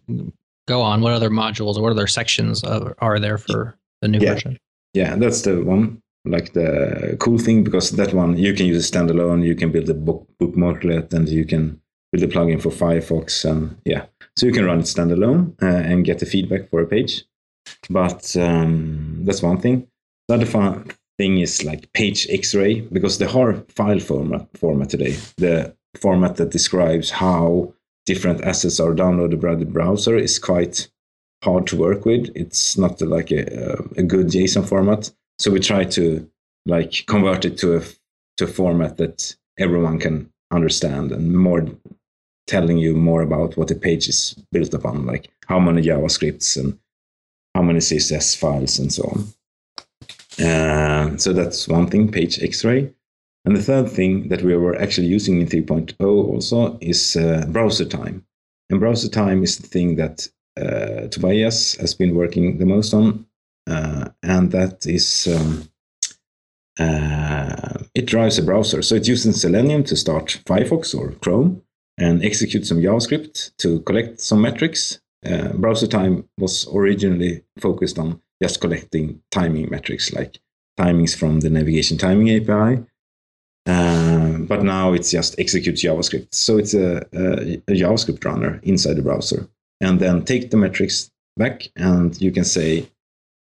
go 0.67 0.81
on. 0.81 1.01
What 1.01 1.13
other 1.13 1.29
modules 1.29 1.77
or 1.77 1.81
what 1.81 1.91
other 1.91 2.07
sections 2.07 2.63
of, 2.63 2.93
are 2.99 3.19
there 3.19 3.37
for 3.37 3.77
the 4.01 4.07
new 4.07 4.19
Yeah. 4.19 4.33
version? 4.33 4.57
yeah, 4.93 5.15
that's 5.15 5.41
the 5.43 5.63
one. 5.63 6.01
Like 6.25 6.53
the 6.53 7.15
cool 7.19 7.37
thing 7.37 7.63
because 7.63 7.91
that 7.91 8.13
one 8.13 8.37
you 8.37 8.53
can 8.53 8.65
use 8.65 8.87
a 8.87 8.91
standalone. 8.91 9.45
You 9.45 9.55
can 9.55 9.71
build 9.71 9.89
a 9.89 9.93
book 9.93 10.27
bookmarklet 10.41 11.13
and 11.13 11.29
you 11.29 11.45
can 11.45 11.79
build 12.11 12.23
a 12.23 12.27
plugin 12.27 12.61
for 12.61 12.69
Firefox 12.71 13.49
and 13.49 13.77
yeah, 13.85 14.05
so 14.35 14.45
you 14.45 14.51
can 14.51 14.65
run 14.65 14.79
it 14.79 14.85
standalone 14.85 15.53
uh, 15.61 15.65
and 15.89 16.03
get 16.05 16.19
the 16.19 16.25
feedback 16.25 16.69
for 16.69 16.81
a 16.81 16.87
page. 16.87 17.23
But 17.89 18.35
um, 18.37 19.21
that's 19.25 19.41
one 19.41 19.59
thing. 19.61 19.87
The 20.27 20.35
other 20.35 20.45
fun 20.45 20.87
thing 21.17 21.39
is 21.39 21.63
like 21.63 21.91
page 21.93 22.27
X-ray 22.29 22.81
because 22.81 23.17
the 23.17 23.27
HAR 23.27 23.63
file 23.69 23.99
format 23.99 24.47
format 24.57 24.89
today, 24.89 25.15
the 25.37 25.73
format 26.01 26.35
that 26.35 26.49
describes 26.51 27.09
how 27.11 27.73
different 28.09 28.41
assets 28.41 28.79
are 28.79 28.95
downloaded 28.95 29.39
by 29.39 29.53
the 29.53 29.71
browser 29.77 30.17
is 30.17 30.39
quite 30.39 30.89
hard 31.43 31.67
to 31.67 31.77
work 31.77 32.05
with. 32.05 32.31
It's 32.33 32.75
not 32.75 32.99
like 33.01 33.29
a, 33.31 33.43
a 33.97 34.03
good 34.03 34.27
JSON 34.27 34.67
format. 34.67 35.11
So 35.37 35.51
we 35.51 35.59
try 35.59 35.83
to 35.97 36.27
like 36.65 37.05
convert 37.05 37.45
it 37.45 37.55
to 37.59 37.77
a 37.77 37.81
to 38.37 38.45
a 38.45 38.53
format 38.59 38.97
that 38.97 39.35
everyone 39.59 39.99
can 39.99 40.31
understand 40.51 41.11
and 41.11 41.37
more 41.37 41.67
telling 42.47 42.79
you 42.79 42.95
more 42.95 43.21
about 43.21 43.55
what 43.57 43.67
the 43.67 43.75
page 43.75 44.09
is 44.09 44.35
built 44.51 44.73
upon, 44.73 45.05
like 45.05 45.29
how 45.45 45.59
many 45.59 45.83
JavaScripts 45.83 46.57
and 46.59 46.79
how 47.53 47.61
many 47.61 47.79
CSS 47.79 48.35
files 48.35 48.79
and 48.79 48.91
so 48.91 49.03
on. 49.13 49.19
Uh, 50.47 51.17
so 51.17 51.31
that's 51.31 51.67
one 51.67 51.87
thing, 51.87 52.11
page 52.11 52.41
X-ray. 52.41 52.91
And 53.45 53.55
the 53.55 53.63
third 53.63 53.89
thing 53.89 54.29
that 54.29 54.41
we 54.41 54.55
were 54.55 54.75
actually 54.79 55.07
using 55.07 55.41
in 55.41 55.47
3.0 55.47 55.99
also 56.01 56.77
is 56.81 57.15
uh, 57.15 57.45
Browsertime. 57.47 58.23
And 58.69 58.81
Browsertime 58.81 59.43
is 59.43 59.57
the 59.57 59.67
thing 59.67 59.95
that 59.95 60.27
uh, 60.59 61.07
Tobias 61.07 61.75
has 61.75 61.93
been 61.93 62.15
working 62.15 62.57
the 62.57 62.65
most 62.65 62.93
on, 62.93 63.25
uh, 63.67 64.09
and 64.23 64.51
that 64.51 64.85
is 64.85 65.27
um, 65.27 65.69
uh, 66.79 67.79
it 67.93 68.05
drives 68.05 68.37
a 68.37 68.43
browser. 68.43 68.81
So 68.81 68.95
it 68.95 69.07
uses 69.07 69.41
Selenium 69.41 69.83
to 69.85 69.95
start 69.95 70.39
Firefox 70.45 70.97
or 70.97 71.11
Chrome 71.21 71.61
and 71.97 72.23
execute 72.23 72.65
some 72.65 72.79
JavaScript 72.79 73.51
to 73.57 73.81
collect 73.81 74.19
some 74.21 74.41
metrics. 74.41 74.99
Uh, 75.25 75.51
Browsertime 75.53 76.25
was 76.37 76.67
originally 76.73 77.43
focused 77.59 77.99
on 77.99 78.21
just 78.41 78.61
collecting 78.61 79.21
timing 79.31 79.69
metrics 79.69 80.13
like 80.13 80.39
timings 80.79 81.15
from 81.15 81.41
the 81.41 81.49
navigation 81.49 81.97
timing 81.97 82.29
API. 82.29 82.85
Uh, 83.65 84.37
but 84.39 84.63
now 84.63 84.93
it's 84.93 85.11
just 85.11 85.39
execute 85.39 85.75
JavaScript. 85.75 86.33
So 86.33 86.57
it's 86.57 86.73
a, 86.73 87.05
a, 87.13 87.61
a 87.67 87.75
JavaScript 87.75 88.23
runner 88.25 88.59
inside 88.63 88.95
the 88.95 89.01
browser 89.01 89.47
and 89.81 89.99
then 89.99 90.25
take 90.25 90.51
the 90.51 90.57
metrics 90.57 91.11
back 91.37 91.67
and 91.75 92.19
you 92.21 92.31
can 92.31 92.43
say 92.43 92.89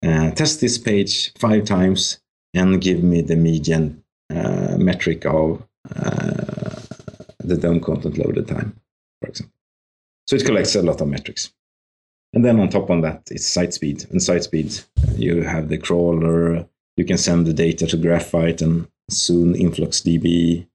uh, 0.06 0.32
test 0.32 0.62
this 0.62 0.78
page 0.78 1.34
five 1.40 1.66
times 1.66 2.20
and 2.54 2.82
give 2.82 3.04
me 3.04 3.22
the 3.22 3.36
median 3.36 4.04
uh, 4.30 4.76
metric 4.78 5.26
of 5.26 5.64
uh, 5.96 6.82
the 7.40 7.58
DOM 7.58 7.80
content 7.80 8.18
loaded 8.18 8.48
time, 8.48 8.76
for 9.22 9.30
example. 9.30 9.56
So 10.28 10.36
it 10.36 10.46
collects 10.46 10.76
a 10.76 10.82
lot 10.82 11.02
of 11.02 11.08
metrics. 11.08 11.52
And 12.34 12.46
then 12.46 12.60
on 12.60 12.70
top 12.70 12.90
of 12.90 13.02
that, 13.02 13.24
it's 13.32 13.48
site 13.48 13.74
speed. 13.74 14.06
And 14.12 14.22
site 14.22 14.44
speed, 14.44 14.80
you 15.16 15.42
have 15.42 15.70
the 15.70 15.78
crawler, 15.78 16.68
you 16.96 17.06
can 17.06 17.18
send 17.18 17.48
the 17.48 17.54
data 17.54 17.88
to 17.88 17.98
Graphite 17.98 18.62
and 18.62 18.88
soon 19.10 19.54
InfluxDB. 19.54 20.68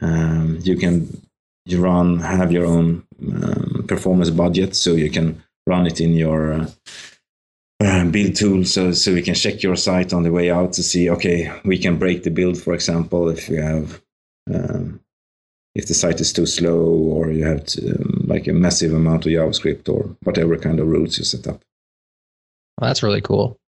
Um, 0.00 0.58
you 0.62 0.76
can 0.76 1.22
you 1.64 1.80
run 1.80 2.20
have 2.20 2.52
your 2.52 2.66
own 2.66 3.06
um, 3.32 3.84
performance 3.88 4.30
budget, 4.30 4.76
so 4.76 4.92
you 4.92 5.10
can 5.10 5.42
run 5.66 5.86
it 5.86 6.00
in 6.00 6.14
your 6.14 6.52
uh, 6.52 6.70
uh, 7.80 8.04
build 8.06 8.36
tool, 8.36 8.64
so 8.64 8.92
so 8.92 9.12
we 9.12 9.22
can 9.22 9.34
check 9.34 9.62
your 9.62 9.76
site 9.76 10.12
on 10.12 10.22
the 10.22 10.32
way 10.32 10.50
out 10.50 10.72
to 10.74 10.82
see. 10.82 11.10
Okay, 11.10 11.52
we 11.64 11.78
can 11.78 11.98
break 11.98 12.22
the 12.22 12.30
build, 12.30 12.60
for 12.60 12.74
example, 12.74 13.28
if 13.28 13.48
you 13.48 13.60
have 13.60 14.00
um, 14.52 15.00
if 15.74 15.86
the 15.86 15.94
site 15.94 16.20
is 16.20 16.32
too 16.32 16.46
slow 16.46 16.80
or 16.80 17.30
you 17.30 17.44
have 17.44 17.64
to, 17.64 17.94
um, 17.94 18.24
like 18.26 18.48
a 18.48 18.52
massive 18.52 18.92
amount 18.92 19.26
of 19.26 19.32
JavaScript 19.32 19.88
or 19.88 20.16
whatever 20.24 20.56
kind 20.58 20.80
of 20.80 20.88
rules 20.88 21.18
you 21.18 21.24
set 21.24 21.46
up. 21.46 21.60
Well, 22.80 22.88
that's 22.88 23.02
really 23.02 23.20
cool. 23.20 23.58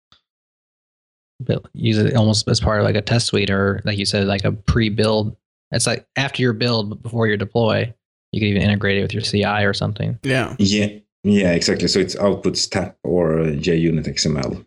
But 1.41 1.65
use 1.73 1.99
it 1.99 2.15
almost 2.15 2.47
as 2.49 2.61
part 2.61 2.81
of 2.81 2.85
like 2.85 2.97
a 2.97 3.01
test 3.03 3.27
suite 3.27 3.51
or 3.51 3.81
like 3.85 3.99
you 3.99 4.05
said, 4.07 4.27
like 4.27 4.45
a 4.45 4.53
pre-build. 4.53 5.37
It's 5.73 5.87
like 5.87 6.07
after 6.17 6.43
your 6.43 6.53
build, 6.53 6.91
but 6.91 7.03
before 7.03 7.27
your 7.27 7.37
deploy, 7.37 7.93
you 8.33 8.41
could 8.41 8.47
even 8.49 8.63
integrate 8.63 8.99
it 8.99 9.03
with 9.03 9.13
your 9.15 9.23
CI 9.23 9.65
or 9.65 9.73
something. 9.73 10.19
Yeah. 10.23 10.55
Yeah, 10.59 10.89
yeah, 11.25 11.53
exactly. 11.53 11.89
So 11.89 11.99
it's 12.01 12.17
output 12.17 12.55
tap 12.71 12.97
or 13.05 13.31
JUnit 13.39 14.07
XML. 14.07 14.65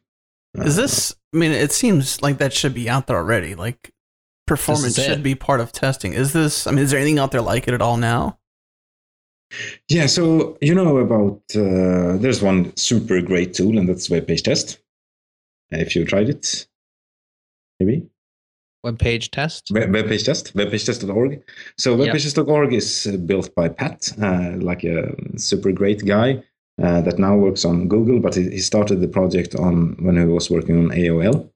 Is 0.56 0.78
Uh, 0.78 0.82
this? 0.82 1.16
I 1.34 1.38
mean, 1.38 1.52
it 1.52 1.72
seems 1.72 2.22
like 2.22 2.38
that 2.38 2.54
should 2.54 2.74
be 2.74 2.90
out 2.90 3.08
there 3.08 3.18
already. 3.18 3.56
Like, 3.56 3.92
performance 4.48 4.96
should 4.96 5.20
it. 5.20 5.24
be 5.24 5.36
part 5.36 5.60
of 5.60 5.72
testing. 5.72 6.14
Is 6.14 6.32
this? 6.34 6.68
I 6.68 6.72
mean, 6.72 6.84
is 6.84 6.92
there 6.92 7.00
anything 7.00 7.20
out 7.20 7.32
there 7.32 7.42
like 7.42 7.68
it 7.68 7.74
at 7.74 7.82
all 7.82 7.98
now? 7.98 8.38
Yeah, 9.88 10.08
so 10.08 10.58
you 10.62 10.74
know 10.74 10.98
about 10.98 11.42
uh, 11.56 12.18
there's 12.18 12.42
one 12.42 12.76
super 12.76 13.22
great 13.22 13.54
tool, 13.54 13.78
and 13.78 13.88
that's 13.88 14.10
Web 14.10 14.28
Page 14.28 14.44
Test. 14.44 14.80
If 15.74 15.96
you 15.96 16.06
tried 16.06 16.30
it, 16.30 16.68
maybe 17.80 18.08
Web 18.84 19.00
page 19.00 19.32
test. 19.32 19.72
Web 19.72 19.94
Web 19.94 20.08
Page 20.08 20.26
Test, 20.26 20.54
webpagetest.org. 20.58 21.42
So 21.78 21.96
webpagetest.org 21.96 22.74
is 22.74 23.08
built 23.26 23.56
by 23.56 23.70
Pat, 23.70 24.12
uh, 24.22 24.58
like 24.58 24.84
a 24.84 25.16
super 25.38 25.72
great 25.72 26.06
guy 26.06 26.44
uh, 26.82 27.00
that 27.02 27.18
now 27.18 27.38
works 27.38 27.64
on 27.64 27.88
Google, 27.88 28.20
but 28.20 28.36
he 28.36 28.50
he 28.50 28.60
started 28.60 29.00
the 29.00 29.08
project 29.08 29.56
on 29.56 29.96
when 30.00 30.18
he 30.18 30.26
was 30.26 30.50
working 30.50 30.78
on 30.78 30.90
AOL. 30.90 31.50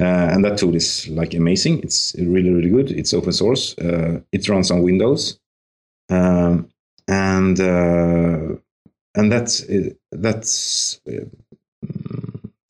Uh, 0.00 0.30
and 0.32 0.42
that 0.42 0.56
tool 0.56 0.74
is 0.74 1.06
like 1.08 1.34
amazing. 1.34 1.80
It's 1.80 2.14
really, 2.18 2.48
really 2.48 2.70
good. 2.70 2.90
It's 2.90 3.12
open 3.12 3.32
source. 3.32 3.76
Uh, 3.76 4.20
it 4.32 4.48
runs 4.48 4.70
on 4.70 4.80
Windows, 4.80 5.38
um, 6.08 6.70
and 7.08 7.60
uh, 7.60 8.56
and 9.14 9.30
that's 9.30 9.68
uh, 9.68 9.90
that's 10.12 10.98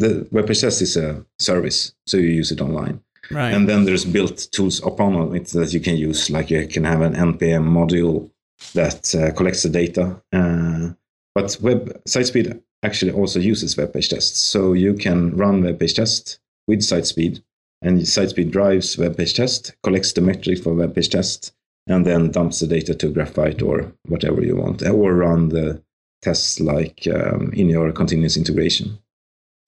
the 0.01 0.27
WebPage 0.33 0.63
Test 0.63 0.83
is 0.83 0.97
a 0.97 1.25
service, 1.39 1.95
so 2.07 2.17
you 2.17 2.29
use 2.29 2.51
it 2.51 2.61
online. 2.61 3.01
Right. 3.31 3.53
And 3.53 3.69
then 3.69 3.85
there's 3.85 4.05
built 4.05 4.49
tools 4.51 4.83
upon 4.85 5.37
it 5.37 5.49
that 5.49 5.73
you 5.73 5.81
can 5.81 5.97
use, 5.97 6.31
like 6.31 6.51
you 6.51 6.67
can 6.67 6.85
have 6.85 7.03
an 7.03 7.15
npm 7.15 7.65
module 7.65 8.31
that 8.75 9.15
uh, 9.15 9.33
collects 9.37 9.63
the 9.63 9.69
data. 9.69 10.21
Uh, 10.33 10.95
but 11.35 11.57
web 11.61 12.03
SiteSpeed 12.09 12.61
actually 12.83 13.13
also 13.13 13.39
uses 13.39 13.77
web 13.77 13.93
page 13.93 14.09
tests, 14.09 14.41
so 14.41 14.73
you 14.73 14.95
can 14.95 15.37
run 15.37 15.63
web 15.63 15.79
page 15.79 15.95
test 15.95 16.41
with 16.67 16.81
SiteSpeed, 16.81 17.43
and 17.83 18.01
SiteSpeed 18.01 18.51
drives 18.51 18.99
web 18.99 19.17
page 19.17 19.35
test, 19.35 19.77
collects 19.83 20.13
the 20.13 20.23
metrics 20.23 20.61
for 20.61 20.75
web 20.75 20.95
page 20.95 21.11
test, 21.11 21.53
and 21.87 22.07
then 22.07 22.31
dumps 22.31 22.61
the 22.61 22.67
data 22.67 22.95
to 22.95 23.13
Graphite 23.13 23.63
or 23.63 23.93
whatever 24.07 24.43
you 24.43 24.57
want, 24.57 24.83
or 24.83 25.15
run 25.15 25.51
the 25.51 25.83
tests 26.23 26.59
like 26.59 27.07
um, 27.07 27.53
in 27.53 27.69
your 27.69 27.93
continuous 27.93 28.37
integration. 28.37 28.99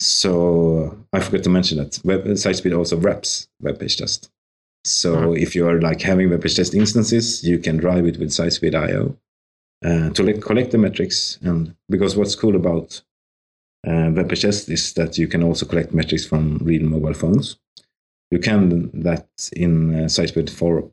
So 0.03 1.07
I 1.13 1.21
forgot 1.21 1.45
to 1.45 1.51
mention 1.51 1.79
that 1.79 2.01
web 2.05 2.25
SiteSpeed 2.25 2.77
also 2.77 2.97
wraps 2.97 3.49
web 3.61 3.79
page 3.79 3.97
test. 3.97 4.31
So 4.85 5.33
if 5.33 5.55
you 5.55 5.69
are 5.69 5.81
like 5.81 6.01
having 6.01 6.29
web 6.29 6.43
page 6.43 6.57
test 6.57 6.75
instances, 6.75 7.45
you 7.45 7.59
can 7.59 7.77
drive 7.77 8.07
it 8.07 8.19
with 8.19 8.31
SiteSpeed 8.31 8.75
IO 8.75 9.17
uh, 9.85 10.11
to 10.11 10.23
like, 10.25 10.41
collect 10.41 10.73
the 10.73 10.79
metrics. 10.79 11.39
And 11.43 11.77
because 11.89 12.17
what's 12.17 12.35
cool 12.35 12.57
about 12.57 13.01
uh, 13.87 14.11
web 14.13 14.29
page 14.29 14.43
test 14.43 14.69
is 14.69 14.93
that 14.95 15.19
you 15.19 15.29
can 15.29 15.45
also 15.45 15.67
collect 15.67 15.95
metrics 15.95 16.27
from 16.27 16.59
real 16.59 16.83
mobile 16.83 17.15
phones. 17.15 17.57
You 18.33 18.41
can 18.41 18.69
do 18.71 18.91
that 19.03 19.29
in 19.55 19.95
uh, 19.95 20.09
SiteSpeed 20.09 20.51
4, 20.51 20.91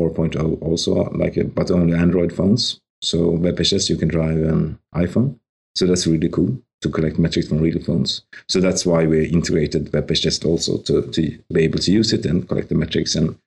4.0 0.00 0.62
also, 0.62 1.10
like 1.10 1.36
uh, 1.36 1.44
but 1.44 1.70
only 1.70 1.92
Android 1.92 2.32
phones. 2.32 2.80
So 3.02 3.32
web 3.32 3.58
page 3.58 3.70
test 3.70 3.90
you 3.90 3.98
can 3.98 4.08
drive 4.08 4.38
an 4.38 4.78
iPhone. 4.94 5.38
So 5.74 5.86
that's 5.86 6.06
really 6.06 6.30
cool 6.30 6.62
to 6.82 6.90
collect 6.90 7.18
metrics 7.18 7.48
from 7.48 7.58
real 7.58 7.80
phones. 7.80 8.22
So 8.48 8.60
that's 8.60 8.84
why 8.84 9.06
we 9.06 9.26
integrated 9.26 9.92
WebPage 9.92 10.22
Test 10.22 10.44
also 10.44 10.78
to, 10.78 11.02
to 11.10 11.38
be 11.52 11.62
able 11.62 11.78
to 11.80 11.92
use 11.92 12.12
it 12.12 12.26
and 12.26 12.48
collect 12.48 12.68
the 12.68 12.74
metrics. 12.74 13.14
And 13.14 13.38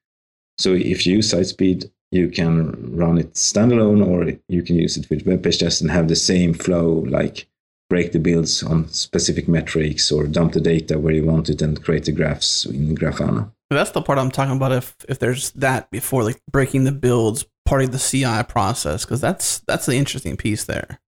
so 0.58 0.74
if 0.74 1.06
you 1.06 1.18
use 1.18 1.34
SiteSpeed, 1.34 1.90
you 2.12 2.30
can 2.30 2.96
run 2.96 3.20
it 3.20 3.34
standalone 3.34 4.06
or 4.06 4.38
you 4.48 4.64
can 4.64 4.78
use 4.78 4.98
it 4.98 5.10
with 5.10 5.26
WebPage 5.26 5.60
Test 5.60 5.82
and 5.82 5.92
have 5.92 6.08
the 6.08 6.16
same 6.16 6.54
flow, 6.54 7.06
like 7.08 7.48
break 7.90 8.12
the 8.12 8.20
builds 8.20 8.64
on 8.64 8.88
specific 8.90 9.48
metrics 9.48 10.12
or 10.12 10.28
dump 10.28 10.54
the 10.54 10.62
data 10.62 11.00
where 11.00 11.14
you 11.14 11.26
want 11.26 11.50
it 11.50 11.62
and 11.62 11.84
create 11.84 12.06
the 12.06 12.12
graphs 12.12 12.66
in 12.66 12.96
Grafana. 12.96 13.52
That's 13.70 13.92
the 13.92 14.02
part 14.02 14.18
I'm 14.18 14.32
talking 14.32 14.56
about. 14.56 14.72
If 14.72 14.96
if 15.08 15.20
there's 15.20 15.52
that 15.52 15.92
before 15.92 16.24
like 16.24 16.42
breaking 16.52 16.86
the 16.86 16.92
builds, 16.92 17.46
part 17.66 17.84
of 17.84 17.92
the 17.92 18.00
CI 18.00 18.44
process, 18.52 19.06
because 19.06 19.22
that's 19.22 19.60
that's 19.60 19.86
the 19.86 19.96
interesting 19.96 20.38
piece 20.38 20.64
there. 20.64 21.00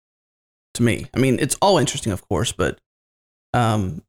To 0.76 0.84
me, 0.84 1.08
I 1.14 1.20
mean, 1.20 1.38
it's 1.40 1.58
all 1.62 1.78
interesting, 1.78 2.14
of 2.14 2.28
course, 2.30 2.54
but 2.54 2.80
um, 3.54 4.04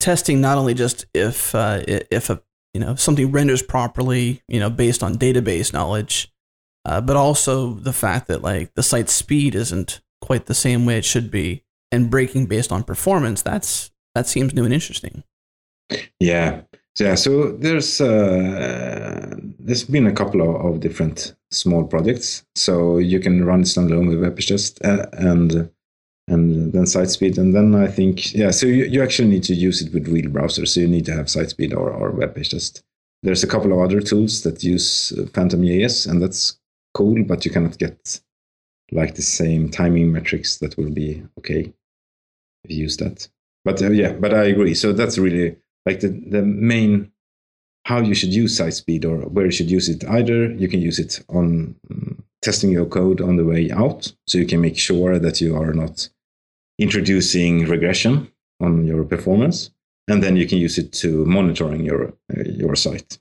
testing 0.00 0.40
not 0.40 0.58
only 0.58 0.74
just 0.74 1.06
if 1.14 1.54
uh, 1.54 1.82
if 1.86 2.30
a 2.30 2.42
you 2.72 2.80
know 2.80 2.94
something 2.94 3.30
renders 3.30 3.62
properly, 3.62 4.42
you 4.48 4.60
know, 4.60 4.70
based 4.70 5.02
on 5.02 5.16
database 5.16 5.72
knowledge, 5.72 6.32
uh, 6.84 7.00
but 7.00 7.16
also 7.16 7.74
the 7.74 7.92
fact 7.92 8.28
that 8.28 8.42
like 8.42 8.74
the 8.74 8.82
site 8.82 9.10
speed 9.10 9.54
isn't 9.54 10.00
quite 10.20 10.46
the 10.46 10.54
same 10.54 10.86
way 10.86 10.98
it 10.98 11.04
should 11.04 11.30
be, 11.30 11.64
and 11.92 12.10
breaking 12.10 12.46
based 12.46 12.72
on 12.72 12.82
performance. 12.82 13.42
That's 13.42 13.90
that 14.14 14.26
seems 14.26 14.54
new 14.54 14.64
and 14.64 14.74
interesting. 14.74 15.22
Yeah, 16.18 16.62
yeah. 16.98 17.14
So 17.14 17.52
there's 17.52 18.00
uh, 18.00 19.36
there's 19.58 19.84
been 19.84 20.06
a 20.06 20.12
couple 20.12 20.40
of, 20.42 20.74
of 20.74 20.80
different 20.80 21.34
small 21.50 21.84
projects. 21.84 22.44
So 22.54 22.98
you 22.98 23.20
can 23.20 23.44
run 23.44 23.62
standalone 23.62 24.08
with 24.08 24.20
WebPageTest 24.20 24.84
uh, 24.84 25.06
and 25.12 25.70
and 26.28 26.72
then 26.72 26.86
site 26.86 27.10
speed. 27.10 27.38
And 27.38 27.54
then 27.54 27.74
I 27.74 27.86
think, 27.86 28.34
yeah, 28.34 28.50
so 28.50 28.66
you, 28.66 28.84
you 28.84 29.02
actually 29.02 29.28
need 29.28 29.44
to 29.44 29.54
use 29.54 29.82
it 29.82 29.92
with 29.92 30.08
real 30.08 30.30
browsers. 30.30 30.68
So 30.68 30.80
you 30.80 30.88
need 30.88 31.06
to 31.06 31.12
have 31.12 31.28
site 31.28 31.50
speed 31.50 31.74
or, 31.74 31.90
or 31.90 32.12
WebPageTest. 32.12 32.82
There's 33.22 33.42
a 33.42 33.46
couple 33.46 33.72
of 33.72 33.78
other 33.78 34.00
tools 34.00 34.42
that 34.42 34.62
use 34.62 35.12
uh, 35.12 35.26
Phantom.js, 35.32 36.08
and 36.08 36.22
that's 36.22 36.58
cool, 36.92 37.22
but 37.24 37.44
you 37.44 37.50
cannot 37.50 37.78
get 37.78 38.20
like 38.92 39.14
the 39.14 39.22
same 39.22 39.70
timing 39.70 40.12
metrics 40.12 40.58
that 40.58 40.76
will 40.76 40.90
be 40.90 41.22
okay 41.38 41.72
if 42.64 42.70
you 42.70 42.76
use 42.76 42.96
that. 42.98 43.28
But 43.64 43.82
uh, 43.82 43.90
yeah, 43.90 44.12
but 44.12 44.34
I 44.34 44.44
agree. 44.44 44.74
So 44.74 44.92
that's 44.92 45.18
really 45.18 45.56
like 45.86 46.00
the, 46.00 46.08
the 46.08 46.42
main 46.42 47.10
how 47.86 48.00
you 48.00 48.14
should 48.14 48.32
use 48.32 48.56
site 48.56 48.74
speed 48.74 49.04
or 49.04 49.18
where 49.28 49.44
you 49.44 49.50
should 49.50 49.70
use 49.70 49.88
it. 49.88 50.04
Either 50.06 50.50
you 50.52 50.68
can 50.68 50.80
use 50.80 50.98
it 50.98 51.22
on 51.28 51.74
um, 51.90 52.22
testing 52.40 52.70
your 52.70 52.86
code 52.86 53.20
on 53.20 53.36
the 53.36 53.44
way 53.44 53.70
out, 53.70 54.12
so 54.26 54.38
you 54.38 54.46
can 54.46 54.60
make 54.60 54.78
sure 54.78 55.18
that 55.18 55.40
you 55.40 55.56
are 55.56 55.72
not 55.72 56.08
introducing 56.78 57.66
regression 57.66 58.30
on 58.60 58.86
your 58.86 59.04
performance, 59.04 59.70
and 60.08 60.22
then 60.22 60.36
you 60.36 60.46
can 60.46 60.58
use 60.58 60.78
it 60.78 60.92
to 60.92 61.24
monitoring 61.24 61.84
your 61.84 62.14
uh, 62.36 62.42
your 62.44 62.76
site. 62.76 63.18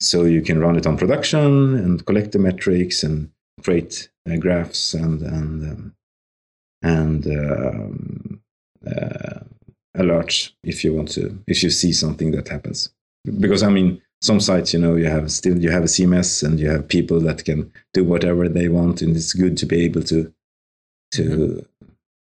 So 0.00 0.24
you 0.24 0.42
can 0.42 0.60
run 0.60 0.76
it 0.76 0.86
on 0.86 0.96
production 0.96 1.74
and 1.74 2.04
collect 2.06 2.32
the 2.32 2.38
metrics 2.38 3.02
and 3.02 3.30
create 3.62 4.08
uh, 4.30 4.36
graphs 4.36 4.94
and 4.94 5.22
and 5.22 5.72
um, 5.72 5.94
and 6.82 7.26
um, 7.26 8.40
uh, 8.86 9.40
alerts 9.96 10.52
if 10.62 10.84
you 10.84 10.94
want 10.94 11.08
to 11.10 11.38
if 11.46 11.62
you 11.62 11.70
see 11.70 11.92
something 11.92 12.30
that 12.32 12.48
happens. 12.48 12.90
Because 13.40 13.62
I 13.62 13.68
mean, 13.68 14.00
some 14.20 14.40
sites, 14.40 14.72
you 14.72 14.80
know, 14.80 14.96
you 14.96 15.06
have 15.06 15.30
still 15.30 15.58
you 15.58 15.70
have 15.70 15.84
a 15.84 15.86
CMS 15.86 16.42
and 16.42 16.58
you 16.58 16.68
have 16.68 16.88
people 16.88 17.20
that 17.20 17.44
can 17.44 17.72
do 17.92 18.04
whatever 18.04 18.48
they 18.48 18.68
want, 18.68 19.02
and 19.02 19.16
it's 19.16 19.32
good 19.32 19.56
to 19.58 19.66
be 19.66 19.84
able 19.84 20.02
to 20.04 20.32
to. 21.12 21.66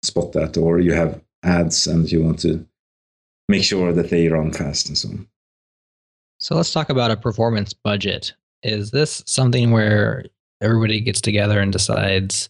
Spot 0.03 0.33
that. 0.33 0.57
Or 0.57 0.79
you 0.79 0.93
have 0.93 1.21
ads 1.43 1.87
and 1.87 2.11
you 2.11 2.23
want 2.23 2.39
to 2.39 2.65
make 3.49 3.63
sure 3.63 3.91
that 3.91 4.09
they 4.09 4.27
run 4.27 4.51
fast 4.53 4.87
and 4.87 4.97
so 4.97 5.09
on. 5.09 5.27
So 6.39 6.55
let's 6.55 6.73
talk 6.73 6.89
about 6.89 7.11
a 7.11 7.17
performance 7.17 7.73
budget. 7.73 8.33
Is 8.63 8.91
this 8.91 9.23
something 9.25 9.71
where 9.71 10.25
everybody 10.61 10.99
gets 10.99 11.21
together 11.21 11.59
and 11.59 11.71
decides, 11.71 12.49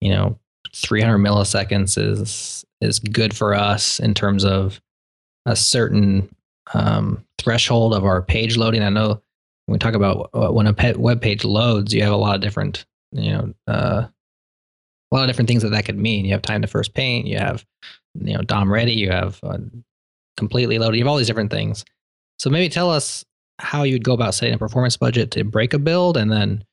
you 0.00 0.10
know, 0.10 0.38
300 0.74 1.18
milliseconds 1.18 1.96
is 1.96 2.64
is 2.80 2.98
good 2.98 3.34
for 3.34 3.54
us 3.54 4.00
in 4.00 4.12
terms 4.12 4.44
of 4.44 4.80
a 5.46 5.56
certain 5.56 6.34
um, 6.74 7.24
threshold 7.38 7.94
of 7.94 8.04
our 8.04 8.22
page 8.22 8.56
loading. 8.56 8.82
I 8.82 8.88
know 8.88 9.22
when 9.66 9.74
we 9.74 9.78
talk 9.78 9.94
about 9.94 10.30
when 10.52 10.66
a 10.66 10.94
web 10.96 11.20
page 11.20 11.44
loads, 11.44 11.94
you 11.94 12.02
have 12.02 12.12
a 12.12 12.16
lot 12.16 12.34
of 12.34 12.40
different, 12.40 12.84
you 13.12 13.32
know, 13.32 13.54
uh, 13.66 14.06
a 15.14 15.16
lot 15.16 15.24
of 15.24 15.28
different 15.28 15.48
things 15.48 15.62
that 15.62 15.70
that 15.70 15.84
could 15.84 15.98
mean. 15.98 16.24
You 16.24 16.32
have 16.32 16.42
time 16.42 16.62
to 16.62 16.68
first 16.68 16.94
paint, 16.94 17.26
you 17.26 17.38
have, 17.38 17.64
you 18.14 18.34
know, 18.34 18.42
DOM 18.42 18.72
ready, 18.72 18.92
you 18.92 19.10
have 19.10 19.38
uh, 19.42 19.58
completely 20.36 20.78
loaded, 20.78 20.96
you 20.98 21.04
have 21.04 21.10
all 21.10 21.16
these 21.16 21.26
different 21.26 21.50
things. 21.50 21.84
So 22.38 22.50
maybe 22.50 22.68
tell 22.68 22.90
us 22.90 23.24
how 23.60 23.84
you'd 23.84 24.04
go 24.04 24.12
about 24.12 24.34
setting 24.34 24.54
a 24.54 24.58
performance 24.58 24.96
budget 24.96 25.30
to 25.32 25.44
break 25.44 25.72
a 25.72 25.78
build, 25.78 26.16
and 26.16 26.32
then, 26.32 26.64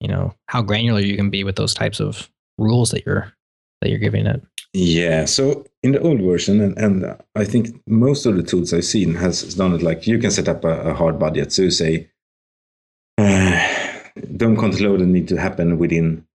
you 0.00 0.08
know, 0.08 0.34
how 0.48 0.62
granular 0.62 1.00
you 1.00 1.16
can 1.16 1.30
be 1.30 1.44
with 1.44 1.56
those 1.56 1.74
types 1.74 2.00
of 2.00 2.28
rules 2.58 2.90
that 2.90 3.06
you're 3.06 3.32
that 3.80 3.90
you're 3.90 3.98
giving 3.98 4.26
it. 4.26 4.42
Yeah. 4.72 5.24
So 5.26 5.64
in 5.82 5.92
the 5.92 6.00
old 6.00 6.20
version, 6.20 6.60
and, 6.60 6.76
and 6.78 7.16
I 7.34 7.44
think 7.44 7.80
most 7.86 8.26
of 8.26 8.36
the 8.36 8.42
tools 8.42 8.72
I've 8.72 8.84
seen 8.84 9.14
has 9.14 9.54
done 9.54 9.74
it 9.74 9.82
like 9.82 10.06
you 10.06 10.18
can 10.18 10.30
set 10.30 10.48
up 10.48 10.64
a, 10.64 10.90
a 10.90 10.94
hard 10.94 11.18
budget. 11.18 11.52
So 11.52 11.62
you 11.62 11.70
say, 11.70 12.10
uh, 13.18 13.68
DOM 14.36 14.56
content 14.56 14.80
loading 14.82 15.12
need 15.12 15.28
to 15.28 15.36
happen 15.36 15.78
within 15.78 16.26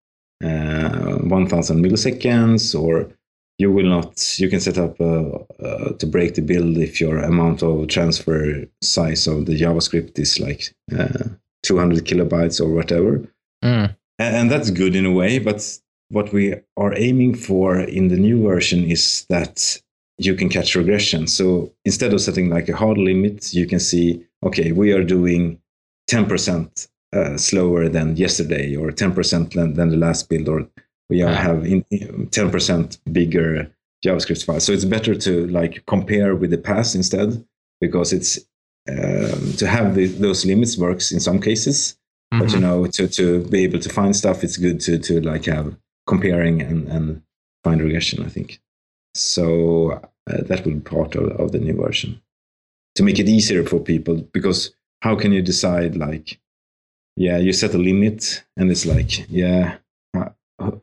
uh, 0.43 1.17
1000 1.17 1.83
milliseconds, 1.83 2.79
or 2.79 3.09
you 3.57 3.71
will 3.71 3.85
not, 3.85 4.39
you 4.39 4.49
can 4.49 4.59
set 4.59 4.77
up 4.77 4.99
uh, 4.99 5.37
uh, 5.63 5.93
to 5.93 6.07
break 6.07 6.35
the 6.35 6.41
build 6.41 6.77
if 6.77 6.99
your 6.99 7.19
amount 7.19 7.61
of 7.61 7.87
transfer 7.87 8.65
size 8.81 9.27
of 9.27 9.45
the 9.45 9.59
JavaScript 9.59 10.17
is 10.17 10.39
like 10.39 10.73
uh, 10.97 11.29
200 11.63 12.05
kilobytes 12.05 12.59
or 12.59 12.69
whatever. 12.69 13.19
Mm. 13.63 13.95
And, 14.19 14.35
and 14.35 14.51
that's 14.51 14.71
good 14.71 14.95
in 14.95 15.05
a 15.05 15.11
way, 15.11 15.39
but 15.39 15.79
what 16.09 16.33
we 16.33 16.55
are 16.77 16.93
aiming 16.97 17.35
for 17.35 17.79
in 17.79 18.09
the 18.09 18.17
new 18.17 18.43
version 18.43 18.83
is 18.83 19.25
that 19.29 19.81
you 20.17 20.35
can 20.35 20.49
catch 20.49 20.75
regression. 20.75 21.27
So 21.27 21.73
instead 21.85 22.13
of 22.13 22.21
setting 22.21 22.49
like 22.49 22.69
a 22.69 22.75
hard 22.75 22.97
limit, 22.97 23.53
you 23.53 23.65
can 23.65 23.79
see, 23.79 24.25
okay, 24.43 24.71
we 24.71 24.91
are 24.91 25.03
doing 25.03 25.59
10% 26.09 26.87
uh, 27.13 27.37
slower 27.37 27.89
than 27.89 28.15
yesterday 28.15 28.75
or 28.75 28.91
10% 28.91 29.53
than, 29.53 29.73
than 29.73 29.89
the 29.89 29.97
last 29.97 30.29
build, 30.29 30.47
or 30.47 30.67
we 31.09 31.21
are, 31.21 31.33
have 31.33 31.65
in, 31.65 31.83
10% 31.91 32.97
bigger 33.11 33.71
JavaScript 34.05 34.45
files. 34.45 34.63
So 34.63 34.71
it's 34.71 34.85
better 34.85 35.15
to 35.15 35.47
like 35.47 35.85
compare 35.85 36.35
with 36.35 36.51
the 36.51 36.57
past 36.57 36.95
instead 36.95 37.43
because 37.79 38.13
it's 38.13 38.39
um, 38.89 39.53
to 39.57 39.67
have 39.67 39.95
the, 39.95 40.07
those 40.07 40.45
limits 40.45 40.77
works 40.77 41.11
in 41.11 41.19
some 41.19 41.39
cases. 41.39 41.97
Mm-hmm. 42.33 42.39
But 42.39 42.51
you 42.51 42.59
mm-hmm. 42.59 42.65
know, 42.65 42.87
to, 42.87 43.07
to 43.07 43.43
be 43.49 43.63
able 43.63 43.79
to 43.79 43.89
find 43.89 44.15
stuff, 44.15 44.43
it's 44.43 44.57
good 44.57 44.79
to, 44.81 44.97
to 44.97 45.21
like 45.21 45.45
have 45.45 45.75
comparing 46.07 46.61
and, 46.61 46.87
and 46.87 47.21
find 47.63 47.81
regression, 47.81 48.23
I 48.23 48.29
think. 48.29 48.59
So 49.13 50.01
uh, 50.29 50.41
that 50.43 50.65
will 50.65 50.73
be 50.73 50.79
part 50.79 51.15
of, 51.15 51.31
of 51.39 51.51
the 51.51 51.59
new 51.59 51.75
version 51.75 52.21
to 52.95 53.03
make 53.03 53.19
it 53.19 53.29
easier 53.29 53.63
for 53.63 53.79
people 53.79 54.17
because 54.33 54.73
how 55.01 55.15
can 55.15 55.31
you 55.31 55.41
decide 55.41 55.95
like, 55.95 56.39
yeah, 57.21 57.37
you 57.37 57.53
set 57.53 57.75
a 57.75 57.77
limit 57.77 58.43
and 58.57 58.71
it's 58.71 58.87
like, 58.87 59.29
yeah, 59.29 59.77
uh, 60.17 60.29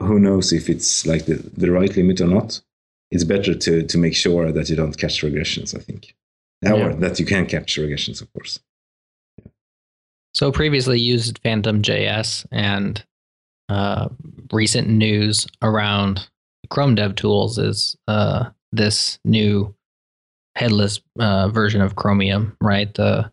who 0.01 0.20
knows 0.20 0.53
if 0.53 0.70
it's 0.70 1.05
like 1.05 1.26
the, 1.26 1.34
the 1.57 1.70
right 1.70 1.95
limit 1.97 2.20
or 2.20 2.28
not? 2.28 2.61
It's 3.11 3.24
better 3.24 3.55
to, 3.55 3.82
to 3.82 3.99
make 3.99 4.14
sure 4.14 4.53
that 4.53 4.70
you 4.70 4.76
don't 4.76 4.97
catch 4.97 5.22
regressions, 5.22 5.76
I 5.76 5.80
think. 5.80 6.14
Or 6.64 6.76
yeah. 6.76 6.93
that 6.97 7.18
you 7.18 7.26
can 7.26 7.47
catch 7.47 7.76
regressions, 7.76 8.22
of 8.22 8.32
course. 8.32 8.61
So 10.32 10.53
previously 10.53 11.01
used 11.01 11.41
Phantom 11.43 11.82
JS 11.82 12.47
and 12.53 13.05
uh, 13.68 14.09
recent 14.53 14.89
news 14.89 15.45
around 15.62 16.28
Chrome 16.70 16.95
Dev 16.95 17.16
Tools 17.16 17.59
is 17.59 17.97
uh, 18.07 18.51
this 18.70 19.18
new 19.24 19.74
headless 20.55 21.01
uh, 21.18 21.49
version 21.49 21.80
of 21.80 21.97
Chromium, 21.97 22.57
right? 22.61 22.95
The 22.95 23.32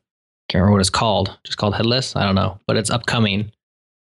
can't 0.50 0.62
remember 0.62 0.74
what 0.74 0.82
it's 0.82 0.90
called. 0.90 1.38
Just 1.44 1.58
called 1.58 1.76
headless. 1.76 2.16
I 2.16 2.24
don't 2.24 2.36
know, 2.36 2.60
but 2.68 2.78
it's 2.78 2.90
upcoming, 2.90 3.52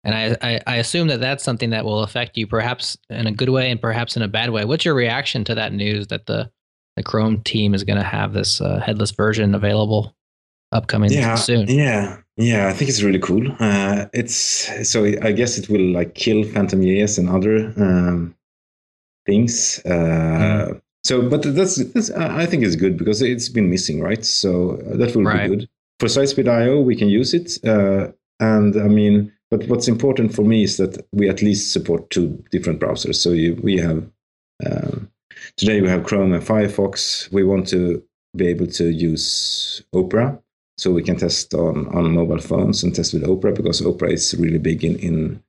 and 0.05 0.14
I, 0.14 0.37
I, 0.43 0.61
I 0.66 0.76
assume 0.76 1.09
that 1.09 1.20
that's 1.20 1.45
something 1.45 1.70
that 1.70 1.85
will 1.85 2.03
affect 2.03 2.37
you, 2.37 2.47
perhaps 2.47 2.97
in 3.11 3.26
a 3.26 3.33
good 3.33 3.51
way 3.51 3.70
and 3.70 3.80
perhaps 3.80 4.16
in 4.16 4.22
a 4.22 4.28
bad 4.28 4.51
way. 4.51 4.64
What's 4.64 4.85
your 4.85 4.95
reaction 4.95 5.45
to 5.45 5.55
that 5.55 5.72
news 5.72 6.09
that 6.09 6.26
the 6.26 6.51
the 6.97 7.03
Chrome 7.03 7.43
team 7.43 7.74
is 7.74 7.85
going 7.85 7.99
to 7.99 8.05
have 8.05 8.33
this 8.33 8.61
uh, 8.61 8.80
headless 8.80 9.11
version 9.12 9.55
available 9.55 10.14
upcoming 10.72 11.11
yeah, 11.12 11.35
soon? 11.37 11.68
Yeah, 11.68 12.18
yeah, 12.37 12.68
I 12.68 12.72
think 12.72 12.89
it's 12.89 13.03
really 13.03 13.18
cool. 13.18 13.51
Uh, 13.61 14.07
it's 14.12 14.70
so 14.89 15.05
I 15.05 15.33
guess 15.33 15.59
it 15.59 15.68
will 15.68 15.93
like 15.93 16.14
kill 16.14 16.45
Phantom 16.45 16.80
Phantom.js 16.80 17.18
and 17.18 17.28
other 17.28 17.72
um, 17.76 18.35
things. 19.26 19.80
Uh, 19.85 19.89
mm. 19.89 20.80
So, 21.05 21.28
but 21.28 21.43
that's, 21.43 21.76
that's 21.93 22.11
I 22.12 22.47
think 22.47 22.62
it's 22.62 22.76
good 22.76 22.97
because 22.97 23.22
it's 23.22 23.49
been 23.49 23.68
missing, 23.68 24.01
right? 24.01 24.24
So 24.24 24.80
uh, 24.93 24.97
that 24.99 25.16
will 25.16 25.24
right. 25.24 25.51
be 25.51 25.57
good 25.57 25.68
for 26.03 26.09
SiteSpeed.io. 26.09 26.80
We 26.80 26.96
can 26.96 27.09
use 27.09 27.32
it, 27.32 27.64
uh, 27.64 28.11
and 28.40 28.74
I 28.74 28.88
mean, 28.88 29.32
but 29.53 29.68
what's 29.68 29.86
important 29.86 30.34
for 30.34 30.42
me 30.42 30.64
is 30.64 30.76
that 30.78 31.07
we 31.12 31.28
at 31.28 31.42
least 31.42 31.72
support 31.72 32.11
two 32.11 32.42
different 32.50 32.80
browsers. 32.80 33.14
So 33.14 33.30
you, 33.30 33.55
we 33.62 33.76
have 33.76 34.05
um, 34.66 35.09
today 35.57 35.80
we 35.80 35.88
have 35.88 36.03
Chrome 36.03 36.32
and 36.32 36.42
Firefox. 36.42 37.30
We 37.30 37.44
want 37.44 37.68
to 37.68 38.03
be 38.34 38.48
able 38.48 38.66
to 38.66 38.90
use 38.90 39.84
Opera 39.94 40.42
so 40.76 40.90
we 40.90 41.05
can 41.05 41.18
test 41.18 41.55
on, 41.55 41.86
on 41.94 42.12
mobile 42.12 42.40
phones 42.40 42.82
and 42.82 42.92
test 42.92 43.14
with 43.14 43.28
Opera 43.28 43.53
because 43.53 43.86
Opera 43.86 44.11
is 44.11 44.34
really 44.36 44.59
big 44.59 44.84
in, 44.84 44.96
in 44.96 45.40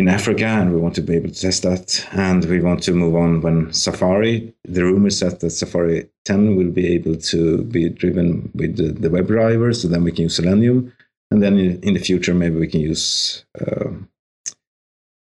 in 0.00 0.08
Africa, 0.08 0.46
and 0.46 0.72
we 0.72 0.80
want 0.80 0.94
to 0.96 1.02
be 1.02 1.14
able 1.14 1.28
to 1.28 1.40
test 1.40 1.62
that. 1.62 2.06
And 2.12 2.44
we 2.44 2.60
want 2.60 2.82
to 2.84 2.92
move 2.92 3.14
on 3.14 3.40
when 3.40 3.72
Safari. 3.72 4.52
The 4.64 4.84
rumor 4.84 5.10
says 5.10 5.38
that 5.38 5.50
Safari 5.50 6.08
10 6.24 6.56
will 6.56 6.70
be 6.70 6.86
able 6.94 7.16
to 7.16 7.62
be 7.64 7.88
driven 7.88 8.50
with 8.54 8.76
the, 8.76 8.92
the 8.92 9.08
WebDriver, 9.08 9.74
so 9.74 9.88
then 9.88 10.04
we 10.04 10.12
can 10.12 10.24
use 10.24 10.36
Selenium. 10.36 10.92
And 11.30 11.42
then 11.42 11.58
in, 11.58 11.80
in 11.82 11.94
the 11.94 12.00
future, 12.00 12.34
maybe 12.34 12.58
we 12.58 12.66
can 12.66 12.80
use. 12.80 13.44
Uh, 13.60 13.90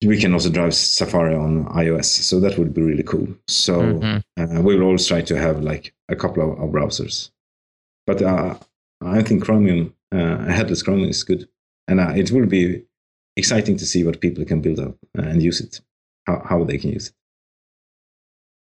we 0.05 0.19
can 0.19 0.33
also 0.33 0.49
drive 0.49 0.75
Safari 0.75 1.35
on 1.35 1.65
iOS, 1.67 2.05
so 2.05 2.39
that 2.41 2.57
would 2.57 2.73
be 2.73 2.81
really 2.81 3.03
cool. 3.03 3.27
So 3.47 3.81
mm-hmm. 3.81 4.57
uh, 4.57 4.61
we 4.61 4.75
will 4.75 4.87
always 4.87 5.07
try 5.07 5.21
to 5.21 5.37
have 5.37 5.63
like 5.63 5.93
a 6.09 6.15
couple 6.15 6.43
of, 6.43 6.59
of 6.59 6.69
browsers 6.69 7.31
but 8.05 8.21
uh, 8.21 8.55
I 9.01 9.21
think 9.23 9.43
Chromium, 9.43 9.93
uh, 10.11 10.37
headless 10.45 10.83
Chromium 10.83 11.09
is 11.09 11.23
good. 11.23 11.47
And 11.87 11.99
uh, 11.99 12.13
it 12.15 12.31
will 12.31 12.45
be 12.45 12.83
exciting 13.37 13.77
to 13.77 13.85
see 13.85 14.03
what 14.03 14.21
people 14.21 14.45
can 14.45 14.61
build 14.61 14.79
up 14.79 14.95
and 15.15 15.41
use 15.41 15.61
it, 15.61 15.81
how, 16.25 16.41
how 16.45 16.63
they 16.63 16.77
can 16.77 16.91
use 16.91 17.07
it. 17.09 17.13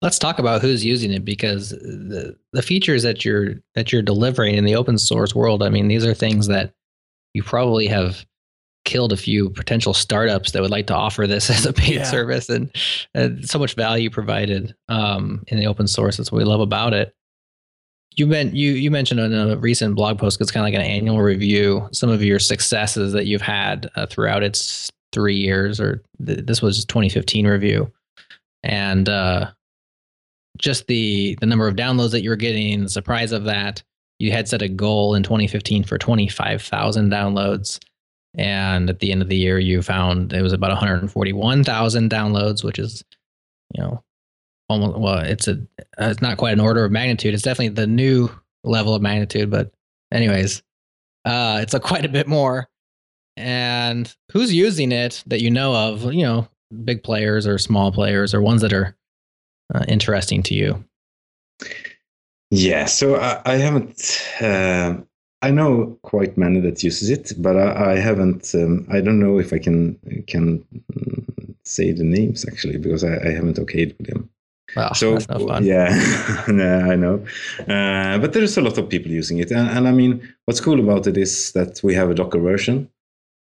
Let's 0.02 0.20
talk 0.20 0.40
about 0.40 0.62
who's 0.62 0.86
using 0.86 1.12
it 1.12 1.26
because 1.26 1.72
the 1.72 2.38
the 2.54 2.62
features 2.62 3.04
that 3.04 3.26
you're 3.26 3.56
that 3.76 3.92
you're 3.92 4.02
delivering 4.02 4.56
in 4.56 4.64
the 4.64 4.76
open 4.76 4.98
source 4.98 5.36
world. 5.36 5.62
I 5.62 5.70
mean, 5.70 5.90
these 5.90 6.06
are 6.06 6.14
things 6.14 6.48
that 6.48 6.74
you 7.34 7.44
probably 7.44 7.88
have 7.88 8.26
killed 8.86 9.12
a 9.12 9.18
few 9.18 9.50
potential 9.50 9.94
startups 9.94 10.52
that 10.52 10.62
would 10.62 10.72
like 10.72 10.88
to 10.88 10.96
offer 10.96 11.28
this 11.28 11.50
as 11.56 11.66
a 11.66 11.74
paid 11.74 11.96
yeah. 11.96 12.04
service, 12.04 12.50
and, 12.50 12.74
and, 13.14 13.48
so 13.48 13.60
much 13.60 13.76
value 13.76 14.10
provided 14.10 14.74
um, 14.88 15.44
in 15.48 15.60
the 15.60 15.68
open 15.68 15.88
source. 15.88 16.18
That's 16.18 16.32
what 16.32 16.40
we 16.40 16.46
love 16.46 16.62
about 16.62 16.94
it. 16.94 17.14
You 18.20 18.28
meant 18.28 18.54
you 18.54 18.74
you 18.74 18.92
mentioned 18.92 19.22
in 19.22 19.34
a 19.34 19.56
recent 19.56 19.96
blog 19.96 20.20
post, 20.20 20.42
it's 20.42 20.52
kind 20.52 20.62
of 20.62 20.66
like 20.66 20.74
an 20.74 20.86
annual 20.86 21.22
review, 21.22 21.88
some 21.94 22.10
of 22.10 22.22
your 22.22 22.38
successes 22.38 23.14
that 23.14 23.28
you've 23.28 23.42
had 23.42 23.90
uh, 23.96 24.08
throughout 24.08 24.44
its 24.44 24.92
three 25.14 25.38
years, 25.38 25.80
or 25.80 26.04
th- 26.26 26.46
this 26.46 26.62
was 26.62 26.84
2015 26.84 27.48
review, 27.48 27.90
and 28.62 29.08
uh, 29.08 29.50
just 30.58 30.88
the 30.88 31.38
the 31.40 31.46
number 31.46 31.66
of 31.66 31.78
downloads 31.78 32.12
that 32.12 32.22
you 32.22 32.30
were 32.30 32.36
getting, 32.36 32.84
the 32.84 32.90
surprise 32.90 33.32
of 33.32 33.46
that. 33.46 33.82
You 34.20 34.34
had 34.34 34.50
set 34.50 34.62
a 34.62 34.68
goal 34.68 35.16
in 35.16 35.24
2015 35.24 35.86
for 35.86 35.98
25,000 35.98 37.10
downloads, 37.10 37.80
and 38.36 38.90
at 38.90 39.00
the 39.00 39.14
end 39.14 39.22
of 39.22 39.30
the 39.30 39.38
year, 39.38 39.60
you 39.60 39.82
found 39.82 40.34
it 40.34 40.42
was 40.42 40.52
about 40.52 40.72
141,000 40.72 42.12
downloads, 42.12 42.66
which 42.66 42.80
is, 42.80 43.02
you 43.74 43.82
know, 43.82 44.04
almost 44.70 44.98
well, 44.98 45.20
it's 45.20 45.48
a 45.48 45.60
it's 45.98 46.22
not 46.22 46.38
quite 46.38 46.54
an 46.54 46.60
order 46.60 46.86
of 46.86 46.92
magnitude. 46.92 47.34
It's 47.34 47.44
definitely 47.44 47.70
the 47.70 47.88
new 47.88 48.30
level 48.64 48.96
of 48.96 49.02
magnitude, 49.02 49.50
but 49.50 49.72
anyways, 50.12 50.62
uh, 51.26 51.60
it's 51.62 51.74
a 51.74 51.80
quite 51.80 52.06
a 52.06 52.10
bit 52.10 52.28
more. 52.28 52.70
And 53.36 54.14
who's 54.32 54.54
using 54.54 54.92
it 54.92 55.24
that 55.28 55.42
you 55.42 55.50
know 55.50 55.74
of? 55.74 56.14
You 56.14 56.24
know, 56.24 56.48
big 56.84 57.04
players 57.04 57.48
or 57.48 57.58
small 57.58 57.92
players 57.92 58.34
or 58.34 58.42
ones 58.42 58.62
that 58.62 58.74
are 58.74 58.96
uh, 59.74 59.86
interesting 59.88 60.44
to 60.44 60.54
you? 60.54 60.84
Yeah, 62.52 62.86
so 62.86 63.16
I, 63.16 63.42
I 63.46 63.56
haven't. 63.56 64.28
Uh, 64.42 64.98
I 65.42 65.52
know 65.52 65.98
quite 66.02 66.38
many 66.38 66.60
that 66.62 66.84
uses 66.84 67.10
it, 67.10 67.32
but 67.38 67.56
I, 67.56 67.94
I 67.94 67.96
haven't. 68.00 68.54
Um, 68.54 68.88
I 68.92 69.02
don't 69.02 69.20
know 69.20 69.40
if 69.40 69.54
I 69.54 69.60
can 69.60 69.98
can 70.28 70.66
say 71.64 71.92
the 71.92 72.04
names 72.04 72.46
actually 72.48 72.78
because 72.78 73.04
I, 73.04 73.18
I 73.18 73.32
haven't 73.32 73.58
okayed 73.58 73.98
with 73.98 74.08
them. 74.08 74.30
So 74.94 75.18
no 75.30 75.60
yeah, 75.60 75.90
I 76.48 76.96
know. 76.96 77.26
Uh, 77.60 78.18
but 78.20 78.34
there's 78.34 78.58
a 78.58 78.62
lot 78.62 78.78
of 78.78 78.90
people 78.90 79.12
using 79.12 79.40
it, 79.40 79.52
and, 79.52 79.70
and 79.70 79.88
I 79.88 79.92
mean, 79.92 80.28
what's 80.46 80.62
cool 80.62 80.80
about 80.80 81.08
it 81.08 81.18
is 81.18 81.52
that 81.54 81.82
we 81.84 81.96
have 81.96 82.10
a 82.10 82.14
Docker 82.14 82.40
version, 82.40 82.90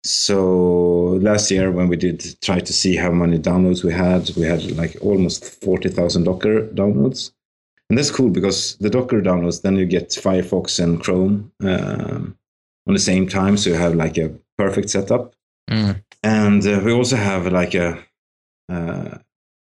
so 0.03 1.19
last 1.21 1.51
year 1.51 1.71
when 1.71 1.89
we 1.89 1.97
did 1.97 2.41
try 2.41 2.59
to 2.59 2.73
see 2.73 2.95
how 2.95 3.11
many 3.11 3.38
downloads 3.38 3.84
we 3.84 3.91
had, 3.91 4.30
we 4.38 4.43
had 4.43 4.71
like 4.77 4.95
almost 5.01 5.61
40,000 5.61 6.23
Docker 6.23 6.67
downloads. 6.67 7.32
And 7.89 7.97
that's 7.97 8.11
cool 8.11 8.30
because 8.30 8.75
the 8.77 8.89
Docker 8.89 9.21
downloads, 9.21 9.61
then 9.61 9.75
you 9.75 9.86
get 9.86 10.09
Firefox 10.09 10.82
and 10.82 11.01
Chrome 11.01 11.51
um, 11.61 12.38
on 12.88 12.93
the 12.93 12.99
same 12.99 13.27
time. 13.27 13.57
So 13.57 13.71
you 13.71 13.75
have 13.75 13.95
like 13.95 14.17
a 14.17 14.34
perfect 14.57 14.89
setup. 14.89 15.34
Mm. 15.69 16.01
And 16.23 16.65
uh, 16.65 16.82
we 16.84 16.93
also 16.93 17.15
have 17.15 17.51
like 17.51 17.75
a, 17.75 18.01
uh, 18.69 19.17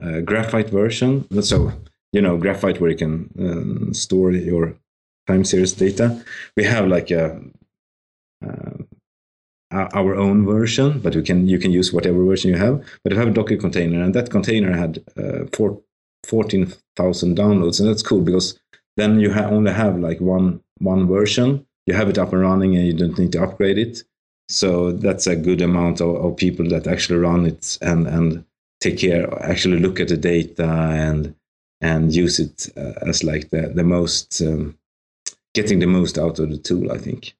a, 0.05 0.21
graphite 0.21 0.69
version. 0.69 1.25
So, 1.41 1.71
you 2.11 2.21
know, 2.21 2.37
graphite 2.37 2.79
where 2.79 2.91
you 2.91 2.97
can 2.97 3.29
um, 3.39 3.93
store 3.93 4.31
your 4.31 4.75
time 5.27 5.43
series 5.43 5.73
data. 5.73 6.23
We 6.55 6.63
have 6.63 6.87
like 6.87 7.11
a, 7.11 7.41
uh, 8.45 8.83
our 9.71 10.15
own 10.15 10.45
version, 10.45 10.99
but 10.99 11.15
you 11.15 11.21
can 11.21 11.47
you 11.47 11.59
can 11.59 11.71
use 11.71 11.91
whatever 11.91 12.23
version 12.23 12.51
you 12.51 12.57
have. 12.57 12.83
But 13.03 13.11
you 13.11 13.19
have 13.19 13.27
a 13.27 13.31
Docker 13.31 13.57
container, 13.57 14.01
and 14.01 14.13
that 14.13 14.29
container 14.29 14.71
had 14.75 15.03
uh, 15.17 15.45
four, 15.53 15.81
14,000 16.27 17.37
downloads, 17.37 17.79
and 17.79 17.89
that's 17.89 18.03
cool 18.03 18.21
because 18.21 18.59
then 18.97 19.19
you 19.19 19.33
ha- 19.33 19.49
only 19.49 19.73
have 19.73 19.99
like 19.99 20.19
one 20.21 20.61
one 20.77 21.07
version. 21.07 21.65
You 21.85 21.93
have 21.93 22.09
it 22.09 22.17
up 22.17 22.33
and 22.33 22.41
running, 22.41 22.75
and 22.75 22.85
you 22.85 22.93
don't 22.93 23.17
need 23.17 23.31
to 23.33 23.43
upgrade 23.43 23.77
it. 23.77 24.03
So 24.47 24.91
that's 24.91 25.27
a 25.27 25.35
good 25.35 25.61
amount 25.61 26.01
of, 26.01 26.15
of 26.23 26.37
people 26.37 26.67
that 26.69 26.87
actually 26.87 27.19
run 27.19 27.45
it 27.45 27.77
and 27.81 28.07
and 28.07 28.45
take 28.81 28.99
care, 28.99 29.27
actually 29.43 29.79
look 29.79 29.99
at 29.99 30.07
the 30.07 30.17
data 30.17 30.67
and 30.67 31.35
and 31.81 32.15
use 32.15 32.39
it 32.39 32.69
uh, 32.77 32.93
as 33.07 33.23
like 33.23 33.49
the 33.49 33.71
the 33.73 33.83
most 33.83 34.41
um, 34.41 34.77
getting 35.53 35.79
the 35.79 35.87
most 35.87 36.17
out 36.17 36.39
of 36.39 36.49
the 36.49 36.57
tool. 36.57 36.91
I 36.91 36.97
think. 36.97 37.35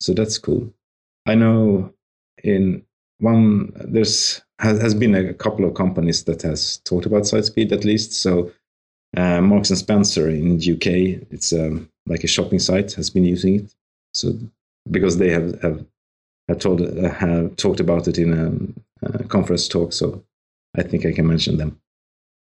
So 0.00 0.12
that's 0.12 0.38
cool. 0.38 0.72
I 1.26 1.34
know 1.34 1.92
in 2.42 2.84
one 3.18 3.72
there's 3.74 4.42
has, 4.58 4.80
has 4.80 4.94
been 4.94 5.14
a 5.14 5.34
couple 5.34 5.64
of 5.64 5.74
companies 5.74 6.24
that 6.24 6.42
has 6.42 6.78
talked 6.78 7.06
about 7.06 7.22
SiteSpeed 7.22 7.72
at 7.72 7.84
least. 7.84 8.12
So 8.12 8.52
uh, 9.16 9.40
Marks 9.40 9.70
and 9.70 9.78
Spencer 9.78 10.28
in 10.28 10.56
UK, 10.56 11.22
it's 11.30 11.52
um, 11.52 11.88
like 12.06 12.24
a 12.24 12.28
shopping 12.28 12.58
site, 12.58 12.92
has 12.92 13.10
been 13.10 13.24
using 13.24 13.60
it. 13.60 13.74
So 14.12 14.38
because 14.90 15.18
they 15.18 15.30
have 15.30 15.60
have, 15.62 15.84
have 16.48 16.58
told 16.58 16.80
uh, 16.80 17.10
have 17.10 17.56
talked 17.56 17.80
about 17.80 18.08
it 18.08 18.18
in 18.18 18.74
a, 19.02 19.06
a, 19.06 19.24
conference 19.24 19.68
talk, 19.68 19.92
so 19.92 20.22
I 20.76 20.82
think 20.82 21.06
I 21.06 21.12
can 21.12 21.26
mention 21.26 21.56
them. 21.56 21.80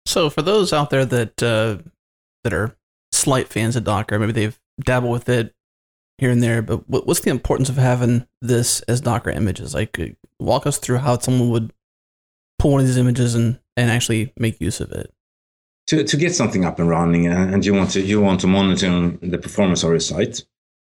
So 0.05 0.29
for 0.29 0.41
those 0.41 0.73
out 0.73 0.89
there 0.89 1.05
that 1.05 1.43
uh, 1.43 1.77
that 2.43 2.53
are 2.53 2.75
slight 3.11 3.47
fans 3.47 3.75
of 3.75 3.83
Docker, 3.83 4.19
maybe 4.19 4.31
they've 4.31 4.59
dabbled 4.83 5.11
with 5.11 5.29
it, 5.29 5.55
here 6.17 6.31
and 6.31 6.41
there, 6.41 6.61
but 6.61 6.87
what's 6.87 7.21
the 7.21 7.29
importance 7.29 7.69
of 7.69 7.75
having 7.75 8.25
this 8.41 8.81
as 8.81 9.01
Docker 9.01 9.31
images? 9.31 9.73
Like, 9.73 9.99
uh, 9.99 10.07
walk 10.39 10.65
us 10.65 10.77
through 10.77 10.99
how 10.99 11.17
someone 11.17 11.49
would 11.49 11.73
pull 12.57 12.71
one 12.71 12.81
of 12.81 12.87
these 12.87 12.97
images 12.97 13.35
and, 13.35 13.59
and 13.75 13.91
actually 13.91 14.33
make 14.37 14.61
use 14.61 14.79
of 14.79 14.91
it. 14.91 15.13
To, 15.87 16.03
to 16.03 16.17
get 16.17 16.33
something 16.33 16.65
up 16.65 16.79
and 16.79 16.89
running, 16.89 17.27
uh, 17.27 17.49
and 17.51 17.65
you 17.65 17.73
want 17.73 17.91
to 17.91 18.01
you 18.01 18.19
want 18.19 18.39
to 18.41 18.47
monitor 18.47 19.09
the 19.21 19.37
performance 19.37 19.83
of 19.83 19.91
your 19.91 19.99
site, 19.99 20.43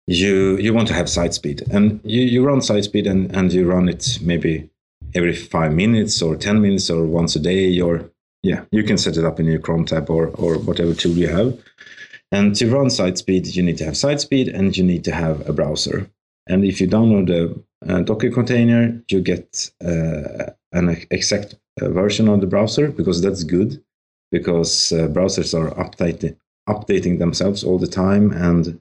you 0.08 0.58
you 0.58 0.74
want 0.74 0.88
to 0.88 0.94
have 0.94 1.10
site 1.10 1.34
speed, 1.34 1.64
and 1.72 2.00
you, 2.04 2.22
you 2.22 2.46
run 2.46 2.62
site 2.62 2.86
speed, 2.86 3.08
and, 3.08 3.36
and 3.36 3.52
you 3.54 3.66
run 3.66 3.90
it 3.90 4.20
maybe 4.22 4.70
every 5.16 5.36
five 5.36 5.74
minutes 5.74 6.22
or 6.22 6.36
ten 6.36 6.62
minutes 6.62 6.90
or 6.90 7.06
once 7.06 7.36
a 7.36 7.40
day, 7.40 7.80
or 7.80 8.10
yeah, 8.44 8.64
you 8.72 8.84
can 8.84 8.98
set 8.98 9.18
it 9.18 9.26
up 9.26 9.40
in 9.40 9.46
your 9.46 9.60
crontab 9.60 10.10
or 10.10 10.28
or 10.30 10.58
whatever 10.58 10.94
tool 10.94 11.14
you 11.14 11.28
have, 11.28 11.58
and 12.32 12.56
to 12.56 12.70
run 12.70 12.88
SiteSpeed, 12.88 13.56
you 13.56 13.64
need 13.64 13.78
to 13.78 13.86
have 13.86 13.96
SiteSpeed 13.96 14.54
and 14.54 14.76
you 14.78 14.84
need 14.84 15.04
to 15.06 15.12
have 15.12 15.48
a 15.48 15.54
browser. 15.54 16.10
And 16.48 16.64
if 16.64 16.80
you 16.80 16.88
download 16.88 17.30
a, 17.30 17.94
a 17.94 18.04
Docker 18.04 18.32
container, 18.32 19.02
you 19.10 19.22
get 19.22 19.72
uh, 19.84 20.52
an 20.72 21.06
exact 21.12 21.56
uh, 21.82 21.90
version 21.90 22.28
of 22.28 22.42
the 22.42 22.48
browser 22.48 22.92
because 22.92 23.22
that's 23.22 23.44
good 23.44 23.82
because 24.32 24.92
uh, 24.92 25.08
browsers 25.08 25.58
are 25.58 25.72
updating 25.76 26.36
updating 26.68 27.18
themselves 27.18 27.64
all 27.64 27.80
the 27.80 27.88
time 27.88 28.32
and 28.32 28.80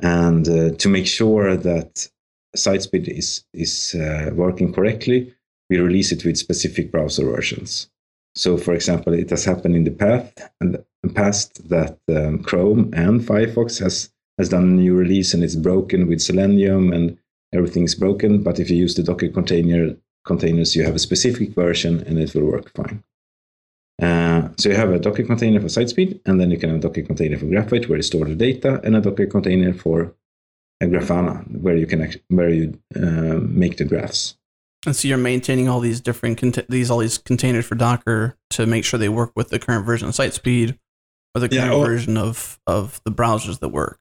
and 0.00 0.46
uh, 0.48 0.70
to 0.76 0.88
make 0.88 1.06
sure 1.06 1.56
that 1.56 2.08
SiteSpeed 2.56 3.08
is 3.08 3.44
is 3.52 3.94
uh, 3.94 4.30
working 4.34 4.72
correctly, 4.72 5.34
we 5.70 5.78
release 5.78 6.12
it 6.12 6.24
with 6.24 6.36
specific 6.36 6.90
browser 6.90 7.24
versions. 7.24 7.88
So, 8.34 8.58
for 8.58 8.74
example, 8.74 9.14
it 9.14 9.30
has 9.30 9.44
happened 9.44 9.76
in 9.76 9.84
the 9.84 9.90
past 9.90 10.40
and 10.60 10.84
past 11.14 11.68
that 11.68 11.98
um, 12.08 12.42
Chrome 12.42 12.92
and 12.94 13.20
Firefox 13.20 13.78
has 13.80 14.10
has 14.38 14.50
done 14.50 14.64
a 14.64 14.80
new 14.82 14.94
release 14.94 15.32
and 15.32 15.42
it's 15.42 15.56
broken 15.56 16.08
with 16.08 16.20
Selenium 16.20 16.92
and 16.92 17.16
everything's 17.54 17.94
broken. 17.94 18.42
But 18.42 18.60
if 18.60 18.68
you 18.68 18.76
use 18.76 18.94
the 18.94 19.02
Docker 19.02 19.28
container 19.28 19.96
containers, 20.26 20.76
you 20.76 20.84
have 20.84 20.94
a 20.94 20.98
specific 20.98 21.54
version 21.54 22.02
and 22.06 22.18
it 22.18 22.34
will 22.34 22.44
work 22.44 22.70
fine. 22.74 23.02
Uh, 24.00 24.48
so 24.58 24.68
you 24.68 24.74
have 24.74 24.90
a 24.90 24.98
Docker 24.98 25.22
container 25.22 25.60
for 25.60 25.68
SiteSpeed, 25.68 26.20
and 26.26 26.40
then 26.40 26.50
you 26.50 26.58
can 26.58 26.70
have 26.70 26.78
a 26.78 26.82
Docker 26.82 27.02
container 27.02 27.38
for 27.38 27.46
Graphite 27.46 27.88
where 27.88 27.96
you 27.96 28.02
store 28.02 28.26
the 28.26 28.34
data, 28.34 28.80
and 28.84 28.96
a 28.96 29.00
Docker 29.00 29.26
container 29.26 29.72
for 29.72 30.14
a 30.80 30.86
Grafana 30.86 31.44
where 31.60 31.76
you 31.76 31.86
can 31.86 32.12
where 32.28 32.50
you 32.50 32.78
uh, 32.94 33.40
make 33.40 33.78
the 33.78 33.84
graphs. 33.84 34.36
And 34.84 34.94
so 34.94 35.08
you're 35.08 35.16
maintaining 35.16 35.68
all 35.68 35.80
these 35.80 36.00
different 36.00 36.38
cont- 36.38 36.68
these 36.68 36.90
all 36.90 36.98
these 36.98 37.18
containers 37.18 37.66
for 37.66 37.74
Docker 37.74 38.36
to 38.50 38.66
make 38.66 38.84
sure 38.84 38.98
they 38.98 39.08
work 39.08 39.32
with 39.34 39.48
the 39.48 39.58
current 39.58 39.86
version 39.86 40.08
of 40.08 40.14
SiteSpeed 40.14 40.78
or 41.34 41.40
the 41.40 41.48
current 41.48 41.72
yeah, 41.72 41.84
version 41.84 42.16
of 42.16 42.60
of 42.66 43.00
the 43.04 43.10
browsers 43.10 43.60
that 43.60 43.70
work. 43.70 44.00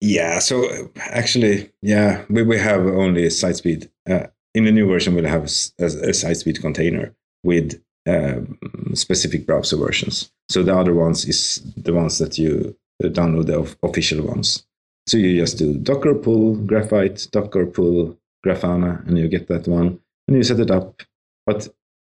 Yeah. 0.00 0.38
So 0.38 0.90
actually, 0.98 1.70
yeah, 1.82 2.24
we 2.28 2.42
we 2.42 2.58
have 2.58 2.86
only 2.86 3.26
SiteSpeed. 3.26 3.90
Uh, 4.08 4.26
in 4.54 4.64
the 4.64 4.72
new 4.72 4.86
version, 4.86 5.14
we'll 5.14 5.26
have 5.26 5.42
a, 5.42 5.84
a 5.84 6.12
SiteSpeed 6.12 6.60
container 6.60 7.14
with 7.44 7.80
um, 8.06 8.58
specific 8.94 9.46
browser 9.46 9.76
versions. 9.76 10.30
So 10.48 10.62
the 10.62 10.76
other 10.76 10.94
ones 10.94 11.24
is 11.24 11.60
the 11.76 11.92
ones 11.92 12.18
that 12.18 12.38
you 12.38 12.76
download 13.02 13.46
the 13.46 13.76
official 13.86 14.24
ones. 14.26 14.64
So 15.06 15.16
you 15.18 15.40
just 15.40 15.58
do 15.58 15.76
Docker 15.78 16.14
pull 16.14 16.56
Graphite, 16.56 17.28
Docker 17.32 17.66
pull 17.66 18.16
Grafana, 18.44 19.06
and 19.06 19.18
you 19.18 19.28
get 19.28 19.48
that 19.48 19.66
one 19.68 20.00
and 20.28 20.36
you 20.36 20.42
set 20.42 20.60
it 20.60 20.70
up. 20.70 21.02
But 21.46 21.68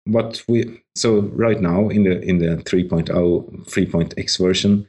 what 0.04 0.42
we 0.48 0.82
so 0.96 1.20
right 1.20 1.60
now 1.60 1.88
in 1.88 2.04
the 2.04 2.20
in 2.22 2.38
the 2.38 2.56
3.0 2.64 3.08
3.x 3.66 4.36
version, 4.36 4.88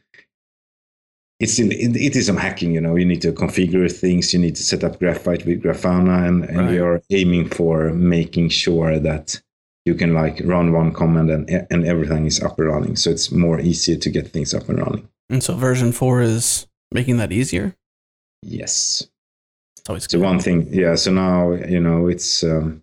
it's 1.39 1.53
still 1.53 1.71
it, 1.71 1.95
it 1.95 2.15
is 2.15 2.25
some 2.27 2.37
hacking. 2.37 2.73
You 2.73 2.81
know, 2.81 2.95
you 2.95 3.05
need 3.05 3.21
to 3.21 3.31
configure 3.31 3.91
things. 3.91 4.33
You 4.33 4.39
need 4.39 4.55
to 4.55 4.63
set 4.63 4.83
up 4.83 4.99
Graphite 4.99 5.45
with 5.45 5.63
Grafana, 5.63 6.27
and, 6.27 6.43
and 6.45 6.67
we 6.69 6.79
Right. 6.79 6.87
are 6.87 7.01
aiming 7.09 7.49
for 7.49 7.93
making 7.93 8.49
sure 8.49 8.99
that 8.99 9.41
you 9.85 9.95
can 9.95 10.13
like 10.13 10.41
run 10.45 10.71
one 10.71 10.91
command 10.93 11.29
and 11.29 11.49
and 11.69 11.85
everything 11.85 12.25
is 12.25 12.41
up 12.41 12.57
and 12.59 12.67
running. 12.67 12.95
So 12.95 13.09
it's 13.11 13.31
more 13.31 13.59
easier 13.59 13.97
to 13.97 14.09
get 14.09 14.27
things 14.31 14.53
up 14.53 14.69
and 14.69 14.79
running. 14.79 15.07
And 15.29 15.43
so 15.43 15.55
version 15.55 15.91
four 15.91 16.21
is 16.21 16.67
making 16.91 17.17
that 17.17 17.31
easier. 17.31 17.75
Yes. 18.41 19.07
It's 19.77 19.89
always 19.89 20.03
So 20.09 20.17
good. 20.19 20.25
one 20.25 20.39
thing, 20.39 20.67
yeah. 20.71 20.95
So 20.95 21.11
now 21.11 21.51
you 21.53 21.79
know 21.79 22.07
it's 22.07 22.43
um, 22.43 22.81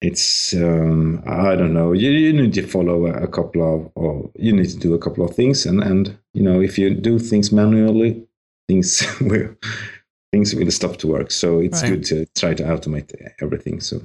it's 0.00 0.54
um, 0.54 1.22
I 1.26 1.54
don't 1.56 1.74
know. 1.74 1.92
You, 1.92 2.10
you 2.10 2.32
need 2.32 2.54
to 2.54 2.66
follow 2.66 3.06
a, 3.06 3.24
a 3.24 3.28
couple 3.28 3.62
of, 3.62 3.90
or 3.94 4.30
you 4.36 4.52
need 4.52 4.68
to 4.70 4.78
do 4.78 4.94
a 4.94 4.98
couple 4.98 5.24
of 5.24 5.34
things, 5.34 5.66
and 5.66 5.82
and 5.82 6.16
you 6.34 6.42
know 6.42 6.60
if 6.60 6.78
you 6.78 6.94
do 6.94 7.18
things 7.18 7.52
manually, 7.52 8.26
things 8.68 9.02
will 9.20 9.54
things 10.32 10.54
will 10.54 10.70
stop 10.70 10.96
to 10.98 11.06
work. 11.08 11.30
So 11.30 11.60
it's 11.60 11.82
Right. 11.82 11.90
good 11.90 12.04
to 12.06 12.26
try 12.34 12.54
to 12.54 12.62
automate 12.64 13.12
everything. 13.40 13.80
So 13.80 14.00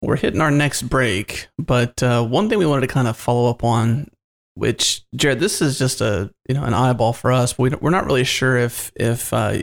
We're 0.00 0.16
hitting 0.16 0.40
our 0.40 0.50
next 0.50 0.82
break, 0.82 1.48
but 1.58 2.02
uh, 2.02 2.24
one 2.24 2.48
thing 2.48 2.58
we 2.58 2.66
wanted 2.66 2.82
to 2.82 2.92
kind 2.92 3.08
of 3.08 3.16
follow 3.16 3.50
up 3.50 3.64
on, 3.64 4.08
which 4.54 5.02
Jared, 5.14 5.40
this 5.40 5.60
is 5.60 5.78
just 5.78 6.00
a 6.00 6.30
you 6.48 6.54
know 6.54 6.62
an 6.62 6.74
eyeball 6.74 7.12
for 7.12 7.32
us. 7.32 7.54
But 7.54 7.62
we 7.62 7.70
we're 7.80 7.90
not 7.90 8.06
really 8.06 8.24
sure 8.24 8.56
if 8.56 8.92
if 8.94 9.32
uh, 9.32 9.58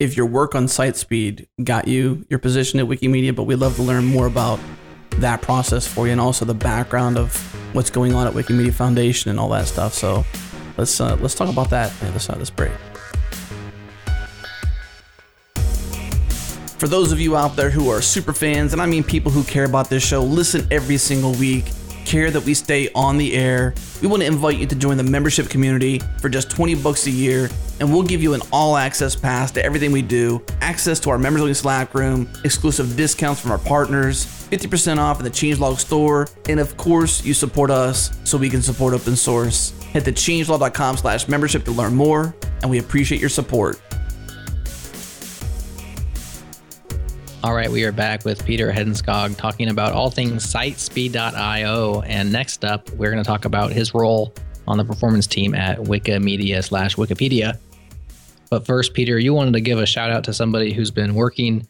if 0.00 0.16
your 0.16 0.26
work 0.26 0.56
on 0.56 0.66
site 0.66 0.96
speed 0.96 1.46
got 1.62 1.86
you 1.86 2.26
your 2.30 2.40
position 2.40 2.80
at 2.80 2.86
Wikimedia, 2.86 3.34
but 3.34 3.44
we'd 3.44 3.56
love 3.56 3.76
to 3.76 3.82
learn 3.82 4.04
more 4.04 4.26
about 4.26 4.58
that 5.18 5.40
process 5.40 5.86
for 5.86 6.06
you 6.06 6.12
and 6.12 6.20
also 6.20 6.44
the 6.44 6.54
background 6.54 7.16
of 7.16 7.36
what's 7.74 7.90
going 7.90 8.14
on 8.14 8.26
at 8.26 8.32
Wikimedia 8.32 8.72
Foundation 8.72 9.30
and 9.30 9.38
all 9.38 9.48
that 9.50 9.68
stuff. 9.68 9.94
So 9.94 10.24
let's 10.76 11.00
uh, 11.00 11.16
let's 11.20 11.34
talk 11.34 11.48
about 11.48 11.70
that 11.70 11.92
at 11.92 12.00
the 12.00 12.08
other 12.08 12.18
side 12.18 12.34
of 12.34 12.40
this 12.40 12.50
break. 12.50 12.72
For 16.82 16.88
those 16.88 17.12
of 17.12 17.20
you 17.20 17.36
out 17.36 17.54
there 17.54 17.70
who 17.70 17.90
are 17.90 18.02
super 18.02 18.32
fans, 18.32 18.72
and 18.72 18.82
I 18.82 18.86
mean 18.86 19.04
people 19.04 19.30
who 19.30 19.44
care 19.44 19.66
about 19.66 19.88
this 19.88 20.04
show, 20.04 20.20
listen 20.20 20.66
every 20.72 20.96
single 20.96 21.32
week, 21.34 21.70
care 22.04 22.28
that 22.32 22.42
we 22.42 22.54
stay 22.54 22.90
on 22.92 23.18
the 23.18 23.34
air, 23.34 23.72
we 24.00 24.08
want 24.08 24.20
to 24.22 24.26
invite 24.26 24.58
you 24.58 24.66
to 24.66 24.74
join 24.74 24.96
the 24.96 25.04
membership 25.04 25.48
community 25.48 26.00
for 26.20 26.28
just 26.28 26.50
20 26.50 26.74
bucks 26.74 27.06
a 27.06 27.10
year, 27.12 27.48
and 27.78 27.88
we'll 27.88 28.02
give 28.02 28.20
you 28.20 28.34
an 28.34 28.40
all 28.52 28.76
access 28.76 29.14
pass 29.14 29.52
to 29.52 29.64
everything 29.64 29.92
we 29.92 30.02
do, 30.02 30.44
access 30.60 30.98
to 30.98 31.10
our 31.10 31.18
members 31.18 31.42
only 31.42 31.54
Slack 31.54 31.94
room, 31.94 32.28
exclusive 32.42 32.96
discounts 32.96 33.40
from 33.40 33.52
our 33.52 33.58
partners, 33.58 34.26
50% 34.50 34.98
off 34.98 35.20
in 35.20 35.24
the 35.24 35.30
Changelog 35.30 35.78
store, 35.78 36.26
and 36.48 36.58
of 36.58 36.76
course, 36.76 37.24
you 37.24 37.32
support 37.32 37.70
us 37.70 38.10
so 38.24 38.36
we 38.36 38.50
can 38.50 38.60
support 38.60 38.92
open 38.92 39.14
source. 39.14 39.70
Head 39.92 40.04
to 40.06 40.10
changelog.com 40.10 40.96
slash 40.96 41.28
membership 41.28 41.64
to 41.66 41.70
learn 41.70 41.94
more, 41.94 42.34
and 42.60 42.68
we 42.68 42.80
appreciate 42.80 43.20
your 43.20 43.30
support. 43.30 43.80
All 47.44 47.54
right, 47.54 47.68
we 47.68 47.82
are 47.82 47.90
back 47.90 48.24
with 48.24 48.46
Peter 48.46 48.70
Hedenskog 48.70 49.36
talking 49.36 49.68
about 49.68 49.92
all 49.92 50.10
things 50.10 50.46
sitespeed.io. 50.46 52.02
And 52.02 52.30
next 52.30 52.64
up, 52.64 52.88
we're 52.92 53.10
going 53.10 53.22
to 53.22 53.26
talk 53.26 53.44
about 53.44 53.72
his 53.72 53.94
role 53.94 54.32
on 54.68 54.78
the 54.78 54.84
performance 54.84 55.26
team 55.26 55.52
at 55.52 55.78
Wikimedia 55.78 56.62
slash 56.62 56.94
Wikipedia. 56.94 57.58
But 58.48 58.64
first, 58.64 58.94
Peter, 58.94 59.18
you 59.18 59.34
wanted 59.34 59.54
to 59.54 59.60
give 59.60 59.80
a 59.80 59.86
shout 59.86 60.12
out 60.12 60.22
to 60.24 60.32
somebody 60.32 60.72
who's 60.72 60.92
been 60.92 61.16
working 61.16 61.66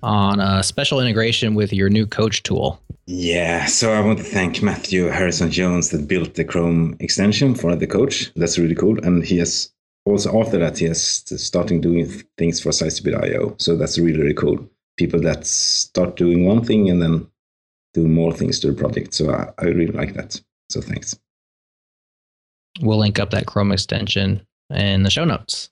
on 0.00 0.38
a 0.38 0.62
special 0.62 1.00
integration 1.00 1.56
with 1.56 1.72
your 1.72 1.88
new 1.90 2.06
coach 2.06 2.44
tool. 2.44 2.80
yeah. 3.06 3.64
So 3.64 3.92
I 3.92 4.00
want 4.00 4.18
to 4.18 4.24
thank 4.24 4.62
Matthew 4.62 5.06
Harrison 5.06 5.50
Jones 5.50 5.90
that 5.90 6.06
built 6.06 6.34
the 6.34 6.44
Chrome 6.44 6.96
extension 7.00 7.56
for 7.56 7.74
the 7.74 7.88
coach. 7.88 8.32
That's 8.36 8.58
really 8.58 8.76
cool, 8.76 9.04
and 9.04 9.24
he 9.24 9.38
has 9.38 9.72
also 10.04 10.40
after 10.40 10.58
that 10.58 10.78
he 10.78 10.84
has 10.84 11.24
starting 11.36 11.80
doing 11.80 12.06
things 12.38 12.60
for 12.60 12.70
SiteSpeed.io. 12.70 13.56
So 13.58 13.74
that's 13.74 13.98
really 13.98 14.20
really 14.20 14.34
cool. 14.34 14.68
People 14.96 15.20
that 15.22 15.46
start 15.46 16.16
doing 16.16 16.46
one 16.46 16.64
thing 16.64 16.88
and 16.90 17.02
then 17.02 17.26
do 17.94 18.06
more 18.06 18.32
things 18.32 18.60
to 18.60 18.68
the 18.68 18.74
project. 18.74 19.14
So 19.14 19.30
I, 19.32 19.48
I 19.58 19.64
really 19.66 19.92
like 19.92 20.14
that. 20.14 20.40
So 20.70 20.80
thanks. 20.80 21.18
We'll 22.80 22.98
link 22.98 23.18
up 23.18 23.30
that 23.30 23.46
Chrome 23.46 23.72
extension 23.72 24.46
in 24.70 25.02
the 25.02 25.10
show 25.10 25.24
notes. 25.24 25.70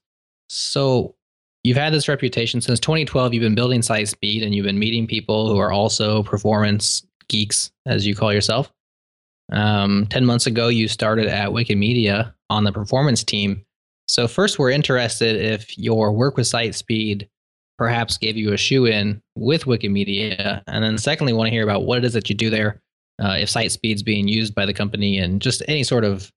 So 0.48 1.14
you've 1.62 1.76
had 1.76 1.92
this 1.92 2.08
reputation 2.08 2.60
since 2.60 2.80
2012. 2.80 3.34
You've 3.34 3.42
been 3.42 3.54
building 3.54 3.82
site 3.82 4.08
speed 4.08 4.42
and 4.42 4.54
you've 4.54 4.66
been 4.66 4.78
meeting 4.78 5.06
people 5.06 5.48
who 5.48 5.58
are 5.58 5.72
also 5.72 6.22
performance 6.22 7.04
geeks, 7.28 7.70
as 7.86 8.06
you 8.06 8.14
call 8.14 8.32
yourself. 8.32 8.72
Um, 9.52 10.06
10 10.08 10.24
months 10.24 10.46
ago, 10.46 10.68
you 10.68 10.88
started 10.88 11.26
at 11.26 11.50
Wikimedia 11.50 12.32
on 12.48 12.64
the 12.64 12.72
performance 12.72 13.22
team. 13.22 13.64
So, 14.06 14.28
first, 14.28 14.58
we're 14.58 14.70
interested 14.70 15.36
if 15.36 15.78
your 15.78 16.12
work 16.12 16.36
with 16.36 16.46
site 16.46 16.74
speed 16.74 17.28
perhaps 17.78 18.18
gave 18.18 18.36
you 18.36 18.52
a 18.52 18.56
shoe 18.56 18.86
in 18.86 19.20
with 19.34 19.64
Wikimedia. 19.64 20.62
And 20.66 20.84
then, 20.84 20.98
secondly, 20.98 21.32
want 21.32 21.48
to 21.48 21.52
hear 21.52 21.64
about 21.64 21.84
what 21.84 21.98
it 21.98 22.04
is 22.04 22.12
that 22.12 22.28
you 22.28 22.34
do 22.34 22.50
there, 22.50 22.80
uh, 23.22 23.36
if 23.38 23.48
site 23.48 23.72
speed's 23.72 24.02
being 24.02 24.28
used 24.28 24.54
by 24.54 24.66
the 24.66 24.74
company, 24.74 25.18
and 25.18 25.40
just 25.40 25.62
any 25.68 25.82
sort 25.82 26.04
of 26.04 26.32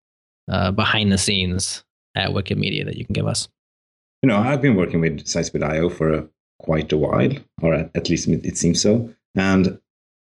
uh, 0.49 0.71
behind 0.71 1.11
the 1.11 1.17
scenes 1.17 1.83
at 2.15 2.29
Wikimedia 2.29 2.85
that 2.85 2.97
you 2.97 3.05
can 3.05 3.13
give 3.13 3.27
us. 3.27 3.47
You 4.23 4.29
know, 4.29 4.37
I've 4.37 4.61
been 4.61 4.75
working 4.75 4.99
with 4.99 5.25
SiteSpeed.io 5.25 5.89
for 5.89 6.27
quite 6.59 6.91
a 6.91 6.97
while, 6.97 7.31
or 7.61 7.73
at 7.73 8.09
least 8.09 8.27
it 8.27 8.45
it 8.45 8.57
seems 8.57 8.81
so. 8.81 9.13
And 9.35 9.79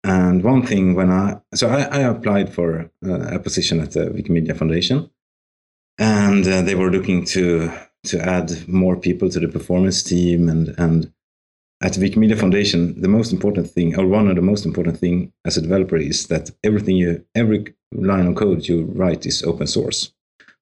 and 0.04 0.44
one 0.44 0.66
thing 0.66 0.96
when 0.96 1.12
I 1.12 1.40
so 1.54 1.70
I, 1.70 1.84
I 1.84 2.00
applied 2.00 2.54
for 2.54 2.90
uh, 3.06 3.36
a 3.36 3.40
position 3.40 3.80
at 3.80 3.92
the 3.92 4.06
Wikimedia 4.10 4.58
Foundation, 4.58 5.10
and 6.00 6.48
uh, 6.48 6.62
they 6.62 6.76
were 6.76 6.90
looking 6.90 7.26
to 7.26 7.72
to 8.08 8.20
add 8.20 8.68
more 8.68 8.96
people 8.96 9.30
to 9.30 9.40
the 9.40 9.48
performance 9.48 10.04
team 10.04 10.50
and 10.50 10.74
and 10.78 11.12
at 11.82 11.94
Wikimedia 11.94 12.38
Foundation, 12.40 13.00
the 13.00 13.08
most 13.08 13.32
important 13.32 13.70
thing, 13.70 13.98
or 14.00 14.08
one 14.08 14.28
of 14.28 14.36
the 14.36 14.42
most 14.42 14.66
important 14.66 14.98
thing 14.98 15.32
as 15.46 15.58
a 15.58 15.62
developer, 15.62 15.96
is 15.98 16.28
that 16.28 16.50
everything 16.64 16.98
you, 16.98 17.24
every 17.36 17.74
line 17.94 18.26
of 18.26 18.36
code 18.36 18.68
you 18.68 18.86
write 18.96 19.26
is 19.26 19.44
open 19.44 19.68
source. 19.68 20.12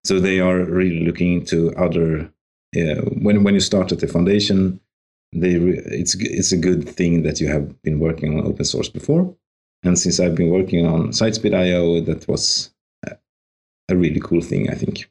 So 0.04 0.20
they 0.20 0.40
are 0.40 0.66
really 0.66 1.06
looking 1.06 1.34
into 1.34 1.74
other. 1.76 2.32
Uh, 2.76 3.02
when 3.22 3.44
when 3.44 3.54
you 3.54 3.62
start 3.62 3.94
at 3.94 4.00
the 4.00 4.08
foundation, 4.08 4.80
they 5.32 5.58
re- 5.58 5.82
it's 5.86 6.16
it's 6.20 6.52
a 6.52 6.58
good 6.58 6.88
thing 6.90 7.24
that 7.24 7.40
you 7.40 7.48
have 7.48 7.82
been 7.82 8.00
working 8.00 8.38
on 8.38 8.46
open 8.46 8.66
source 8.66 8.90
before. 8.90 9.34
And 9.84 9.98
since 9.98 10.20
I've 10.20 10.36
been 10.36 10.50
working 10.50 10.86
on 10.86 11.10
SiteSpeed.io, 11.10 12.02
that 12.02 12.28
was 12.28 12.74
a, 13.06 13.16
a 13.88 13.96
really 13.96 14.20
cool 14.20 14.42
thing, 14.42 14.70
I 14.70 14.74
think. 14.74 15.10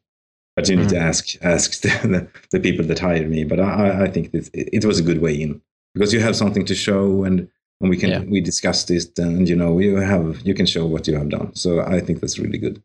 But 0.57 0.69
you 0.69 0.77
need 0.77 0.89
to 0.91 0.99
ask 0.99 1.35
ask 1.43 1.81
the, 1.83 2.29
the, 2.53 2.61
people 2.61 2.85
that 2.87 2.99
hired 3.01 3.29
me. 3.29 3.45
But 3.45 3.59
I, 3.61 3.89
I- 3.89 4.03
I 4.05 4.09
think 4.11 4.31
that 4.33 4.49
it, 4.55 4.69
it 4.73 4.85
was 4.85 4.99
a 5.01 5.03
good 5.03 5.21
way 5.21 5.35
in 5.35 5.61
because 5.95 6.13
you 6.13 6.21
have 6.21 6.37
something 6.37 6.65
to 6.67 6.75
show 6.75 7.25
and 7.25 7.49
and 7.81 7.91
we 7.91 7.97
can 7.97 8.11
Yeah. 8.11 8.21
we 8.21 8.41
discussed 8.41 8.87
this 8.89 9.11
and 9.19 9.49
you 9.49 9.57
know 9.57 9.79
you 9.81 9.97
have 9.97 10.41
you 10.47 10.55
can 10.55 10.67
show 10.67 10.87
what 10.87 11.09
you 11.09 11.17
have 11.19 11.29
done. 11.29 11.55
So 11.57 11.81
I 11.81 12.01
think 12.01 12.21
that's 12.21 12.39
really 12.39 12.59
good. 12.59 12.81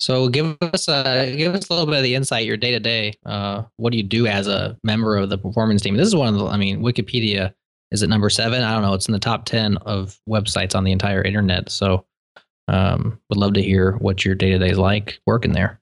So 0.00 0.28
give 0.28 0.56
us 0.62 0.88
a 0.88 1.34
give 1.36 1.54
us 1.54 1.68
a 1.68 1.72
little 1.72 1.86
bit 1.86 1.96
of 1.96 2.02
the 2.02 2.14
insight 2.14 2.46
your 2.46 2.56
day 2.56 2.70
to 2.72 2.80
day. 2.80 3.14
What 3.76 3.90
do 3.92 3.96
you 3.96 4.02
do 4.02 4.26
as 4.26 4.48
a 4.48 4.76
member 4.82 5.16
of 5.16 5.28
the 5.30 5.38
performance 5.38 5.82
team? 5.82 5.96
This 5.96 6.08
is 6.08 6.16
one 6.16 6.28
of 6.32 6.40
the. 6.40 6.46
I 6.46 6.56
mean, 6.56 6.80
Wikipedia 6.80 7.54
is 7.90 8.02
it 8.02 8.08
number 8.08 8.28
seven? 8.30 8.62
I 8.62 8.72
don't 8.72 8.82
know. 8.82 8.94
It's 8.94 9.06
in 9.06 9.12
the 9.12 9.18
top 9.20 9.44
ten 9.44 9.76
of 9.78 10.18
websites 10.28 10.74
on 10.74 10.84
the 10.84 10.90
entire 10.92 11.22
internet. 11.22 11.70
So, 11.70 12.04
um, 12.68 13.20
would 13.28 13.38
love 13.38 13.52
to 13.54 13.62
hear 13.62 13.92
what 13.98 14.24
your 14.24 14.34
day 14.34 14.50
to 14.50 14.58
day 14.58 14.70
is 14.70 14.78
like 14.78 15.20
working 15.26 15.52
there. 15.52 15.80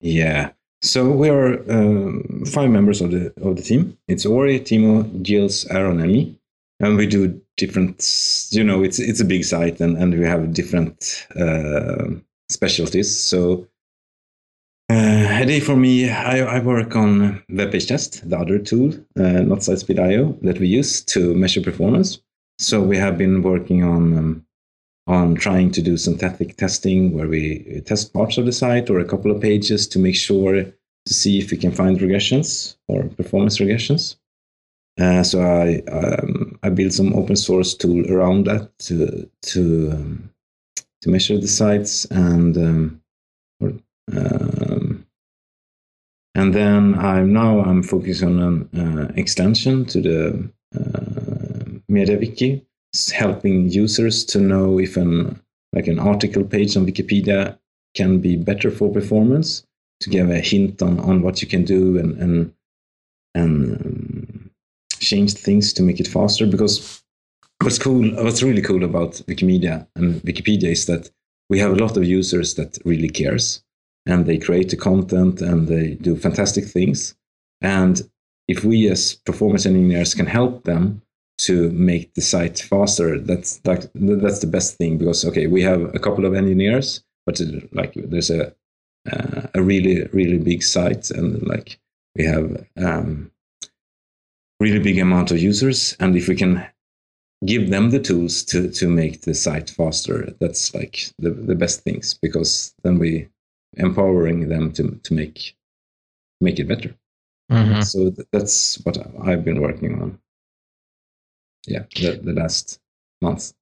Yeah. 0.00 0.52
So 0.80 1.10
we 1.10 1.28
are 1.28 1.58
um, 1.70 2.44
five 2.46 2.70
members 2.70 3.00
of 3.00 3.10
the 3.10 3.32
of 3.42 3.56
the 3.56 3.62
team. 3.62 3.98
It's 4.06 4.24
Ori, 4.24 4.60
Timo, 4.60 5.04
Gilles, 5.24 5.66
Aaron, 5.70 6.00
and 6.00 6.12
me, 6.12 6.38
and 6.78 6.96
we 6.96 7.06
do 7.06 7.40
different. 7.56 8.04
You 8.52 8.62
know, 8.62 8.82
it's 8.84 9.00
it's 9.00 9.20
a 9.20 9.24
big 9.24 9.44
site, 9.44 9.80
and 9.80 9.96
and 9.96 10.16
we 10.16 10.24
have 10.24 10.54
different 10.54 11.26
uh, 11.34 12.06
specialties. 12.48 13.18
So 13.18 13.66
uh, 14.90 15.26
a 15.42 15.44
day 15.44 15.60
for 15.60 15.76
me, 15.76 16.08
I, 16.08 16.58
I 16.58 16.60
work 16.60 16.94
on 16.94 17.42
web 17.50 17.72
page 17.72 17.88
test, 17.88 18.28
the 18.28 18.38
other 18.38 18.58
tool, 18.58 18.94
uh, 19.18 19.42
not 19.42 19.58
SiteSpeed.io, 19.58 20.38
that 20.42 20.60
we 20.60 20.68
use 20.68 21.02
to 21.06 21.34
measure 21.34 21.60
performance. 21.60 22.20
So 22.58 22.80
we 22.80 22.96
have 22.96 23.18
been 23.18 23.42
working 23.42 23.82
on. 23.82 24.16
Um, 24.16 24.44
on 25.08 25.34
trying 25.34 25.70
to 25.72 25.80
do 25.82 25.96
synthetic 25.96 26.56
testing 26.56 27.14
where 27.14 27.26
we 27.26 27.82
test 27.86 28.12
parts 28.12 28.36
of 28.36 28.44
the 28.44 28.52
site 28.52 28.90
or 28.90 29.00
a 29.00 29.04
couple 29.04 29.30
of 29.30 29.40
pages 29.40 29.88
to 29.88 29.98
make 29.98 30.14
sure 30.14 30.62
to 30.62 31.14
see 31.14 31.38
if 31.38 31.50
we 31.50 31.56
can 31.56 31.72
find 31.72 31.98
regressions 31.98 32.76
or 32.88 33.04
performance 33.04 33.58
regressions. 33.58 34.16
Uh, 35.00 35.22
so 35.22 35.40
I 35.40 35.80
um, 35.90 36.58
I 36.62 36.68
built 36.68 36.92
some 36.92 37.14
open 37.14 37.36
source 37.36 37.74
tool 37.74 38.12
around 38.12 38.44
that 38.46 38.78
to 38.80 39.30
to 39.42 39.90
um, 39.92 40.30
to 41.00 41.08
measure 41.08 41.38
the 41.38 41.48
sites 41.48 42.04
and 42.06 42.56
um, 42.58 43.00
or, 43.60 43.72
um, 44.12 45.06
and 46.34 46.54
then 46.54 46.98
I'm 46.98 47.32
now 47.32 47.60
I'm 47.60 47.82
focusing 47.82 48.42
on 48.42 48.68
an 48.72 48.98
uh, 48.98 49.12
extension 49.16 49.86
to 49.86 50.02
the 50.02 50.50
uh, 50.76 51.78
MediaWiki 51.90 52.66
helping 53.12 53.68
users 53.68 54.24
to 54.24 54.40
know 54.40 54.78
if 54.78 54.96
an 54.96 55.40
like 55.74 55.86
an 55.86 55.98
article 55.98 56.44
page 56.44 56.76
on 56.76 56.86
Wikipedia 56.86 57.58
can 57.94 58.20
be 58.20 58.36
better 58.36 58.70
for 58.70 58.90
performance. 58.92 59.64
to 60.00 60.10
give 60.10 60.30
a 60.30 60.40
hint 60.40 60.80
on, 60.80 61.00
on 61.00 61.22
what 61.22 61.42
you 61.42 61.48
can 61.48 61.64
do 61.64 61.98
and 61.98 62.16
and 62.18 62.52
and 63.34 63.76
um, 63.80 64.50
change 65.00 65.34
things 65.34 65.72
to 65.72 65.82
make 65.82 66.00
it 66.00 66.08
faster. 66.08 66.46
Because 66.46 67.02
what's 67.60 67.78
cool, 67.78 68.10
what's 68.22 68.42
really 68.42 68.62
cool 68.62 68.84
about 68.84 69.12
Wikimedia 69.28 69.86
and 69.96 70.20
Wikipedia 70.22 70.70
is 70.70 70.86
that 70.86 71.10
we 71.50 71.58
have 71.58 71.72
a 71.72 71.76
lot 71.76 71.96
of 71.96 72.04
users 72.04 72.54
that 72.54 72.78
really 72.84 73.08
cares 73.08 73.62
and 74.06 74.26
they 74.26 74.38
create 74.38 74.70
the 74.70 74.76
content 74.76 75.40
and 75.40 75.68
they 75.68 75.94
do 75.94 76.16
fantastic 76.16 76.64
things. 76.64 77.14
And 77.60 78.08
if 78.48 78.64
we 78.64 78.88
as 78.88 79.14
performance 79.14 79.66
engineers 79.66 80.14
can 80.14 80.26
help 80.26 80.64
them 80.64 81.02
to 81.38 81.70
make 81.70 82.14
the 82.14 82.20
site 82.22 82.60
faster, 82.60 83.18
that's 83.18 83.60
like 83.64 83.90
that's 83.94 84.40
the 84.40 84.46
best 84.46 84.76
thing 84.76 84.98
because 84.98 85.24
okay, 85.24 85.46
we 85.46 85.62
have 85.62 85.94
a 85.94 85.98
couple 85.98 86.24
of 86.26 86.34
engineers, 86.34 87.02
but 87.26 87.40
like 87.72 87.94
there's 87.94 88.30
a 88.30 88.54
uh, 89.10 89.46
a 89.54 89.62
really 89.62 90.04
really 90.12 90.38
big 90.38 90.62
site 90.62 91.10
and 91.10 91.42
like 91.46 91.78
we 92.16 92.24
have 92.24 92.66
um, 92.76 93.30
really 94.60 94.78
big 94.80 94.98
amount 94.98 95.30
of 95.30 95.38
users, 95.38 95.96
and 96.00 96.16
if 96.16 96.28
we 96.28 96.34
can 96.34 96.66
give 97.46 97.70
them 97.70 97.90
the 97.90 98.00
tools 98.00 98.42
to 98.44 98.70
to 98.70 98.88
make 98.88 99.22
the 99.22 99.34
site 99.34 99.70
faster, 99.70 100.34
that's 100.40 100.74
like 100.74 101.12
the 101.18 101.30
the 101.30 101.54
best 101.54 101.82
things 101.82 102.14
because 102.20 102.74
then 102.82 102.98
we 102.98 103.28
empowering 103.76 104.48
them 104.48 104.72
to 104.72 104.98
to 105.04 105.14
make 105.14 105.56
make 106.40 106.58
it 106.58 106.68
better. 106.68 106.94
Mhm. 107.50 107.84
So 107.84 108.10
th- 108.10 108.28
that's 108.32 108.76
what 108.84 108.98
I've 109.22 109.44
been 109.44 109.60
working 109.60 110.02
on. 110.02 110.18
Yeah, 111.68 111.84
the, 111.96 112.20
the 112.22 112.32
last 112.32 112.78
month. 113.20 113.52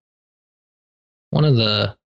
One 1.31 1.45
of 1.45 1.57
the 1.57 1.97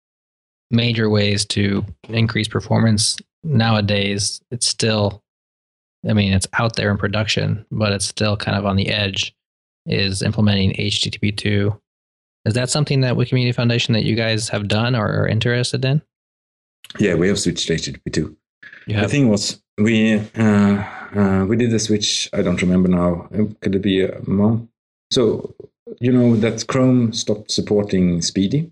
major 0.71 1.11
ways 1.11 1.45
to 1.47 1.85
increase 2.09 2.49
performance 2.49 3.17
nowadays, 3.43 4.41
it's 4.51 4.67
still, 4.67 5.23
I 6.09 6.13
mean, 6.13 6.33
it's 6.33 6.47
out 6.55 6.77
there 6.77 6.91
in 6.91 6.97
production, 6.99 7.65
but 7.71 7.93
it's 7.93 8.07
still 8.07 8.37
kind 8.37 8.57
of 8.57 8.65
on 8.67 8.77
the 8.77 8.89
edge, 8.89 9.35
is 9.87 10.23
implementing 10.23 10.73
HTTP2. 10.75 11.79
Is 12.47 12.55
that 12.55 12.71
something 12.71 13.03
that 13.03 13.17
Wikimedia 13.17 13.55
Foundation 13.55 13.93
that 13.95 14.05
you 14.05 14.17
guys 14.17 14.49
have 14.49 14.69
done 14.69 14.95
or 14.97 15.07
are 15.23 15.29
interested 15.29 15.85
in? 15.85 16.01
Yeah, 16.99 17.15
we 17.15 17.29
have 17.29 17.39
switched 17.39 17.67
to 17.69 17.75
HTTP 17.75 18.13
two. 18.13 18.37
You 18.87 18.95
The 18.95 19.01
have. 19.03 19.11
thing 19.11 19.29
was, 19.29 19.61
we 19.79 20.15
uh, 20.37 20.85
uh, 21.15 21.45
we 21.47 21.57
did 21.57 21.71
the 21.71 21.79
switch. 21.79 22.29
I 22.33 22.43
don't 22.43 22.61
remember 22.63 22.89
now. 22.89 23.29
Could 23.61 23.75
it 23.75 23.83
be 23.83 24.03
a 24.05 24.21
month? 24.29 24.69
So 25.11 25.55
you 26.01 26.13
know 26.13 26.37
that 26.37 26.67
Chrome 26.67 27.13
stopped 27.13 27.51
supporting 27.51 28.19
SPDY. 28.21 28.71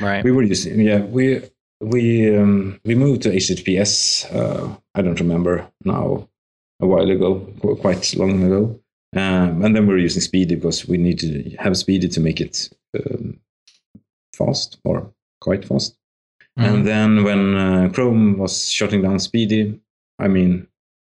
right. 0.00 0.24
We 0.24 0.32
were 0.32 0.42
using 0.42 0.80
yeah 0.80 1.00
we 1.00 1.42
we 1.80 2.36
um, 2.36 2.80
we 2.84 2.94
moved 2.94 3.22
to 3.22 3.30
HTTPS. 3.30 4.34
Uh, 4.34 4.76
I 4.94 5.02
don't 5.02 5.20
remember 5.20 5.66
now. 5.84 6.28
A 6.80 6.86
while 6.86 7.10
ago, 7.10 7.40
quite 7.80 8.14
long 8.16 8.40
ago, 8.44 8.78
um, 9.16 9.64
and 9.64 9.74
then 9.74 9.84
we 9.88 9.94
were 9.94 9.98
using 9.98 10.22
SPDY 10.22 10.50
because 10.60 10.86
we 10.86 10.96
need 10.96 11.18
to 11.18 11.56
have 11.58 11.72
SPDY 11.72 12.12
to 12.14 12.20
make 12.20 12.40
it 12.40 12.68
um, 12.96 13.40
fast 14.32 14.78
or 14.84 15.12
quite 15.40 15.64
fast. 15.64 15.96
Mhm. 16.56 16.64
And 16.64 16.86
then 16.86 17.24
when 17.24 17.56
uh, 17.56 17.88
Chrome 17.92 18.38
was 18.38 18.70
shutting 18.70 19.02
down 19.02 19.16
SPDY, 19.16 19.80
I 20.20 20.28
mean, 20.28 20.68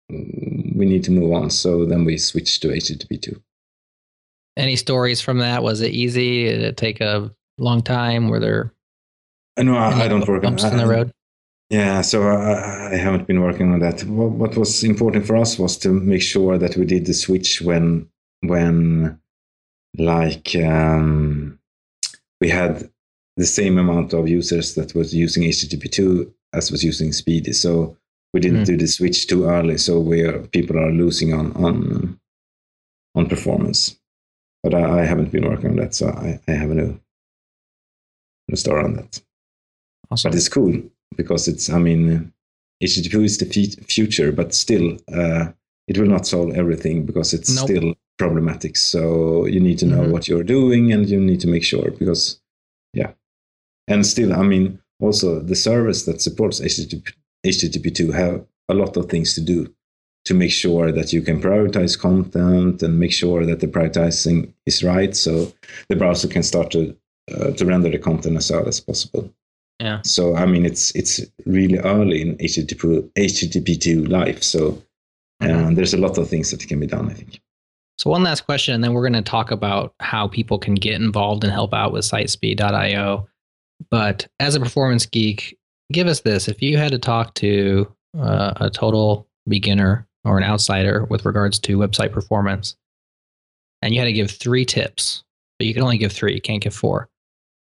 we 0.09 0.87
need 0.87 1.05
to 1.05 1.11
move 1.11 1.33
on. 1.33 1.51
So 1.51 1.85
then 1.85 2.07
we 2.07 2.17
switched 2.17 2.63
to 2.63 2.69
HTTP2. 2.69 3.39
Any 4.59 4.77
stories 4.77 5.21
from 5.21 5.39
that? 5.39 5.63
Was 5.63 5.81
it 5.81 5.93
easy? 5.93 6.45
Did 6.45 6.63
it 6.63 6.77
take 6.77 7.01
a 7.01 7.31
long 7.59 7.81
time? 7.81 8.29
Were 8.29 8.41
there 8.41 8.73
Uh, 9.57 9.63
no, 9.63 9.77
I, 9.77 10.05
I 10.05 10.09
don't 10.09 10.27
work 10.29 10.45
on 10.45 10.59
in 10.59 10.77
the 10.77 10.87
road? 10.87 11.13
Yeah, 11.71 12.01
so 12.03 12.23
I, 12.23 12.93
I 12.95 12.97
haven't 12.97 13.27
been 13.27 13.41
working 13.41 13.73
on 13.73 13.81
that. 13.81 14.03
What, 14.05 14.31
what 14.31 14.57
was 14.57 14.83
important 14.83 15.27
for 15.27 15.37
us 15.37 15.59
was 15.59 15.77
to 15.79 15.91
make 15.93 16.23
sure 16.23 16.59
that 16.59 16.77
we 16.77 16.85
did 16.87 17.07
the 17.07 17.15
switch 17.15 17.61
when, 17.61 18.09
when, 18.41 19.21
like, 19.99 20.57
um, 20.57 21.59
we 22.41 22.49
had 22.49 22.91
the 23.37 23.45
same 23.47 23.79
amount 23.79 24.13
of 24.15 24.29
users 24.29 24.75
that 24.77 24.95
was 24.95 25.15
using 25.15 25.43
HTTP2 25.45 26.33
as 26.55 26.73
was 26.73 26.83
using 26.83 27.11
SPDY. 27.11 27.55
So 27.55 27.97
we 28.33 28.41
didn't 28.41 28.63
Mm. 28.63 28.67
do 28.67 28.77
the 28.77 28.87
switch 28.89 29.27
too 29.27 29.45
early. 29.45 29.79
So 29.79 30.01
we 30.01 30.23
are, 30.23 30.39
people 30.49 30.79
are 30.79 30.91
losing 30.91 31.33
on 31.35 31.53
on 31.53 32.19
on 33.15 33.27
performance. 33.29 33.98
But 34.63 34.75
I, 34.75 35.01
I 35.01 35.05
haven't 35.05 35.31
been 35.33 35.49
working 35.49 35.71
on 35.71 35.77
that, 35.77 35.95
so 35.95 36.09
I, 36.09 36.41
I 36.49 36.53
have 36.53 36.71
no 36.71 36.99
new 38.49 38.57
story 38.57 38.85
on 38.85 38.95
that 38.95 39.21
Awesome. 40.11 40.31
but 40.31 40.37
it's 40.37 40.49
cool 40.49 40.75
because 41.17 41.49
it's 41.49 41.69
i 41.71 41.79
mean 41.79 42.33
http 42.83 43.25
is 43.25 43.39
the 43.39 43.45
fe- 43.45 43.83
future 43.95 44.33
but 44.33 44.55
still 44.55 44.97
uh, 45.15 45.47
it 45.87 45.99
will 45.99 46.07
not 46.09 46.27
solve 46.27 46.53
everything 46.55 47.05
because 47.05 47.35
it's 47.35 47.55
Nope. 47.55 47.69
still 47.69 47.95
problematic 48.19 48.77
so 48.77 49.47
you 49.47 49.61
need 49.61 49.79
to 49.81 49.87
know 49.87 50.03
Mhm. 50.03 50.11
what 50.13 50.29
you're 50.29 50.43
doing 50.45 50.93
and 50.93 51.09
you 51.09 51.21
need 51.21 51.41
to 51.41 51.49
make 51.49 51.63
sure 51.65 51.91
because 51.91 52.41
yeah 52.95 53.13
and 53.87 54.07
still 54.07 54.33
i 54.33 54.43
mean 54.43 54.81
also 55.01 55.41
the 55.41 55.55
service 55.55 56.05
that 56.07 56.21
supports 56.23 56.61
http 56.61 57.13
http2 57.47 58.13
have 58.15 58.45
a 58.71 58.75
lot 58.75 58.97
of 58.97 59.07
things 59.11 59.35
to 59.35 59.41
do 59.41 59.73
to 60.29 60.35
make 60.35 60.53
sure 60.53 60.93
that 60.93 61.13
you 61.13 61.23
can 61.23 61.41
prioritize 61.41 61.99
content 61.99 62.83
and 62.83 62.99
make 62.99 63.13
sure 63.13 63.45
that 63.47 63.61
the 63.61 63.67
prioritizing 63.67 64.53
is 64.67 64.85
right 64.85 65.17
so 65.17 65.53
the 65.89 65.97
browser 65.97 66.29
can 66.29 66.43
start 66.43 66.71
to 66.71 66.95
uh, 67.33 67.51
to 67.53 67.65
render 67.65 67.91
the 67.91 67.99
content 67.99 68.37
as 68.37 68.51
early 68.51 68.69
as 68.69 68.81
possible 68.81 69.25
Yeah. 69.81 70.01
so 70.03 70.35
I 70.37 70.45
mean, 70.47 70.65
it's 70.67 70.91
it's 70.95 71.21
really 71.47 71.79
early 71.79 72.21
in 72.25 72.37
HTTP 72.39 73.11
HTTP 73.17 73.81
two 73.81 74.05
life. 74.07 74.43
So 74.43 74.83
uh, 75.41 75.71
there's 75.77 75.95
a 75.95 75.99
lot 75.99 76.19
of 76.19 76.29
things 76.29 76.51
that 76.51 76.67
can 76.69 76.81
be 76.81 76.87
done. 76.87 77.09
I 77.11 77.15
think. 77.15 77.41
So 78.01 78.11
one 78.11 78.25
last 78.25 78.45
question, 78.45 78.75
and 78.75 78.83
then 78.83 78.93
we're 78.93 79.09
going 79.09 79.25
to 79.25 79.31
talk 79.31 79.51
about 79.53 79.95
how 80.01 80.27
people 80.29 80.59
can 80.59 80.75
get 80.75 80.95
involved 81.01 81.45
and 81.45 81.53
help 81.53 81.73
out 81.75 81.93
with 81.93 82.05
SiteSpeed.io. 82.05 83.29
But 83.91 84.27
as 84.41 84.57
a 84.57 84.61
performance 84.61 85.07
geek, 85.07 85.57
give 85.93 86.09
us 86.09 86.21
this: 86.23 86.49
if 86.49 86.61
you 86.61 86.77
had 86.77 86.91
to 86.91 86.99
talk 86.99 87.35
to 87.35 87.87
uh, 88.19 88.55
a 88.57 88.71
total 88.71 89.29
beginner 89.47 90.08
or 90.29 90.39
an 90.39 90.45
outsider 90.45 91.05
with 91.07 91.25
regards 91.25 91.59
to 91.61 91.79
website 91.79 92.13
performance, 92.13 92.77
and 93.83 93.95
you 93.95 94.01
had 94.01 94.07
to 94.07 94.13
give 94.13 94.31
three 94.31 94.65
tips, 94.65 95.25
but 95.59 95.67
you 95.67 95.75
can 95.75 95.83
only 95.83 95.99
give 95.99 96.13
three; 96.13 96.35
you 96.35 96.41
can't 96.41 96.63
give 96.63 96.75
four. 96.75 97.09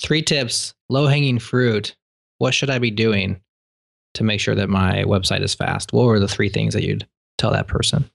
Three 0.01 0.22
tips, 0.22 0.74
low 0.89 1.07
hanging 1.07 1.39
fruit. 1.39 1.95
What 2.38 2.53
should 2.53 2.70
I 2.70 2.80
be 2.80 2.91
doing 2.91 3.41
to 4.14 4.24
make 4.24 4.39
sure 4.39 4.55
that 4.55 4.70
my 4.70 5.03
website 5.03 5.41
is 5.41 5.53
fast? 5.53 5.93
What 5.93 6.05
were 6.05 6.20
the 6.20 6.28
three 6.28 6.49
things 6.49 6.74
that 6.74 6.84
you'd 6.84 7.07
tell 7.38 7.51
that 7.51 7.68
person? 7.68 8.09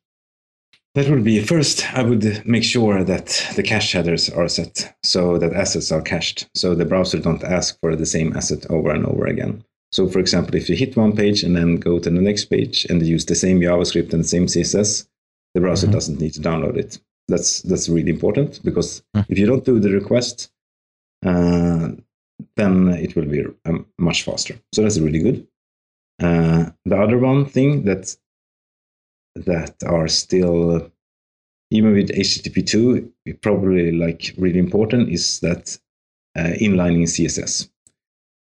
That 0.95 1.11
would 1.11 1.25
be 1.25 1.43
first. 1.43 1.85
I 1.95 2.03
would 2.03 2.47
make 2.47 2.65
sure 2.65 3.05
that 3.05 3.53
the 3.55 3.63
cache 3.63 3.93
headers 3.93 4.31
are 4.31 4.49
set 4.49 4.97
so 5.03 5.37
that 5.37 5.53
assets 5.53 5.93
are 5.93 6.01
cached, 6.01 6.49
so 6.55 6.75
the 6.75 6.87
browser 6.87 7.19
don't 7.19 7.45
ask 7.45 7.79
for 7.81 7.95
the 7.95 8.07
same 8.07 8.35
asset 8.35 8.65
over 8.71 8.91
and 8.91 9.05
over 9.05 9.27
again. 9.27 9.63
So, 9.93 10.09
for 10.09 10.19
example, 10.19 10.57
if 10.57 10.69
you 10.69 10.77
hit 10.77 10.97
one 10.97 11.15
page 11.17 11.43
and 11.43 11.57
then 11.57 11.77
go 11.77 11.99
to 11.99 12.11
the 12.11 12.21
next 12.21 12.47
page 12.47 12.85
and 12.87 13.05
use 13.07 13.25
the 13.25 13.35
same 13.35 13.61
JavaScript 13.61 14.13
and 14.13 14.23
the 14.25 14.29
same 14.29 14.47
CSS, 14.47 15.07
the 15.55 15.61
browser 15.61 15.87
Mhm. 15.87 15.93
doesn't 15.93 16.21
need 16.21 16.35
to 16.35 16.41
download 16.41 16.77
it. 16.77 16.99
That's 17.29 17.63
that's 17.63 17.89
really 17.89 18.11
important 18.11 18.61
because 18.63 19.03
Hmm. 19.15 19.23
if 19.29 19.39
you 19.39 19.47
don't 19.47 19.65
do 19.65 19.81
the 19.81 19.91
request, 19.91 20.51
uh, 21.25 21.93
then 22.57 22.89
it 22.89 23.17
will 23.17 23.25
be 23.27 23.45
um, 23.65 23.87
much 23.99 24.23
faster. 24.25 24.55
So 24.75 24.83
that's 24.83 24.99
really 24.99 25.19
good. 25.21 25.47
Uh, 26.21 26.71
the 26.85 26.97
other 26.97 27.19
one 27.19 27.45
thing 27.47 27.85
that 27.85 28.17
that 29.35 29.83
are 29.85 30.09
still 30.09 30.91
even 31.71 31.93
with 31.95 32.11
HTTP2 32.11 33.11
probably 33.43 33.93
like 33.93 34.35
really 34.39 34.59
important 34.59 35.09
is 35.11 35.41
that 35.41 35.79
uh, 36.37 36.53
inlining 36.61 37.07
CSS. 37.09 37.69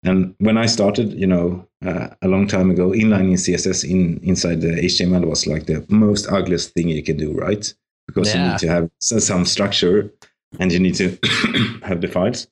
And 0.02 0.34
when 0.38 0.56
I 0.56 0.66
started, 0.66 1.12
you 1.12 1.26
know, 1.26 1.66
uh, 1.84 2.08
a 2.22 2.28
long 2.28 2.46
time 2.46 2.70
ago, 2.70 2.90
inlining 2.90 3.34
CSS 3.34 3.88
in 3.88 4.18
inside 4.22 4.60
the 4.62 4.68
HTML 4.68 5.26
was 5.26 5.46
like 5.46 5.66
the 5.66 5.84
most 5.88 6.26
ugliest 6.30 6.72
thing 6.72 6.88
you 6.88 7.02
can 7.02 7.16
do, 7.16 7.32
right? 7.34 7.72
Because 8.06 8.34
you 8.34 8.40
need 8.40 8.58
to 8.58 8.68
have 8.68 8.90
some 9.00 9.44
structure 9.44 10.10
and 10.58 10.72
you 10.72 10.78
need 10.78 10.94
to 10.96 11.18
have 11.82 12.00
the 12.00 12.08
files. 12.08 12.48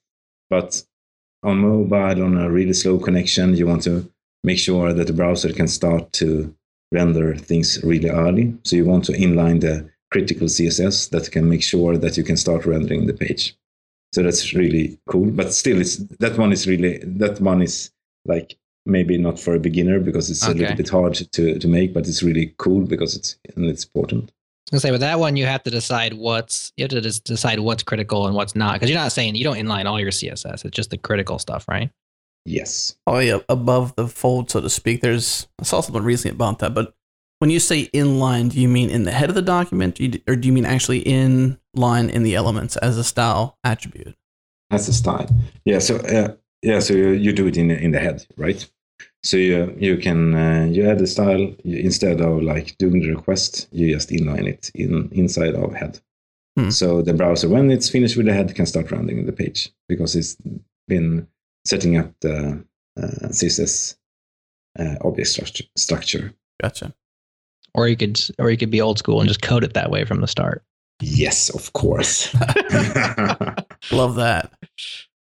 But 0.51 0.82
on 1.42 1.59
mobile, 1.59 2.22
on 2.22 2.36
a 2.36 2.51
really 2.51 2.74
slow 2.74 2.99
connection, 2.99 3.57
you 3.57 3.66
want 3.66 3.82
to 3.84 4.11
make 4.44 4.59
sure 4.59 4.92
that 4.92 5.07
the 5.07 5.12
browser 5.12 5.53
can 5.53 5.68
start 5.68 6.12
to 6.12 6.55
render 6.92 7.34
things 7.34 7.82
really 7.82 8.09
early. 8.09 8.57
So 8.64 8.76
you 8.76 8.84
want 8.84 9.05
to 9.07 9.12
inline 9.12 9.61
the 9.61 9.90
critical 10.11 10.46
CSS 10.46 11.11
that 11.11 11.30
can 11.30 11.49
make 11.49 11.62
sure 11.62 11.96
that 11.99 12.16
you 12.16 12.24
can 12.24 12.36
start 12.36 12.66
rendering 12.66 13.07
the 13.07 13.14
page. 13.14 13.57
So 14.12 14.22
that's 14.22 14.54
really 14.54 14.98
cool. 15.09 15.30
But 15.30 15.52
still, 15.52 15.80
it's 15.80 15.96
that 15.96 16.38
one 16.38 16.52
is 16.52 16.66
really 16.66 16.98
that 17.04 17.40
one 17.40 17.62
is 17.62 17.90
like 18.24 18.56
maybe 18.86 19.18
not 19.18 19.38
for 19.38 19.54
a 19.54 19.61
beginner 19.61 20.00
because 20.00 20.30
it's 20.30 20.46
a 20.46 20.54
little 20.54 20.76
bit 20.76 20.88
hard 20.88 21.14
to 21.14 21.59
to 21.59 21.68
make, 21.68 21.92
but 21.92 22.09
it's 22.09 22.22
really 22.22 22.54
cool 22.59 22.86
because 22.86 23.14
it's 23.14 23.36
and 23.54 23.66
it's 23.66 23.84
important. 23.84 24.30
I 24.70 24.74
was 24.74 24.82
gonna 24.82 24.88
say 24.88 24.90
with 24.92 25.00
that 25.00 25.18
one, 25.18 25.36
you 25.36 25.46
have 25.46 25.62
to 25.62 25.70
decide 25.70 26.14
what's 26.14 26.72
you 26.76 26.84
have 26.84 26.90
to 26.90 27.00
just 27.00 27.24
decide 27.24 27.61
what's 27.61 27.82
critical 27.82 28.26
and 28.26 28.34
what's 28.34 28.54
not 28.54 28.74
because 28.74 28.90
you're 28.90 28.98
not 28.98 29.12
saying 29.12 29.34
you 29.34 29.44
don't 29.44 29.56
inline 29.56 29.84
all 29.86 30.00
your 30.00 30.11
CSS. 30.11 30.64
It's 30.64 30.76
just 30.76 30.90
the 30.90 30.98
critical 30.98 31.38
stuff, 31.38 31.66
right? 31.68 31.90
Yes. 32.46 32.96
Oh 33.06 33.18
yeah, 33.18 33.38
above 33.50 33.94
the 33.96 34.09
fold, 34.09 34.50
so 34.50 34.61
to 34.62 34.70
speak. 34.70 35.02
There's 35.02 35.48
I 35.61 35.64
saw 35.64 35.82
something 35.82 36.02
recently 36.02 36.34
about 36.34 36.61
that, 36.61 36.72
but 36.72 36.94
When 37.40 37.50
you 37.50 37.61
say 37.61 37.86
inline, 37.94 38.50
do 38.50 38.61
you 38.61 38.68
mean 38.68 38.90
in 38.90 39.04
the 39.04 39.12
head 39.12 39.28
of 39.28 39.36
the 39.36 39.42
document, 39.42 40.00
or 40.26 40.34
do 40.34 40.46
you 40.48 40.52
mean 40.52 40.66
actually 40.66 40.98
in 40.98 41.59
line 41.79 42.11
in 42.11 42.22
the 42.22 42.35
elements 42.35 42.76
as 42.76 42.99
a 42.99 43.05
style 43.05 43.59
attribute? 43.64 44.16
That's 44.70 44.89
a 44.89 44.93
style. 44.93 45.29
Yeah. 45.64 45.79
So 45.79 45.97
uh, 45.97 46.35
yeah. 46.62 46.81
So 46.81 46.95
you, 46.95 47.11
you 47.11 47.33
do 47.33 47.47
it 47.47 47.57
in 47.57 47.70
in 47.70 47.93
the 47.93 48.01
head, 48.01 48.26
right? 48.37 48.68
So 49.22 49.37
you 49.37 49.74
you 49.79 49.97
can 49.97 50.35
uh, 50.35 50.66
you 50.70 50.89
add 50.89 50.99
the 50.99 51.07
style 51.07 51.55
you, 51.64 51.79
instead 51.79 52.20
of 52.20 52.43
like 52.43 52.76
doing 52.79 53.01
the 53.01 53.11
request, 53.11 53.68
you 53.72 53.95
just 53.95 54.11
inline 54.11 54.47
it 54.47 54.70
in 54.74 55.09
inside 55.12 55.55
of 55.55 55.74
head. 55.74 56.01
Hmm. 56.59 56.70
So 56.70 57.03
the 57.03 57.14
browser, 57.14 57.49
when 57.49 57.70
it's 57.70 57.89
finished 57.89 58.16
with 58.16 58.26
the 58.26 58.33
head, 58.33 58.55
can 58.55 58.66
start 58.66 58.91
rendering 58.91 59.26
the 59.26 59.33
page 59.33 59.70
because 59.89 60.16
it's 60.16 60.37
been 60.89 61.29
setting 61.64 61.97
up 61.97 62.12
the 62.20 62.64
uh, 63.01 63.29
CSS 63.29 63.97
uh, 64.79 64.97
object 65.03 65.29
structure. 65.29 65.64
structure. 65.76 66.33
Gotcha. 66.61 66.93
Or 67.74 67.87
you 67.87 67.97
could, 67.97 68.18
or 68.39 68.51
you 68.51 68.57
could 68.57 68.70
be 68.70 68.81
old 68.81 68.99
school 68.99 69.20
and 69.20 69.29
just 69.29 69.43
code 69.43 69.62
it 69.62 69.74
that 69.74 69.91
way 69.91 70.05
from 70.05 70.20
the 70.20 70.26
start. 70.26 70.64
Yes, 71.01 71.49
of 71.51 71.72
course. 71.72 72.34
Love 73.92 74.16
that. 74.16 74.53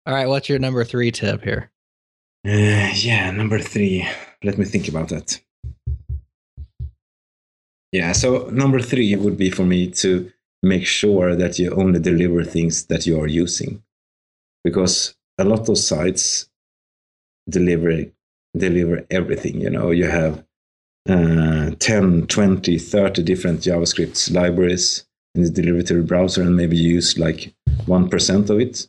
All 0.06 0.14
right, 0.14 0.28
what's 0.28 0.48
your 0.48 0.58
number 0.58 0.84
three 0.84 1.10
tip 1.10 1.42
here? 1.42 1.70
Uh, 2.46 2.90
yeah, 2.94 3.30
number 3.30 3.58
three. 3.58 4.06
Let 4.42 4.58
me 4.58 4.64
think 4.64 4.88
about 4.88 5.08
that. 5.08 5.40
Yeah, 7.90 8.12
so 8.12 8.48
number 8.50 8.80
three 8.80 9.14
would 9.16 9.36
be 9.36 9.50
for 9.50 9.64
me 9.64 9.90
to 9.92 10.30
make 10.62 10.86
sure 10.86 11.34
that 11.36 11.58
you 11.58 11.70
only 11.74 12.00
deliver 12.00 12.44
things 12.44 12.86
that 12.86 13.06
you 13.06 13.20
are 13.20 13.26
using. 13.26 13.82
Because 14.62 15.14
a 15.38 15.44
lot 15.44 15.68
of 15.68 15.78
sites 15.78 16.48
deliver 17.48 18.04
deliver 18.56 19.04
everything. 19.10 19.60
You 19.60 19.70
know, 19.70 19.90
you 19.90 20.06
have 20.06 20.44
uh, 21.08 21.72
10, 21.78 22.26
20, 22.26 22.78
30 22.78 23.22
different 23.22 23.60
JavaScript 23.60 24.32
libraries 24.32 25.04
to 25.34 25.50
the 25.50 26.04
browser, 26.06 26.42
and 26.42 26.56
maybe 26.56 26.76
use 26.76 27.18
like 27.18 27.54
1% 27.86 28.50
of 28.50 28.60
it. 28.60 28.86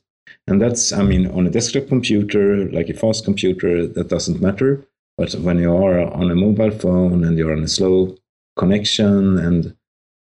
And 0.48 0.62
that's, 0.62 0.94
I 0.94 1.02
mean, 1.02 1.28
on 1.32 1.48
a 1.48 1.50
desktop 1.50 1.88
computer, 1.88 2.70
like 2.72 2.90
a 2.90 2.94
fast 2.94 3.26
computer, 3.26 3.88
that 3.88 4.10
doesn't 4.10 4.42
matter. 4.42 4.86
But 5.18 5.34
when 5.36 5.60
you 5.60 5.76
are 5.76 6.00
on 6.00 6.30
a 6.30 6.36
mobile 6.36 6.72
phone 6.72 7.24
and 7.24 7.38
you're 7.38 7.54
on 7.54 7.64
a 7.64 7.68
slow 7.68 8.18
connection 8.58 9.38
and 9.40 9.76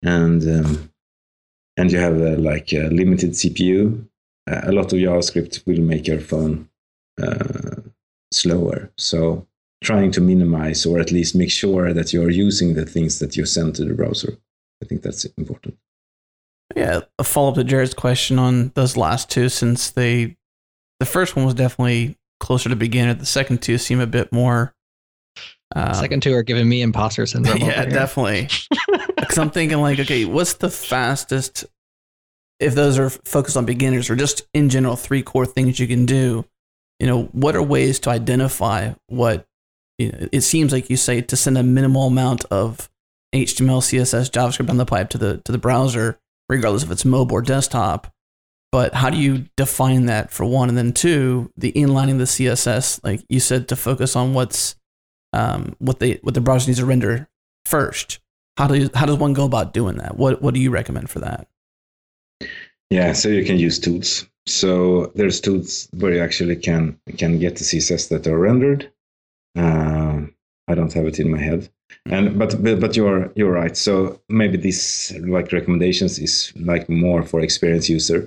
and 0.02 0.42
um, 0.42 0.90
and 1.76 1.90
you 1.90 1.98
have 1.98 2.20
a, 2.20 2.36
like 2.36 2.72
a 2.72 2.88
limited 2.88 3.30
CPU, 3.30 4.06
a 4.46 4.72
lot 4.72 4.92
of 4.92 4.98
JavaScript 4.98 5.66
will 5.66 5.80
make 5.80 6.06
your 6.06 6.20
phone 6.20 6.68
uh, 7.22 7.76
slower. 8.30 8.90
So 8.98 9.46
trying 9.82 10.12
to 10.12 10.20
minimize 10.20 10.84
or 10.84 11.00
at 11.00 11.10
least 11.10 11.34
make 11.34 11.50
sure 11.50 11.92
that 11.92 12.12
you're 12.12 12.30
using 12.30 12.74
the 12.74 12.86
things 12.86 13.18
that 13.18 13.36
you 13.36 13.46
send 13.46 13.74
to 13.76 13.84
the 13.84 13.94
browser. 13.94 14.36
I 14.82 14.86
think 14.86 15.02
that's 15.02 15.24
important. 15.36 15.78
Yeah, 16.76 17.00
a 17.18 17.24
follow 17.24 17.50
up 17.50 17.54
to 17.56 17.64
Jared's 17.64 17.94
question 17.94 18.38
on 18.38 18.72
those 18.74 18.96
last 18.96 19.30
two, 19.30 19.48
since 19.48 19.90
they, 19.90 20.36
the 21.00 21.06
first 21.06 21.36
one 21.36 21.44
was 21.44 21.54
definitely 21.54 22.16
closer 22.40 22.68
to 22.68 22.76
beginner. 22.76 23.14
The 23.14 23.26
second 23.26 23.62
two 23.62 23.78
seem 23.78 24.00
a 24.00 24.06
bit 24.06 24.32
more. 24.32 24.74
Um, 25.74 25.94
Second 25.94 26.22
two 26.22 26.34
are 26.34 26.42
giving 26.42 26.68
me 26.68 26.82
imposter 26.82 27.24
syndrome. 27.26 27.58
yeah, 27.60 27.84
definitely. 27.84 28.48
Because 29.16 29.38
I'm 29.38 29.50
thinking 29.50 29.78
like, 29.78 30.00
okay, 30.00 30.24
what's 30.24 30.54
the 30.54 30.68
fastest? 30.68 31.64
If 32.58 32.74
those 32.74 32.98
are 32.98 33.08
focused 33.08 33.56
on 33.56 33.64
beginners 33.64 34.10
or 34.10 34.16
just 34.16 34.42
in 34.52 34.68
general, 34.68 34.96
three 34.96 35.22
core 35.22 35.46
things 35.46 35.78
you 35.78 35.86
can 35.86 36.04
do. 36.06 36.44
You 36.98 37.06
know, 37.06 37.22
what 37.26 37.56
are 37.56 37.62
ways 37.62 38.00
to 38.00 38.10
identify 38.10 38.92
what? 39.06 39.46
You 39.96 40.12
know, 40.12 40.28
it 40.32 40.40
seems 40.42 40.72
like 40.72 40.90
you 40.90 40.96
say 40.96 41.20
to 41.22 41.36
send 41.36 41.56
a 41.56 41.62
minimal 41.62 42.08
amount 42.08 42.44
of 42.46 42.90
HTML, 43.32 43.80
CSS, 43.80 44.30
JavaScript 44.30 44.68
on 44.68 44.76
the 44.76 44.84
pipe 44.84 45.08
to 45.10 45.18
the 45.18 45.38
to 45.38 45.52
the 45.52 45.56
browser, 45.58 46.18
regardless 46.52 46.82
if 46.82 46.90
it's 46.90 47.04
mobile 47.04 47.36
or 47.36 47.42
desktop. 47.42 48.12
But 48.70 48.94
how 48.94 49.10
do 49.10 49.18
you 49.18 49.46
define 49.56 50.06
that 50.06 50.30
for 50.30 50.46
one, 50.46 50.68
and 50.68 50.78
then 50.78 50.92
two, 50.92 51.52
the 51.56 51.72
inlining 51.72 52.18
the 52.18 52.24
CSS, 52.24 53.00
like 53.04 53.22
you 53.28 53.38
said, 53.38 53.68
to 53.68 53.76
focus 53.76 54.16
on 54.16 54.32
what's 54.32 54.76
um, 55.34 55.76
what 55.78 55.98
they 55.98 56.14
what 56.22 56.34
the 56.34 56.40
browser 56.40 56.68
needs 56.68 56.78
to 56.78 56.86
render 56.86 57.28
first. 57.66 58.20
How 58.56 58.66
do 58.66 58.76
you, 58.76 58.90
how 58.94 59.06
does 59.06 59.16
one 59.16 59.32
go 59.32 59.44
about 59.44 59.74
doing 59.74 59.96
that? 59.96 60.16
What 60.16 60.40
what 60.40 60.54
do 60.54 60.60
you 60.60 60.70
recommend 60.70 61.10
for 61.10 61.20
that? 61.20 61.48
Yeah, 62.90 63.12
so 63.12 63.28
you 63.28 63.44
can 63.44 63.58
use 63.58 63.78
tools. 63.78 64.26
So 64.46 65.12
there's 65.14 65.40
tools 65.40 65.88
where 65.92 66.12
you 66.14 66.20
actually 66.20 66.56
can 66.56 66.98
can 67.18 67.38
get 67.38 67.56
the 67.56 67.64
CSS 67.64 68.08
that 68.08 68.26
are 68.26 68.38
rendered. 68.38 68.90
Uh, 69.56 70.22
I 70.68 70.74
don't 70.74 70.92
have 70.92 71.06
it 71.06 71.20
in 71.20 71.30
my 71.30 71.38
head, 71.38 71.68
and 72.06 72.38
but 72.38 72.62
but, 72.62 72.80
but 72.80 72.96
you're 72.96 73.30
you're 73.36 73.52
right. 73.52 73.76
So 73.76 74.20
maybe 74.28 74.56
this 74.56 75.12
like 75.20 75.52
recommendations 75.52 76.18
is 76.18 76.52
like 76.56 76.88
more 76.88 77.22
for 77.22 77.40
experienced 77.40 77.88
users. 77.88 78.26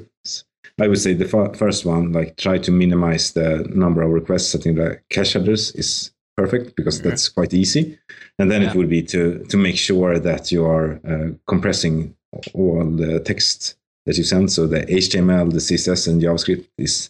I 0.82 0.88
would 0.90 1.00
say 1.00 1.14
the 1.14 1.26
fir- 1.26 1.54
first 1.54 1.86
one, 1.86 2.12
like 2.12 2.36
try 2.36 2.58
to 2.58 2.72
minimize 2.72 3.32
the 3.32 3.66
number 3.74 4.02
of 4.02 4.12
requests. 4.12 4.54
i 4.56 4.60
think 4.60 4.76
the 4.76 5.00
cache 5.10 5.34
headers 5.34 5.72
is 5.76 6.12
perfect 6.36 6.76
because 6.76 7.00
Okay. 7.00 7.10
that's 7.10 7.30
quite 7.30 7.54
easy. 7.54 7.98
And 8.40 8.52
then 8.52 8.62
Yeah. 8.62 8.70
it 8.72 8.76
would 8.76 8.90
be 8.90 9.02
to 9.04 9.22
to 9.52 9.58
make 9.58 9.78
sure 9.78 10.20
that 10.20 10.52
you 10.52 10.66
are 10.66 11.00
uh, 11.08 11.30
compressing 11.48 12.14
all 12.54 12.84
the 13.04 13.20
text 13.22 13.78
that 14.06 14.18
you 14.18 14.24
send. 14.26 14.52
So 14.52 14.68
the 14.68 14.82
HTML, 15.04 15.50
the 15.52 15.62
CSS, 15.62 16.08
and 16.10 16.22
JavaScript 16.22 16.66
is 16.78 17.10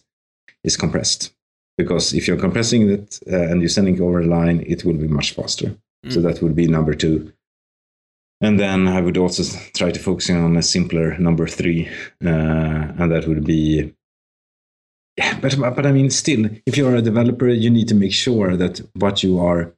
is 0.62 0.76
compressed. 0.76 1.32
Because 1.78 2.14
if 2.16 2.26
you're 2.26 2.40
compressing 2.40 2.88
it 2.88 3.18
uh, 3.30 3.50
and 3.50 3.60
you're 3.60 3.68
sending 3.78 4.00
over 4.00 4.20
a 4.20 4.26
line, 4.38 4.62
it 4.66 4.84
will 4.84 4.96
be 5.04 5.08
much 5.08 5.32
faster. 5.34 5.68
So 6.08 6.20
Mm. 6.20 6.22
that 6.24 6.42
would 6.42 6.54
be 6.54 6.66
number 6.68 6.94
two. 6.94 7.32
And 8.40 8.60
then 8.60 8.86
I 8.86 9.00
would 9.00 9.16
also 9.16 9.42
try 9.74 9.90
to 9.90 9.98
focus 10.00 10.28
on 10.30 10.56
a 10.56 10.62
simpler 10.62 11.16
number 11.18 11.46
three, 11.48 11.88
uh, 12.24 12.92
and 12.98 13.10
that 13.12 13.26
would 13.26 13.44
be. 13.44 13.94
Yeah, 15.16 15.38
but 15.40 15.56
but 15.58 15.86
I 15.86 15.92
mean, 15.92 16.10
still, 16.10 16.44
if 16.66 16.76
you're 16.76 16.96
a 16.96 17.00
developer, 17.02 17.48
you 17.48 17.70
need 17.70 17.88
to 17.88 17.94
make 17.94 18.12
sure 18.12 18.54
that 18.56 18.82
what 18.94 19.22
you 19.22 19.38
are, 19.40 19.72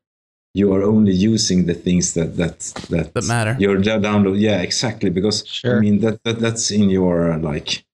you 0.55 0.73
are 0.75 0.83
only 0.83 1.13
using 1.13 1.67
the 1.67 1.75
things 1.75 2.15
that 2.15 2.37
that 2.37 2.59
that, 2.91 3.15
That 3.15 3.25
matter. 3.29 3.57
Your 3.61 3.77
download, 3.79 4.41
yeah, 4.41 4.61
exactly. 4.61 5.11
Because 5.11 5.47
Sure. 5.47 5.77
I 5.77 5.81
mean 5.81 6.01
that, 6.01 6.23
that 6.25 6.41
that's 6.41 6.73
in 6.73 6.91
your 6.91 7.39
like, 7.39 7.85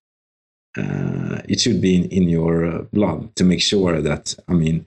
uh, 0.79 1.43
it 1.47 1.61
should 1.61 1.81
be 1.83 1.97
in, 1.97 2.05
in 2.07 2.29
your 2.31 2.65
uh, 2.65 2.83
blood 2.91 3.37
to 3.37 3.45
make 3.45 3.61
sure 3.61 4.01
that 4.01 4.35
I 4.49 4.55
mean, 4.55 4.87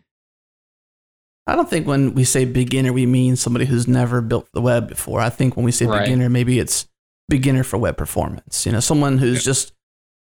I 1.47 1.55
don't 1.55 1.69
think 1.69 1.87
when 1.87 2.13
we 2.13 2.23
say 2.25 2.43
beginner 2.45 2.91
we 2.91 3.05
mean 3.05 3.35
somebody 3.37 3.65
who's 3.65 3.87
never 3.87 4.21
built 4.21 4.49
the 4.53 4.61
web 4.61 4.89
before. 4.89 5.21
I 5.21 5.29
think 5.29 5.55
when 5.55 5.63
we 5.65 5.71
say 5.71 5.85
Right. 5.85 6.03
beginner, 6.03 6.29
maybe 6.29 6.59
it's 6.59 6.87
beginner 7.29 7.63
for 7.63 7.77
web 7.77 7.95
performance. 7.97 8.65
You 8.65 8.73
know, 8.73 8.79
someone 8.81 9.17
who's 9.17 9.43
just 9.43 9.73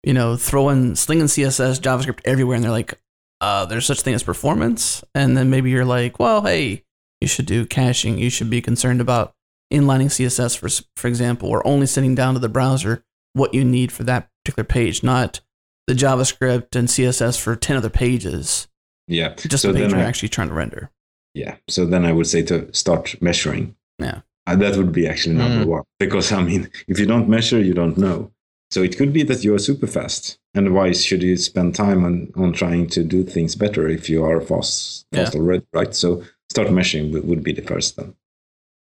you 0.03 0.13
know 0.13 0.37
throwing 0.37 0.95
slinging 0.97 1.27
CSS, 1.29 1.81
JavaScript 1.81 2.21
everywhere, 2.25 2.57
and 2.57 2.65
they're 2.65 2.71
like, 2.71 2.99
uh, 3.41 3.65
"There's 3.65 3.87
such 3.87 4.03
thing 4.03 4.15
as 4.15 4.23
performance," 4.23 5.03
and 5.15 5.37
then 5.37 5.49
maybe 5.51 5.71
you're 5.71 5.85
like, 5.87 6.19
"Well, 6.19 6.43
hey, 6.43 6.85
you 7.23 7.29
should 7.29 7.47
do 7.47 7.65
caching. 7.65 8.19
You 8.19 8.29
should 8.31 8.51
be 8.51 8.61
concerned 8.61 9.01
about 9.01 9.35
inlining 9.73 10.11
CSS 10.11 10.55
for 10.57 10.69
for 10.95 11.09
example, 11.09 11.49
or 11.49 11.67
only 11.67 11.87
sending 11.87 12.15
down 12.15 12.35
to 12.35 12.41
the 12.41 12.51
browser 12.51 13.03
what 13.33 13.55
you 13.55 13.65
need 13.65 13.91
for 13.91 14.05
that 14.05 14.29
particular 14.45 14.65
page, 14.65 15.03
not 15.03 15.41
the 15.87 15.95
JavaScript 15.95 16.77
and 16.77 16.89
CSS 16.89 17.39
for 17.41 17.57
ten 17.57 17.77
other 17.79 17.89
pages, 17.91 18.69
yeah. 19.09 19.35
just 19.37 19.63
so 19.63 19.73
the 19.73 19.79
page 19.81 19.91
you're 19.91 20.01
I- 20.01 20.05
actually 20.05 20.29
trying 20.29 20.49
to 20.49 20.55
render." 20.55 20.91
Yeah. 21.35 21.57
So 21.69 21.85
then 21.85 22.05
I 22.05 22.13
would 22.13 22.27
say 22.27 22.43
to 22.45 22.73
start 22.73 23.21
measuring. 23.21 23.75
Yeah. 23.99 24.21
Uh, 24.47 24.57
that 24.57 24.77
would 24.77 24.93
be 24.93 25.09
actually 25.09 25.35
number 25.35 25.67
one. 25.67 25.83
Because, 25.99 26.31
I 26.33 26.43
mean, 26.43 26.71
if 26.87 26.99
you 26.99 27.07
don't 27.07 27.29
measure, 27.29 27.61
you 27.61 27.75
don't 27.75 27.97
know. 27.97 28.31
So 28.71 28.83
it 28.83 28.97
could 28.97 29.13
be 29.13 29.23
that 29.25 29.45
you 29.45 29.55
are 29.55 29.59
super 29.59 29.87
fast. 29.87 30.39
And 30.55 30.75
why 30.75 30.93
should 30.93 31.23
you 31.23 31.37
spend 31.37 31.75
time 31.75 32.05
on, 32.05 32.33
on 32.37 32.53
trying 32.53 32.89
to 32.89 33.03
do 33.03 33.25
things 33.25 33.55
better 33.55 33.89
if 33.89 34.09
you 34.09 34.25
are 34.25 34.41
fast, 34.41 35.07
fast 35.13 35.35
already, 35.35 35.65
right? 35.73 35.95
So 35.95 36.23
start 36.51 36.71
measuring 36.71 37.13
would, 37.13 37.27
would 37.27 37.43
be 37.43 37.53
the 37.53 37.63
first 37.63 37.97
then. 37.97 38.15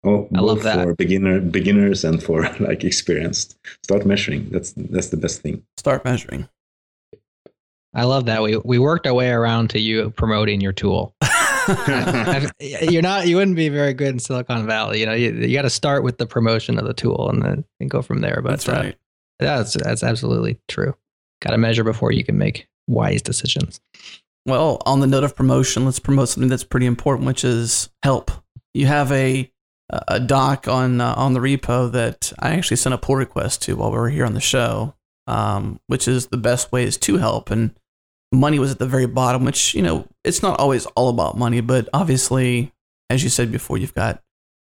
Oh, 0.04 0.28
I 0.34 0.40
love 0.40 0.62
that. 0.62 0.84
for 0.84 0.94
beginner 0.94 1.40
beginners 1.40 2.04
and 2.04 2.22
for 2.22 2.42
like 2.60 2.84
experienced. 2.84 3.58
Start 3.82 4.06
measuring. 4.06 4.48
That's 4.50 4.72
that's 4.72 5.08
the 5.08 5.16
best 5.16 5.42
thing. 5.42 5.64
Start 5.76 6.04
measuring. 6.04 6.48
I 7.94 8.04
love 8.04 8.26
that. 8.26 8.42
We 8.42 8.58
we 8.58 8.78
worked 8.78 9.06
our 9.06 9.14
way 9.14 9.30
around 9.30 9.70
to 9.70 9.80
you 9.80 10.10
promoting 10.10 10.60
your 10.60 10.72
tool. 10.72 11.14
You're 12.60 13.02
not. 13.02 13.26
You 13.28 13.36
wouldn't 13.36 13.56
be 13.56 13.68
very 13.68 13.94
good 13.94 14.08
in 14.08 14.18
Silicon 14.18 14.66
Valley. 14.66 15.00
You 15.00 15.06
know, 15.06 15.12
you, 15.12 15.32
you 15.32 15.56
got 15.56 15.62
to 15.62 15.70
start 15.70 16.02
with 16.02 16.18
the 16.18 16.26
promotion 16.26 16.78
of 16.78 16.86
the 16.86 16.94
tool 16.94 17.28
and 17.30 17.42
then 17.42 17.64
and 17.80 17.90
go 17.90 18.02
from 18.02 18.20
there. 18.20 18.40
But 18.42 18.50
That's 18.50 18.68
uh, 18.68 18.72
right. 18.72 18.96
that's 19.38 19.74
that's 19.74 20.02
absolutely 20.02 20.60
true. 20.68 20.94
Got 21.42 21.50
to 21.50 21.58
measure 21.58 21.84
before 21.84 22.12
you 22.12 22.24
can 22.24 22.38
make 22.38 22.68
wise 22.86 23.22
decisions. 23.22 23.80
Well, 24.46 24.80
on 24.86 25.00
the 25.00 25.06
note 25.06 25.24
of 25.24 25.36
promotion, 25.36 25.84
let's 25.84 25.98
promote 25.98 26.30
something 26.30 26.48
that's 26.48 26.64
pretty 26.64 26.86
important, 26.86 27.26
which 27.26 27.44
is 27.44 27.90
help. 28.02 28.30
You 28.74 28.86
have 28.86 29.12
a 29.12 29.50
a 29.90 30.20
doc 30.20 30.68
on 30.68 31.00
uh, 31.00 31.14
on 31.16 31.32
the 31.32 31.40
repo 31.40 31.90
that 31.92 32.32
I 32.38 32.50
actually 32.50 32.76
sent 32.78 32.94
a 32.94 32.98
pull 32.98 33.16
request 33.16 33.62
to 33.62 33.76
while 33.76 33.90
we 33.90 33.98
were 33.98 34.08
here 34.10 34.26
on 34.26 34.34
the 34.34 34.40
show, 34.40 34.94
um, 35.26 35.80
which 35.86 36.08
is 36.08 36.26
the 36.26 36.36
best 36.36 36.72
ways 36.72 36.96
to 36.98 37.18
help. 37.18 37.50
And 37.50 37.74
money 38.32 38.58
was 38.58 38.70
at 38.70 38.78
the 38.78 38.86
very 38.86 39.06
bottom, 39.06 39.44
which 39.44 39.74
you 39.74 39.82
know 39.82 40.06
it's 40.24 40.42
not 40.42 40.58
always 40.60 40.86
all 40.86 41.08
about 41.08 41.36
money, 41.36 41.60
but 41.60 41.88
obviously, 41.92 42.72
as 43.10 43.22
you 43.22 43.28
said 43.30 43.50
before, 43.50 43.78
you've 43.78 43.94
got 43.94 44.22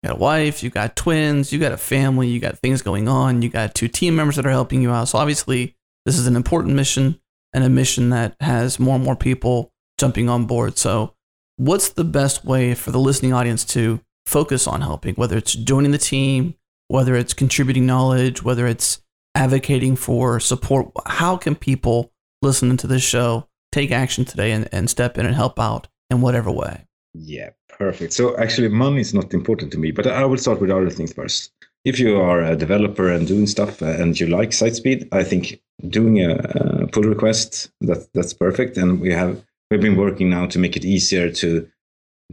You 0.02 0.08
got 0.08 0.16
a 0.16 0.20
wife, 0.20 0.62
you've 0.62 0.72
got 0.74 0.96
twins, 0.96 1.52
you've 1.52 1.60
got 1.60 1.72
a 1.72 1.76
family, 1.76 2.28
you 2.28 2.40
got 2.40 2.58
things 2.58 2.82
going 2.82 3.08
on, 3.08 3.42
you 3.42 3.48
got 3.48 3.74
two 3.74 3.88
team 3.88 4.16
members 4.16 4.36
that 4.36 4.46
are 4.46 4.50
helping 4.50 4.82
you 4.82 4.90
out. 4.90 5.08
So 5.08 5.18
obviously, 5.18 5.76
this 6.06 6.18
is 6.18 6.26
an 6.26 6.36
important 6.36 6.74
mission 6.74 7.20
and 7.52 7.64
a 7.64 7.68
mission 7.68 8.10
that 8.10 8.34
has 8.40 8.78
more 8.78 8.94
and 8.94 9.04
more 9.04 9.16
people 9.16 9.72
jumping 9.98 10.28
on 10.28 10.46
board. 10.46 10.78
So, 10.78 11.14
what's 11.56 11.90
the 11.90 12.04
best 12.04 12.44
way 12.44 12.74
for 12.74 12.90
the 12.90 12.98
listening 12.98 13.32
audience 13.32 13.64
to 13.66 14.00
focus 14.26 14.66
on 14.66 14.80
helping, 14.80 15.14
whether 15.16 15.36
it's 15.36 15.54
joining 15.54 15.90
the 15.90 15.98
team, 15.98 16.54
whether 16.88 17.14
it's 17.14 17.34
contributing 17.34 17.86
knowledge, 17.86 18.42
whether 18.42 18.66
it's 18.66 19.02
advocating 19.34 19.96
for 19.96 20.40
support? 20.40 20.90
How 21.06 21.36
can 21.36 21.54
people 21.54 22.12
listening 22.42 22.76
to 22.78 22.86
this 22.86 23.02
show 23.02 23.46
take 23.72 23.90
action 23.90 24.24
today 24.24 24.52
and, 24.52 24.68
and 24.72 24.90
step 24.90 25.18
in 25.18 25.26
and 25.26 25.34
help 25.34 25.58
out 25.58 25.88
in 26.10 26.20
whatever 26.20 26.50
way? 26.50 26.86
Yeah, 27.14 27.50
perfect. 27.68 28.12
So 28.12 28.36
actually, 28.36 28.68
money 28.68 29.00
is 29.00 29.14
not 29.14 29.34
important 29.34 29.72
to 29.72 29.78
me, 29.78 29.90
but 29.90 30.06
I 30.06 30.24
will 30.24 30.38
start 30.38 30.60
with 30.60 30.70
other 30.70 30.90
things 30.90 31.12
first. 31.12 31.52
If 31.84 31.98
you 31.98 32.20
are 32.20 32.42
a 32.42 32.56
developer 32.56 33.10
and 33.10 33.26
doing 33.26 33.46
stuff 33.46 33.82
uh, 33.82 33.86
and 33.86 34.18
you 34.18 34.26
like 34.26 34.52
site 34.52 34.76
speed, 34.76 35.08
I 35.12 35.24
think 35.24 35.60
doing 35.88 36.18
a, 36.18 36.34
a 36.34 36.86
pull 36.88 37.04
request 37.04 37.70
that 37.80 38.12
that's 38.12 38.34
perfect. 38.34 38.76
And 38.76 39.00
we 39.00 39.12
have 39.12 39.42
we've 39.70 39.80
been 39.80 39.96
working 39.96 40.30
now 40.30 40.46
to 40.46 40.58
make 40.58 40.76
it 40.76 40.84
easier 40.84 41.30
to 41.32 41.68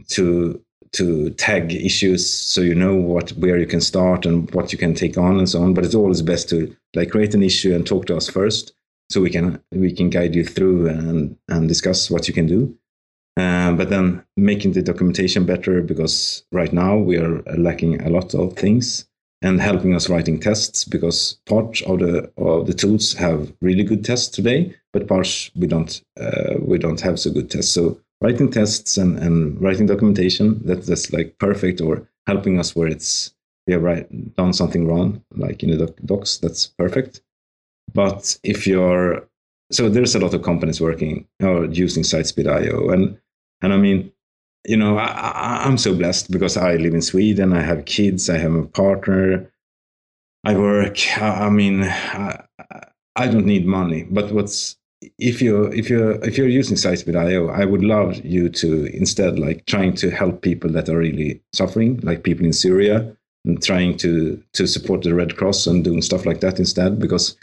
to 0.08 0.62
to 0.92 1.30
tag 1.30 1.72
issues 1.72 2.28
so 2.28 2.60
you 2.60 2.74
know 2.74 2.94
what 2.94 3.30
where 3.30 3.58
you 3.58 3.66
can 3.66 3.80
start 3.80 4.26
and 4.26 4.50
what 4.54 4.72
you 4.72 4.78
can 4.78 4.94
take 4.94 5.16
on 5.16 5.38
and 5.38 5.48
so 5.48 5.62
on. 5.62 5.72
But 5.72 5.84
it's 5.84 5.94
always 5.94 6.22
best 6.22 6.48
to 6.50 6.74
like 6.94 7.10
create 7.10 7.34
an 7.34 7.42
issue 7.42 7.74
and 7.74 7.86
talk 7.86 8.06
to 8.06 8.16
us 8.16 8.28
first 8.28 8.74
so 9.10 9.20
we 9.20 9.30
can 9.30 9.60
we 9.72 9.92
can 9.92 10.10
guide 10.10 10.34
you 10.34 10.44
through 10.44 10.88
and 10.88 11.36
and 11.48 11.68
discuss 11.68 12.10
what 12.10 12.28
you 12.28 12.34
can 12.34 12.46
do 12.46 12.76
uh, 13.38 13.72
but 13.72 13.88
then 13.88 14.24
making 14.36 14.72
the 14.72 14.82
documentation 14.82 15.46
better 15.46 15.80
because 15.80 16.44
right 16.50 16.72
now 16.72 16.96
we 16.96 17.16
are 17.16 17.40
lacking 17.56 18.02
a 18.02 18.10
lot 18.10 18.34
of 18.34 18.54
things 18.54 19.06
and 19.42 19.60
helping 19.60 19.94
us 19.94 20.08
writing 20.08 20.40
tests 20.40 20.84
because 20.84 21.38
part 21.46 21.80
of 21.82 22.00
the 22.00 22.30
of 22.36 22.66
the 22.66 22.74
tools 22.74 23.14
have 23.14 23.52
really 23.60 23.84
good 23.84 24.04
tests 24.04 24.28
today, 24.28 24.74
but 24.92 25.06
parts 25.06 25.50
we 25.54 25.66
don't 25.66 26.02
uh, 26.20 26.54
we 26.60 26.78
don't 26.78 27.00
have 27.00 27.20
so 27.20 27.30
good 27.30 27.50
tests. 27.50 27.72
So 27.72 28.00
writing 28.20 28.50
tests 28.50 28.96
and, 28.96 29.18
and 29.18 29.60
writing 29.60 29.86
documentation 29.86 30.60
that, 30.66 30.86
that's 30.86 31.12
like 31.12 31.38
perfect 31.38 31.80
or 31.80 32.08
helping 32.26 32.58
us 32.58 32.74
where 32.74 32.88
it's 32.88 33.32
we 33.66 33.74
have 33.74 33.82
right, 33.82 34.34
done 34.36 34.52
something 34.54 34.86
wrong, 34.86 35.22
like 35.36 35.62
in 35.62 35.70
the 35.70 35.76
doc, 35.76 35.94
docs, 36.04 36.38
that's 36.38 36.66
perfect. 36.66 37.20
But 37.94 38.38
if 38.42 38.66
you're 38.66 39.26
so 39.70 39.88
there's 39.88 40.14
a 40.14 40.18
lot 40.18 40.34
of 40.34 40.42
companies 40.42 40.80
working 40.80 41.26
or 41.42 41.66
using 41.66 42.02
SiteSpeed.io 42.02 42.88
and 42.90 43.18
and 43.60 43.72
I 43.72 43.76
mean, 43.76 44.12
you 44.66 44.76
know, 44.76 44.98
I, 44.98 45.66
am 45.66 45.78
so 45.78 45.94
blessed 45.94 46.30
because 46.30 46.56
I 46.56 46.76
live 46.76 46.94
in 46.94 47.02
Sweden. 47.02 47.52
I 47.52 47.62
have 47.62 47.86
kids. 47.86 48.30
I 48.30 48.38
have 48.38 48.54
a 48.54 48.66
partner. 48.66 49.50
I 50.44 50.56
work. 50.56 50.98
I, 51.20 51.50
mean, 51.50 51.84
I, 51.84 52.44
I, 53.16 53.26
don't 53.26 53.46
need 53.46 53.66
money. 53.66 54.04
But 54.04 54.30
what's 54.30 54.76
if 55.18 55.40
you 55.42 55.64
if 55.66 55.88
you 55.90 56.10
if 56.22 56.36
you're 56.36 56.48
using 56.48 56.76
SiteSpeed.io, 56.76 57.48
I 57.48 57.64
would 57.64 57.82
love 57.82 58.24
you 58.24 58.48
to 58.50 58.84
instead 58.96 59.38
like 59.38 59.66
trying 59.66 59.94
to 59.94 60.10
help 60.10 60.42
people 60.42 60.70
that 60.70 60.88
are 60.88 60.98
really 60.98 61.42
suffering, 61.52 62.00
like 62.02 62.22
people 62.22 62.44
in 62.44 62.52
Syria, 62.52 63.16
and 63.44 63.62
trying 63.62 63.96
to 63.98 64.42
to 64.52 64.66
support 64.66 65.02
the 65.02 65.14
Red 65.14 65.36
Cross 65.36 65.66
and 65.66 65.84
doing 65.84 66.02
stuff 66.02 66.26
like 66.26 66.40
that 66.40 66.58
instead, 66.58 66.98
because 66.98 67.36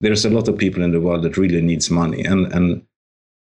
there's 0.00 0.24
a 0.24 0.30
lot 0.30 0.48
of 0.48 0.58
people 0.58 0.82
in 0.82 0.92
the 0.92 1.00
world 1.00 1.22
that 1.22 1.36
really 1.36 1.60
needs 1.60 1.90
money 1.90 2.24
and 2.24 2.52
and 2.52 2.82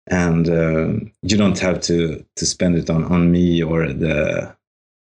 and 0.08 0.50
uh, 0.50 0.88
you 1.22 1.38
don't 1.38 1.60
have 1.60 1.80
to 1.82 2.24
to 2.36 2.46
spend 2.46 2.76
it 2.76 2.90
on 2.90 3.04
on 3.06 3.32
me 3.32 3.62
or 3.62 3.88
the 3.88 4.56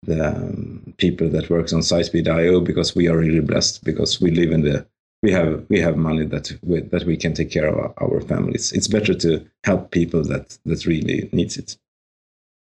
the 0.04 0.28
um, 0.28 0.94
people 0.98 1.28
that 1.30 1.50
works 1.50 1.74
on 1.74 1.82
SiteSpeed.io 1.82 2.62
because 2.62 2.96
we 2.96 3.08
are 3.08 3.18
really 3.18 3.40
blessed 3.40 3.84
because 3.84 4.22
we 4.22 4.32
live 4.32 4.52
in 4.52 4.62
the 4.62 4.86
we 5.24 5.32
have 5.32 5.66
we 5.70 5.80
have 5.80 5.98
money 5.98 6.26
that 6.26 6.52
we, 6.62 6.82
that 6.82 7.04
we 7.06 7.18
can 7.18 7.34
take 7.34 7.52
care 7.52 7.68
of 7.68 7.76
our, 7.76 7.94
our 8.02 8.22
families. 8.22 8.72
It's 8.72 8.88
better 8.88 9.14
to 9.16 9.46
help 9.64 9.92
people 9.92 10.24
that 10.26 10.58
that 10.66 10.86
really 10.86 11.30
needs 11.32 11.58
it. 11.58 11.78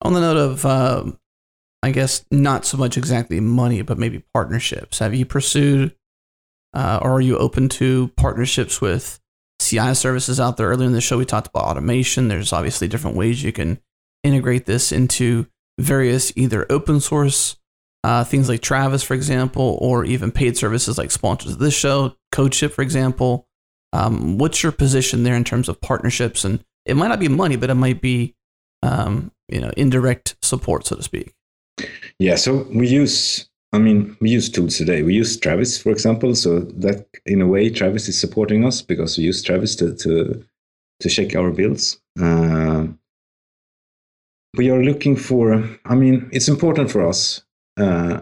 On 0.01 0.13
the 0.13 0.19
note 0.19 0.37
of, 0.37 0.65
uh, 0.65 1.11
I 1.83 1.91
guess 1.91 2.25
not 2.31 2.65
so 2.65 2.77
much 2.77 2.97
exactly 2.97 3.39
money, 3.39 3.81
but 3.83 3.99
maybe 3.99 4.23
partnerships. 4.33 4.99
Have 4.99 5.13
you 5.13 5.25
pursued, 5.25 5.95
uh, 6.73 6.99
or 7.01 7.13
are 7.13 7.21
you 7.21 7.37
open 7.37 7.69
to 7.69 8.09
partnerships 8.17 8.81
with 8.81 9.19
CI 9.61 9.93
services 9.93 10.39
out 10.39 10.57
there. 10.57 10.69
Earlier 10.69 10.87
in 10.87 10.93
the 10.93 11.01
show, 11.01 11.19
we 11.19 11.25
talked 11.25 11.47
about 11.47 11.65
automation. 11.65 12.27
There's 12.27 12.51
obviously 12.51 12.87
different 12.87 13.15
ways 13.15 13.43
you 13.43 13.51
can 13.51 13.79
integrate 14.23 14.65
this 14.65 14.91
into 14.91 15.45
various 15.79 16.33
either 16.35 16.65
open 16.69 16.99
source 16.99 17.57
uh, 18.03 18.23
things 18.23 18.49
like 18.49 18.61
Travis, 18.61 19.03
for 19.03 19.13
example, 19.13 19.77
or 19.79 20.05
even 20.05 20.31
paid 20.31 20.57
services 20.57 20.97
like 20.97 21.11
sponsors 21.11 21.53
of 21.53 21.59
this 21.59 21.75
show, 21.75 22.15
CodeShip, 22.33 22.71
for 22.71 22.81
example. 22.81 23.47
Um, 23.93 24.37
what's 24.37 24.63
your 24.63 24.71
position 24.71 25.23
there 25.23 25.35
in 25.35 25.43
terms 25.43 25.69
of 25.69 25.79
partnerships? 25.81 26.43
And 26.43 26.63
it 26.85 26.95
might 26.95 27.09
not 27.09 27.19
be 27.19 27.27
money, 27.27 27.57
but 27.57 27.69
it 27.69 27.75
might 27.75 28.01
be 28.01 28.35
um, 28.81 29.31
you 29.49 29.61
know 29.61 29.71
indirect 29.77 30.35
support, 30.41 30.87
so 30.87 30.95
to 30.95 31.03
speak. 31.03 31.33
Yeah, 32.17 32.35
so 32.35 32.65
we 32.73 32.87
use 32.87 33.47
I 33.73 33.79
mean, 33.79 34.17
we 34.19 34.29
use 34.29 34.49
tools 34.49 34.77
today. 34.77 35.01
We 35.01 35.13
use 35.13 35.37
Travis, 35.37 35.77
for 35.77 35.91
example. 35.91 36.35
So 36.35 36.59
that, 36.59 37.05
in 37.25 37.41
a 37.41 37.47
way, 37.47 37.69
Travis 37.69 38.09
is 38.09 38.19
supporting 38.19 38.65
us 38.65 38.81
because 38.81 39.17
we 39.17 39.23
use 39.23 39.41
Travis 39.41 39.75
to 39.77 39.95
to 39.95 40.43
to 40.99 41.09
check 41.09 41.35
our 41.35 41.51
builds. 41.51 41.99
Uh, 42.19 42.87
we 44.57 44.69
are 44.69 44.83
looking 44.83 45.15
for. 45.15 45.63
I 45.85 45.95
mean, 45.95 46.29
it's 46.33 46.49
important 46.49 46.91
for 46.91 47.07
us 47.07 47.43
uh, 47.77 48.21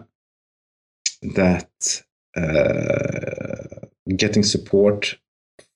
that 1.22 2.02
uh, 2.36 3.86
getting 4.16 4.44
support 4.44 5.18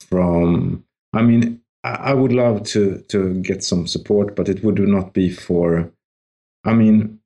from. 0.09 0.85
I 1.13 1.23
mean, 1.23 1.61
I, 1.83 1.95
I 1.95 2.15
would 2.15 2.33
love 2.33 2.63
to 2.69 2.99
to 3.09 3.35
get 3.43 3.65
some 3.65 3.89
support, 3.89 4.37
but 4.37 4.49
it 4.49 4.63
would 4.63 4.79
not 4.79 5.15
be 5.15 5.31
for. 5.31 5.91
I 6.65 6.75
mean, 6.75 7.19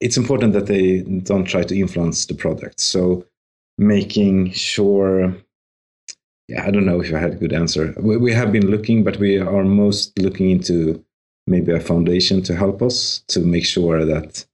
it's 0.00 0.16
important 0.16 0.52
that 0.52 0.66
they 0.66 1.02
don't 1.22 1.44
try 1.44 1.62
to 1.62 1.78
influence 1.78 2.26
the 2.26 2.34
product. 2.34 2.80
So 2.80 3.24
making 3.78 4.52
sure, 4.52 5.34
yeah, 6.48 6.66
I 6.66 6.70
don't 6.70 6.86
know 6.86 7.00
if 7.00 7.12
I 7.12 7.18
had 7.18 7.32
a 7.32 7.36
good 7.36 7.52
answer. 7.52 7.94
We, 7.98 8.16
we 8.16 8.32
have 8.32 8.52
been 8.52 8.70
looking, 8.70 9.04
but 9.04 9.18
we 9.18 9.38
are 9.38 9.64
most 9.64 10.18
looking 10.18 10.50
into 10.50 11.04
maybe 11.46 11.72
a 11.72 11.80
foundation 11.80 12.42
to 12.42 12.54
help 12.54 12.82
us 12.82 13.24
to 13.28 13.40
make 13.40 13.64
sure 13.64 14.04
that 14.04 14.46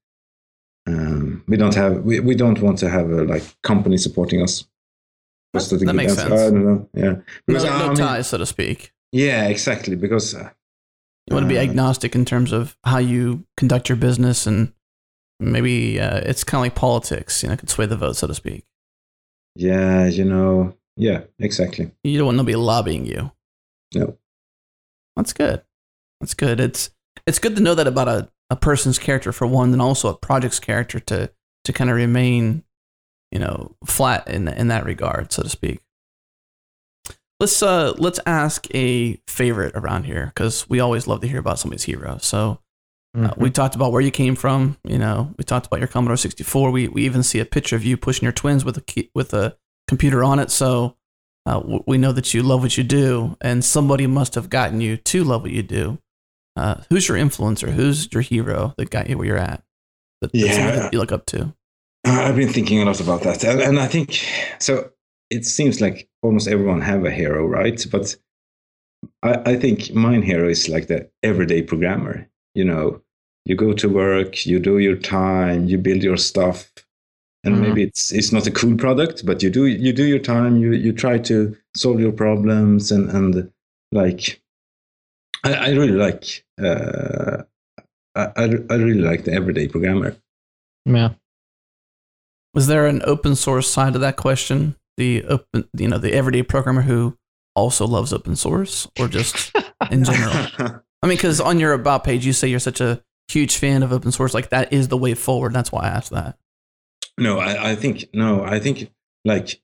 um, 0.86 1.42
we 1.48 1.56
don't 1.56 1.74
have 1.74 2.04
we, 2.04 2.20
we 2.20 2.34
don't 2.34 2.60
want 2.60 2.78
to 2.78 2.88
have 2.88 3.10
a 3.10 3.24
like 3.24 3.44
company 3.62 3.96
supporting 3.96 4.42
us. 4.42 4.64
Was 5.52 5.70
that, 5.70 5.84
that 5.84 5.94
makes 5.94 6.12
answer? 6.12 6.28
sense. 6.28 6.40
I 6.40 6.50
don't 6.50 6.64
know. 6.64 6.88
Yeah, 6.94 7.14
because, 7.46 7.64
no, 7.64 7.70
no 7.70 7.84
I 7.84 7.88
mean, 7.88 7.96
ties, 7.96 8.28
so 8.28 8.38
to 8.38 8.46
speak. 8.46 8.92
Yeah, 9.12 9.46
exactly. 9.46 9.96
Because 9.96 10.34
uh, 10.34 10.50
you 11.26 11.34
want 11.34 11.44
to 11.44 11.48
be 11.48 11.58
uh, 11.58 11.62
agnostic 11.62 12.14
in 12.14 12.24
terms 12.24 12.52
of 12.52 12.76
how 12.84 12.98
you 12.98 13.44
conduct 13.56 13.88
your 13.88 13.96
business 13.96 14.46
and 14.46 14.72
maybe 15.40 16.00
uh, 16.00 16.18
it's 16.18 16.44
kind 16.44 16.60
of 16.60 16.64
like 16.66 16.74
politics, 16.74 17.42
you 17.42 17.48
know, 17.48 17.56
could 17.56 17.70
sway 17.70 17.86
the 17.86 17.96
vote, 17.96 18.16
so 18.16 18.26
to 18.26 18.34
speak. 18.34 18.64
Yeah, 19.54 20.06
you 20.06 20.24
know, 20.24 20.74
yeah, 20.96 21.22
exactly. 21.38 21.90
You 22.04 22.18
don't 22.18 22.26
want 22.26 22.36
nobody 22.36 22.56
lobbying 22.56 23.06
you. 23.06 23.32
No. 23.94 24.16
That's 25.16 25.32
good. 25.32 25.62
That's 26.20 26.34
good. 26.34 26.60
It's 26.60 26.90
it's 27.26 27.38
good 27.38 27.56
to 27.56 27.62
know 27.62 27.74
that 27.74 27.86
about 27.86 28.08
a, 28.08 28.30
a 28.50 28.56
person's 28.56 28.98
character 28.98 29.32
for 29.32 29.46
one, 29.46 29.72
and 29.72 29.82
also 29.82 30.08
a 30.08 30.16
project's 30.16 30.60
character 30.60 31.00
to 31.00 31.30
to 31.64 31.72
kind 31.72 31.90
of 31.90 31.96
remain, 31.96 32.64
you 33.32 33.38
know, 33.38 33.74
flat 33.84 34.28
in 34.28 34.48
in 34.48 34.68
that 34.68 34.84
regard, 34.84 35.32
so 35.32 35.42
to 35.42 35.48
speak. 35.48 35.80
Let's 37.40 37.62
uh 37.62 37.92
let's 37.98 38.20
ask 38.26 38.66
a 38.74 39.20
favorite 39.26 39.74
around 39.74 40.04
here 40.04 40.32
because 40.34 40.68
we 40.68 40.80
always 40.80 41.06
love 41.06 41.20
to 41.22 41.28
hear 41.28 41.40
about 41.40 41.58
somebody's 41.58 41.84
hero. 41.84 42.18
So 42.20 42.60
Mm-hmm. 43.16 43.26
Uh, 43.26 43.32
we 43.38 43.50
talked 43.50 43.74
about 43.74 43.92
where 43.92 44.02
you 44.02 44.10
came 44.10 44.36
from. 44.36 44.76
You 44.84 44.98
know, 44.98 45.32
we 45.38 45.44
talked 45.44 45.66
about 45.66 45.80
your 45.80 45.88
Commodore 45.88 46.16
64. 46.16 46.70
We 46.70 46.88
we 46.88 47.04
even 47.04 47.22
see 47.22 47.40
a 47.40 47.46
picture 47.46 47.76
of 47.76 47.84
you 47.84 47.96
pushing 47.96 48.24
your 48.24 48.32
twins 48.32 48.64
with 48.64 48.76
a 48.76 48.82
key, 48.82 49.10
with 49.14 49.32
a 49.32 49.56
computer 49.88 50.22
on 50.22 50.38
it. 50.38 50.50
So 50.50 50.96
uh, 51.46 51.80
we 51.86 51.96
know 51.96 52.12
that 52.12 52.34
you 52.34 52.42
love 52.42 52.62
what 52.62 52.76
you 52.76 52.84
do, 52.84 53.36
and 53.40 53.64
somebody 53.64 54.06
must 54.06 54.34
have 54.34 54.50
gotten 54.50 54.80
you 54.80 54.96
to 54.98 55.24
love 55.24 55.42
what 55.42 55.50
you 55.50 55.62
do. 55.62 55.98
Uh, 56.56 56.82
who's 56.90 57.08
your 57.08 57.16
influencer? 57.16 57.70
Who's 57.70 58.12
your 58.12 58.22
hero 58.22 58.74
that 58.76 58.90
got 58.90 59.08
you 59.08 59.16
where 59.16 59.26
you're 59.26 59.36
at? 59.38 59.62
That, 60.20 60.34
yeah, 60.34 60.76
that 60.76 60.92
you 60.92 60.98
look 60.98 61.12
up 61.12 61.26
to. 61.26 61.54
I've 62.04 62.36
been 62.36 62.52
thinking 62.52 62.82
a 62.82 62.84
lot 62.84 63.00
about 63.00 63.22
that, 63.22 63.44
and, 63.44 63.60
and 63.60 63.78
I 63.78 63.86
think 63.86 64.22
so. 64.58 64.90
It 65.30 65.44
seems 65.44 65.80
like 65.80 66.08
almost 66.22 66.48
everyone 66.48 66.80
have 66.82 67.04
a 67.04 67.10
hero, 67.10 67.46
right? 67.46 67.84
But 67.90 68.14
I, 69.22 69.52
I 69.52 69.56
think 69.56 69.92
mine 69.92 70.22
hero 70.22 70.48
is 70.48 70.68
like 70.68 70.86
the 70.86 71.10
everyday 71.22 71.62
programmer. 71.62 72.28
You 72.54 72.64
know, 72.64 73.02
you 73.46 73.54
go 73.54 73.72
to 73.72 73.88
work, 73.88 74.44
you 74.44 74.58
do 74.58 74.78
your 74.78 74.96
time, 74.96 75.66
you 75.66 75.78
build 75.78 76.02
your 76.02 76.16
stuff, 76.16 76.68
and 77.44 77.54
mm-hmm. 77.54 77.62
maybe 77.62 77.82
it's 77.84 78.12
it's 78.12 78.32
not 78.32 78.46
a 78.46 78.50
cool 78.50 78.76
product, 78.76 79.24
but 79.24 79.40
you 79.40 79.50
do 79.50 79.66
you 79.66 79.92
do 79.92 80.04
your 80.04 80.18
time, 80.18 80.56
you 80.56 80.72
you 80.72 80.92
try 80.92 81.16
to 81.18 81.56
solve 81.76 82.00
your 82.00 82.10
problems, 82.10 82.90
and 82.90 83.08
and 83.10 83.50
like 83.92 84.42
I, 85.44 85.54
I 85.54 85.68
really 85.70 85.92
like 85.92 86.44
uh, 86.60 87.44
I 88.16 88.32
I 88.34 88.74
really 88.74 89.00
like 89.00 89.24
the 89.24 89.32
everyday 89.32 89.68
programmer. 89.68 90.16
Yeah. 90.84 91.10
Was 92.52 92.66
there 92.66 92.86
an 92.86 93.02
open 93.04 93.36
source 93.36 93.70
side 93.70 93.92
to 93.92 93.98
that 94.00 94.16
question? 94.16 94.74
The 94.96 95.24
open, 95.24 95.68
you 95.76 95.88
know, 95.88 95.98
the 95.98 96.14
everyday 96.14 96.42
programmer 96.42 96.82
who 96.82 97.16
also 97.54 97.86
loves 97.86 98.12
open 98.12 98.34
source, 98.34 98.88
or 98.98 99.06
just 99.06 99.52
in 99.90 100.02
general? 100.02 100.48
I 101.02 101.06
mean, 101.06 101.16
because 101.16 101.40
on 101.40 101.60
your 101.60 101.74
about 101.74 102.02
page, 102.02 102.26
you 102.26 102.32
say 102.32 102.48
you're 102.48 102.58
such 102.58 102.80
a 102.80 103.02
huge 103.28 103.56
fan 103.56 103.82
of 103.82 103.92
open 103.92 104.12
source. 104.12 104.34
Like 104.34 104.50
that 104.50 104.72
is 104.72 104.88
the 104.88 104.96
way 104.96 105.14
forward. 105.14 105.52
That's 105.52 105.72
why 105.72 105.82
I 105.84 105.88
asked 105.88 106.10
that. 106.12 106.36
no, 107.18 107.38
I, 107.38 107.70
I 107.72 107.74
think 107.74 108.04
no, 108.14 108.44
I 108.44 108.58
think 108.58 108.90
like 109.24 109.60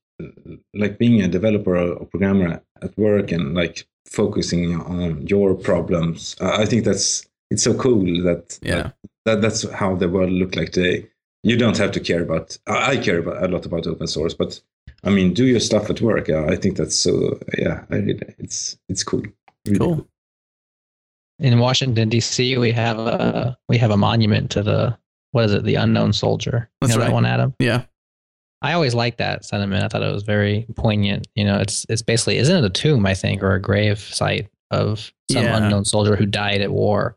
like 0.74 0.98
being 0.98 1.22
a 1.22 1.28
developer 1.28 1.76
or 1.76 2.06
programmer 2.06 2.62
at 2.82 2.96
work 2.98 3.32
and 3.32 3.54
like 3.54 3.86
focusing 4.06 4.80
on 4.80 5.26
your 5.26 5.54
problems. 5.54 6.36
I 6.40 6.66
think 6.66 6.84
that's 6.84 7.24
it's 7.50 7.62
so 7.62 7.74
cool 7.74 8.04
that 8.24 8.58
Yeah. 8.62 8.82
like, 8.82 8.92
that 9.26 9.40
that's 9.42 9.68
how 9.70 9.94
the 9.96 10.08
world 10.08 10.30
look 10.32 10.56
like 10.56 10.72
today. 10.72 11.08
You 11.44 11.56
don't 11.56 11.76
have 11.78 11.90
to 11.92 12.00
care 12.00 12.22
about. 12.22 12.56
I 12.66 12.96
care 12.96 13.18
about 13.18 13.42
a 13.42 13.48
lot 13.48 13.66
about 13.66 13.86
open 13.86 14.06
source, 14.06 14.32
but 14.34 14.60
I 15.04 15.10
mean, 15.10 15.34
do 15.34 15.44
your 15.44 15.60
stuff 15.60 15.90
at 15.90 16.00
work. 16.00 16.28
Yeah, 16.28 16.44
I 16.48 16.54
think 16.56 16.76
that's 16.76 16.94
so. 16.96 17.38
Yeah, 17.58 17.84
I 17.90 17.96
it's 18.38 18.78
it's 18.88 19.02
cool. 19.02 19.22
Really 19.66 19.78
Cool. 19.78 20.06
In 21.42 21.58
Washington 21.58 22.08
D.C., 22.08 22.56
we 22.56 22.70
have 22.72 22.98
a 22.98 23.56
we 23.68 23.76
have 23.78 23.90
a 23.90 23.96
monument 23.96 24.50
to 24.52 24.62
the 24.62 24.96
what 25.32 25.44
is 25.46 25.52
it? 25.54 25.64
The 25.64 25.74
unknown 25.76 26.12
soldier. 26.12 26.70
You 26.80 26.86
That's 26.86 26.94
know 26.96 27.00
right. 27.02 27.08
that 27.08 27.14
one, 27.14 27.26
Adam. 27.26 27.54
Yeah. 27.58 27.82
I 28.62 28.74
always 28.74 28.94
liked 28.94 29.18
that 29.18 29.44
sentiment. 29.44 29.82
I 29.82 29.88
thought 29.88 30.02
it 30.02 30.12
was 30.12 30.22
very 30.22 30.66
poignant. 30.76 31.26
You 31.34 31.44
know, 31.44 31.58
it's 31.58 31.84
it's 31.88 32.02
basically 32.02 32.36
isn't 32.38 32.56
it 32.56 32.64
a 32.64 32.70
tomb? 32.70 33.04
I 33.06 33.14
think 33.14 33.42
or 33.42 33.54
a 33.54 33.60
grave 33.60 33.98
site 33.98 34.48
of 34.70 35.12
some 35.30 35.42
Yeah. 35.44 35.56
unknown 35.56 35.84
soldier 35.84 36.14
who 36.16 36.26
died 36.26 36.60
at 36.60 36.70
war, 36.70 37.16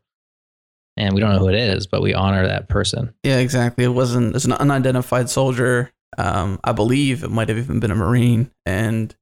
and 0.97 1.13
we 1.13 1.21
don't 1.21 1.31
know 1.33 1.39
who 1.39 1.49
it 1.49 1.55
is, 1.55 1.85
but 1.85 2.01
we 2.01 2.13
honor 2.15 2.47
that 2.47 2.67
person. 2.67 3.13
Yeah, 3.23 3.37
exactly. 3.37 3.83
It 3.85 3.89
wasn't. 3.89 4.35
It's 4.35 4.45
an 4.45 4.53
unidentified 4.53 5.29
soldier. 5.29 5.91
Um, 6.17 6.59
I 6.63 6.71
believe 6.71 7.23
it 7.23 7.29
might 7.29 7.49
have 7.49 7.57
even 7.59 7.79
been 7.79 7.91
a 7.91 7.95
marine, 7.95 8.49
and 8.65 9.15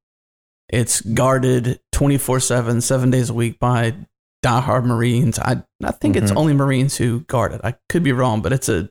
it's 0.70 1.02
guarded 1.02 1.82
twenty 1.92 2.18
four 2.18 2.40
seven, 2.40 2.80
seven 2.80 3.10
days 3.10 3.30
a 3.30 3.34
week 3.34 3.60
by 3.60 3.96
diehard 4.44 4.86
Marines. 4.86 5.40
I 5.40 5.64
I 5.84 5.92
think 5.92 6.16
it's 6.16 6.32
Mhm. 6.32 6.38
only 6.38 6.54
Marines 6.54 6.98
who 6.98 7.22
guard 7.22 7.54
it. 7.54 7.62
I 7.64 7.76
could 7.90 8.04
be 8.04 8.12
wrong, 8.12 8.42
but 8.42 8.54
it's 8.54 8.70
a 8.70 8.90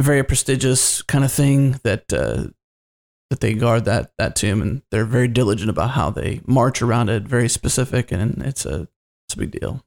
very 0.00 0.22
prestigious 0.22 1.02
kind 1.02 1.24
of 1.24 1.32
thing 1.32 1.78
that 1.82 2.10
uh, 2.12 2.44
that 3.30 3.40
they 3.40 3.54
guard 3.54 3.84
that 3.84 4.12
that 4.18 4.34
tomb, 4.36 4.62
and 4.62 4.82
they're 4.90 5.04
very 5.04 5.28
diligent 5.28 5.68
about 5.70 5.90
how 5.90 6.10
they 6.10 6.40
march 6.46 6.80
around 6.82 7.08
it. 7.10 7.24
Very 7.24 7.48
specific, 7.48 8.10
and 8.12 8.42
it's 8.42 8.64
a 8.64 8.88
it's 9.28 9.34
a 9.34 9.38
big 9.38 9.50
deal. 9.52 9.84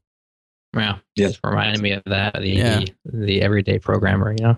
Yeah, 0.75 0.99
Yeah. 1.15 1.27
just 1.27 1.39
reminded 1.43 1.81
me 1.81 1.91
of 1.91 2.03
that. 2.05 2.33
The 2.35 2.49
Yeah. 2.49 2.85
the 3.05 3.41
everyday 3.41 3.79
programmer, 3.79 4.31
you 4.31 4.43
know, 4.43 4.57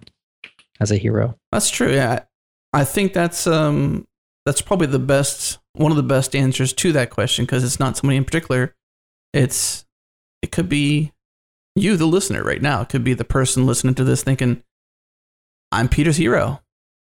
as 0.79 0.91
a 0.91 0.97
hero. 0.97 1.37
That's 1.51 1.69
true. 1.69 1.91
Yeah, 1.93 2.23
I 2.73 2.83
think 2.83 3.13
that's 3.13 3.47
um 3.47 4.07
that's 4.45 4.61
probably 4.61 4.87
the 4.87 4.99
best 4.99 5.57
one 5.73 5.91
of 5.91 5.97
the 5.97 6.03
best 6.03 6.35
answers 6.35 6.71
to 6.73 6.91
that 6.93 7.09
question 7.09 7.45
because 7.45 7.63
it's 7.63 7.79
not 7.79 7.97
somebody 7.97 8.17
in 8.17 8.25
particular. 8.25 8.75
It's 9.33 9.84
it 10.45 10.51
could 10.51 10.69
be 10.69 11.11
you, 11.75 11.97
the 11.97 12.05
listener, 12.05 12.43
right 12.43 12.61
now. 12.61 12.81
It 12.81 12.89
could 12.89 13.03
be 13.03 13.15
the 13.15 13.25
person 13.25 13.65
listening 13.65 13.95
to 13.95 14.03
this 14.03 14.21
thinking, 14.21 14.61
"I'm 15.71 15.89
Peter's 15.89 16.17
hero," 16.17 16.61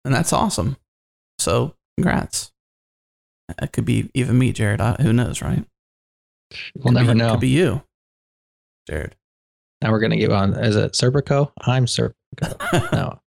and 0.05 0.15
that's 0.15 0.33
awesome. 0.33 0.77
So, 1.41 1.75
congrats. 1.99 2.53
It 3.61 3.73
could 3.73 3.85
be 3.85 4.09
even 4.15 4.39
me, 4.39 4.53
Jared. 4.53 4.81
I, 4.81 4.93
who 4.95 5.13
knows, 5.13 5.43
right? 5.43 5.65
We'll 6.77 6.95
never 6.95 7.13
be- 7.15 7.19
know. 7.19 7.27
It 7.27 7.31
could 7.33 7.41
be 7.41 7.49
you, 7.49 7.83
Jared. 8.89 9.17
Now 9.83 9.91
we're 9.91 10.01
gonna 10.01 10.17
get 10.17 10.31
on. 10.31 10.55
Is 10.55 10.77
it 10.77 10.93
Serpico? 10.93 11.51
I'm 11.61 11.87
Serpico. 11.87 12.15
No, 12.93 13.19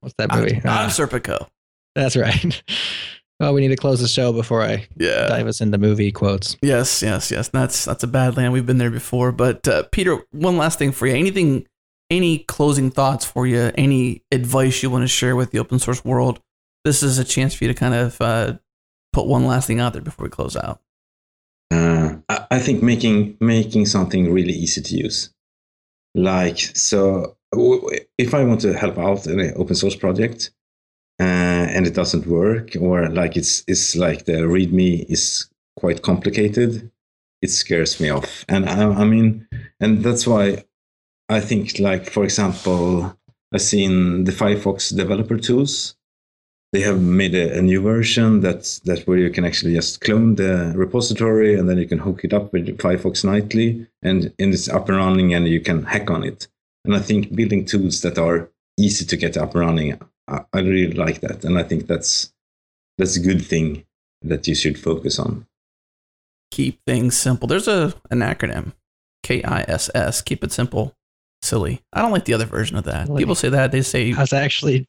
what's 0.00 0.14
that 0.16 0.34
movie? 0.34 0.56
I'm, 0.64 0.70
I'm 0.84 0.88
Serpico. 0.88 1.46
that's 1.94 2.16
right. 2.16 2.62
well, 3.40 3.52
we 3.54 3.60
need 3.62 3.68
to 3.68 3.76
close 3.76 4.00
the 4.00 4.06
show 4.08 4.32
before 4.32 4.62
I 4.62 4.86
Yeah. 4.96 5.26
dive 5.26 5.46
us 5.48 5.60
into 5.60 5.78
movie 5.78 6.12
quotes. 6.12 6.56
Yes, 6.62 7.02
yes, 7.02 7.30
yes. 7.30 7.48
That's 7.48 7.84
that's 7.86 8.04
a 8.04 8.06
bad 8.06 8.36
land. 8.36 8.52
We've 8.52 8.66
been 8.66 8.78
there 8.78 8.90
before. 8.90 9.32
But 9.32 9.66
uh, 9.66 9.84
Peter, 9.90 10.18
one 10.30 10.56
last 10.56 10.78
thing 10.78 10.92
for 10.92 11.06
you. 11.06 11.14
Anything, 11.16 11.66
any 12.10 12.38
closing 12.40 12.90
thoughts 12.90 13.24
for 13.24 13.46
you? 13.46 13.72
Any 13.74 14.22
advice 14.30 14.82
you 14.82 14.90
want 14.90 15.02
to 15.04 15.08
share 15.08 15.34
with 15.34 15.50
the 15.50 15.58
open 15.58 15.78
source 15.78 16.04
world? 16.04 16.40
This 16.84 17.02
is 17.02 17.18
a 17.18 17.24
chance 17.24 17.54
for 17.54 17.64
you 17.64 17.68
to 17.72 17.78
kind 17.78 17.94
of 17.94 18.20
uh, 18.20 18.58
put 19.12 19.26
one 19.26 19.46
last 19.46 19.66
thing 19.66 19.80
out 19.80 19.92
there 19.94 20.02
before 20.02 20.24
we 20.24 20.30
close 20.30 20.56
out. 20.56 20.80
Uh, 21.72 22.16
I, 22.28 22.46
I 22.52 22.58
think 22.58 22.82
making 22.82 23.36
making 23.40 23.86
something 23.86 24.32
really 24.32 24.52
easy 24.52 24.80
to 24.82 24.96
use, 24.96 25.30
like 26.14 26.58
so. 26.58 27.36
w- 27.52 27.80
w- 27.80 28.00
If 28.18 28.34
I 28.34 28.44
want 28.44 28.60
to 28.62 28.72
help 28.74 28.98
out 28.98 29.26
in 29.26 29.40
an 29.40 29.52
open 29.56 29.74
source 29.76 29.94
project, 29.96 30.50
uh, 31.20 31.66
and 31.74 31.86
it 31.86 31.94
doesn't 31.94 32.26
work, 32.26 32.76
or 32.80 33.08
like 33.10 33.36
it's 33.36 33.62
it's 33.68 33.94
like 33.94 34.24
the 34.24 34.38
README 34.54 35.06
is 35.08 35.48
quite 35.76 36.02
complicated, 36.02 36.90
it 37.42 37.50
scares 37.50 38.00
me 38.00 38.10
off. 38.10 38.44
And 38.48 38.68
I, 38.68 39.02
I 39.02 39.04
mean, 39.04 39.46
and 39.80 40.02
that's 40.02 40.26
why 40.26 40.64
I 41.28 41.40
think, 41.40 41.78
like 41.78 42.10
for 42.10 42.24
example, 42.24 43.16
I've 43.52 43.62
seen 43.62 44.24
the 44.24 44.32
Firefox 44.32 44.96
developer 44.96 45.36
tools 45.36 45.96
they 46.72 46.80
have 46.80 47.00
made 47.00 47.34
a, 47.34 47.58
a 47.58 47.62
new 47.62 47.80
version 47.80 48.40
that's 48.40 48.78
that 48.80 49.06
where 49.06 49.18
you 49.18 49.30
can 49.30 49.44
actually 49.44 49.74
just 49.74 50.00
clone 50.00 50.36
the 50.36 50.72
repository 50.76 51.58
and 51.58 51.68
then 51.68 51.78
you 51.78 51.86
can 51.86 51.98
hook 51.98 52.24
it 52.24 52.32
up 52.32 52.52
with 52.52 52.78
Firefox 52.78 53.24
nightly 53.24 53.86
and, 54.02 54.32
and 54.38 54.54
it's 54.54 54.68
up 54.68 54.88
and 54.88 54.98
running 54.98 55.34
and 55.34 55.48
you 55.48 55.60
can 55.60 55.82
hack 55.82 56.10
on 56.10 56.22
it. 56.22 56.46
And 56.84 56.94
I 56.94 57.00
think 57.00 57.34
building 57.34 57.64
tools 57.64 58.02
that 58.02 58.18
are 58.18 58.48
easy 58.78 59.04
to 59.04 59.16
get 59.16 59.36
up 59.36 59.54
and 59.54 59.60
running, 59.60 60.00
I, 60.30 60.44
I 60.52 60.60
really 60.60 60.94
like 60.94 61.20
that. 61.20 61.44
And 61.44 61.58
I 61.58 61.62
think 61.62 61.86
that's 61.86 62.32
that's 62.98 63.16
a 63.16 63.20
good 63.20 63.44
thing 63.44 63.84
that 64.22 64.46
you 64.46 64.54
should 64.54 64.78
focus 64.78 65.18
on. 65.18 65.46
Keep 66.50 66.80
things 66.86 67.16
simple. 67.16 67.48
There's 67.48 67.68
a 67.68 67.94
an 68.10 68.20
acronym, 68.20 68.72
K 69.22 69.42
I 69.42 69.62
S 69.62 69.90
S. 69.94 70.22
Keep 70.22 70.44
it 70.44 70.52
simple. 70.52 70.94
Silly. 71.42 71.80
I 71.92 72.02
don't 72.02 72.12
like 72.12 72.26
the 72.26 72.34
other 72.34 72.44
version 72.44 72.76
of 72.76 72.84
that. 72.84 73.06
Silly. 73.06 73.18
People 73.22 73.34
say 73.34 73.48
that. 73.48 73.72
They 73.72 73.80
say, 73.80 74.12
I 74.12 74.20
was 74.20 74.34
actually, 74.34 74.86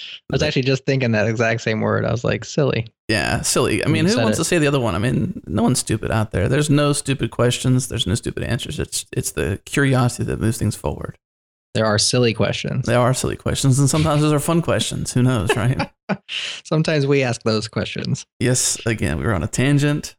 I 0.00 0.04
was 0.30 0.42
actually 0.42 0.62
just 0.62 0.86
thinking 0.86 1.12
that 1.12 1.28
exact 1.28 1.60
same 1.60 1.82
word. 1.82 2.06
I 2.06 2.10
was 2.10 2.24
like, 2.24 2.46
silly. 2.46 2.86
yeah, 3.08 3.42
silly. 3.42 3.84
I 3.84 3.88
mean, 3.88 4.06
who 4.06 4.16
wants 4.16 4.38
it. 4.38 4.40
to 4.40 4.44
say 4.46 4.56
the 4.56 4.66
other 4.68 4.80
one? 4.80 4.94
I 4.94 4.98
mean, 4.98 5.42
no 5.46 5.62
one's 5.62 5.80
stupid 5.80 6.10
out 6.10 6.30
there. 6.30 6.48
There's 6.48 6.70
no 6.70 6.94
stupid 6.94 7.30
questions. 7.30 7.88
There's 7.88 8.06
no 8.06 8.14
stupid 8.14 8.42
answers. 8.42 8.78
It's 8.78 9.04
it's 9.12 9.32
the 9.32 9.60
curiosity 9.66 10.24
that 10.24 10.40
moves 10.40 10.56
things 10.56 10.76
forward. 10.76 11.18
There 11.74 11.86
are 11.86 11.98
silly 11.98 12.34
questions. 12.34 12.84
There 12.86 12.98
are 13.00 13.14
silly 13.14 13.36
questions, 13.36 13.78
and 13.78 13.88
sometimes 13.88 14.20
those 14.22 14.32
are 14.32 14.38
fun 14.38 14.60
questions. 14.70 15.12
Who 15.14 15.22
knows, 15.22 15.54
right? 15.56 15.90
Sometimes 16.64 17.06
we 17.06 17.22
ask 17.22 17.42
those 17.42 17.68
questions. 17.68 18.26
yes. 18.38 18.78
Again, 18.86 19.18
we 19.18 19.24
were 19.24 19.32
on 19.34 19.42
a 19.42 19.46
tangent. 19.48 20.16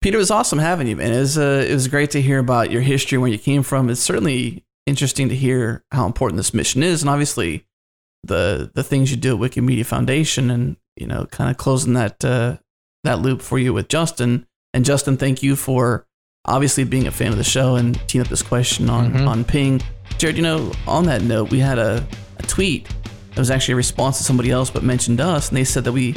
Peter, 0.00 0.16
it 0.16 0.20
was 0.20 0.30
awesome 0.30 0.60
having 0.60 0.86
you, 0.86 0.94
man. 0.96 1.12
It 1.12 1.18
was 1.18 1.36
uh, 1.36 1.66
it 1.68 1.72
was 1.72 1.88
great 1.88 2.12
to 2.12 2.22
hear 2.22 2.38
about 2.38 2.70
your 2.70 2.82
history, 2.82 3.18
where 3.18 3.28
you 3.30 3.38
came 3.38 3.64
from. 3.64 3.90
It's 3.90 4.00
certainly 4.00 4.64
interesting 4.86 5.28
to 5.28 5.34
hear 5.34 5.84
how 5.90 6.06
important 6.06 6.36
this 6.36 6.54
mission 6.54 6.82
is, 6.84 7.02
and 7.02 7.10
obviously 7.10 7.64
the 8.22 8.70
the 8.74 8.84
things 8.84 9.10
you 9.10 9.16
do 9.16 9.34
at 9.34 9.50
Wikimedia 9.50 9.84
Foundation, 9.84 10.50
and 10.50 10.76
you 10.96 11.06
know, 11.08 11.26
kind 11.26 11.50
of 11.50 11.56
closing 11.56 11.94
that 11.94 12.24
uh, 12.24 12.58
that 13.02 13.18
loop 13.18 13.42
for 13.42 13.58
you 13.58 13.72
with 13.72 13.88
Justin. 13.88 14.46
And 14.72 14.84
Justin, 14.84 15.16
thank 15.16 15.42
you 15.42 15.56
for 15.56 16.06
obviously 16.44 16.84
being 16.84 17.08
a 17.08 17.10
fan 17.10 17.32
of 17.32 17.36
the 17.38 17.42
show 17.44 17.74
and 17.74 17.98
teeing 18.08 18.22
up 18.22 18.28
this 18.28 18.42
question 18.42 18.88
on 18.88 19.12
Mhm. 19.12 19.26
on 19.26 19.44
Ping. 19.44 19.82
Jared, 20.18 20.36
you 20.36 20.42
know, 20.42 20.72
on 20.86 21.04
that 21.06 21.22
note, 21.22 21.50
we 21.50 21.60
had 21.60 21.78
a, 21.78 22.06
a 22.38 22.42
tweet 22.42 22.88
that 23.30 23.38
was 23.38 23.52
actually 23.52 23.74
a 23.74 23.76
response 23.76 24.18
to 24.18 24.24
somebody 24.24 24.50
else, 24.50 24.68
but 24.68 24.82
mentioned 24.82 25.20
us, 25.20 25.48
and 25.48 25.56
they 25.56 25.62
said 25.62 25.84
that 25.84 25.92
we 25.92 26.16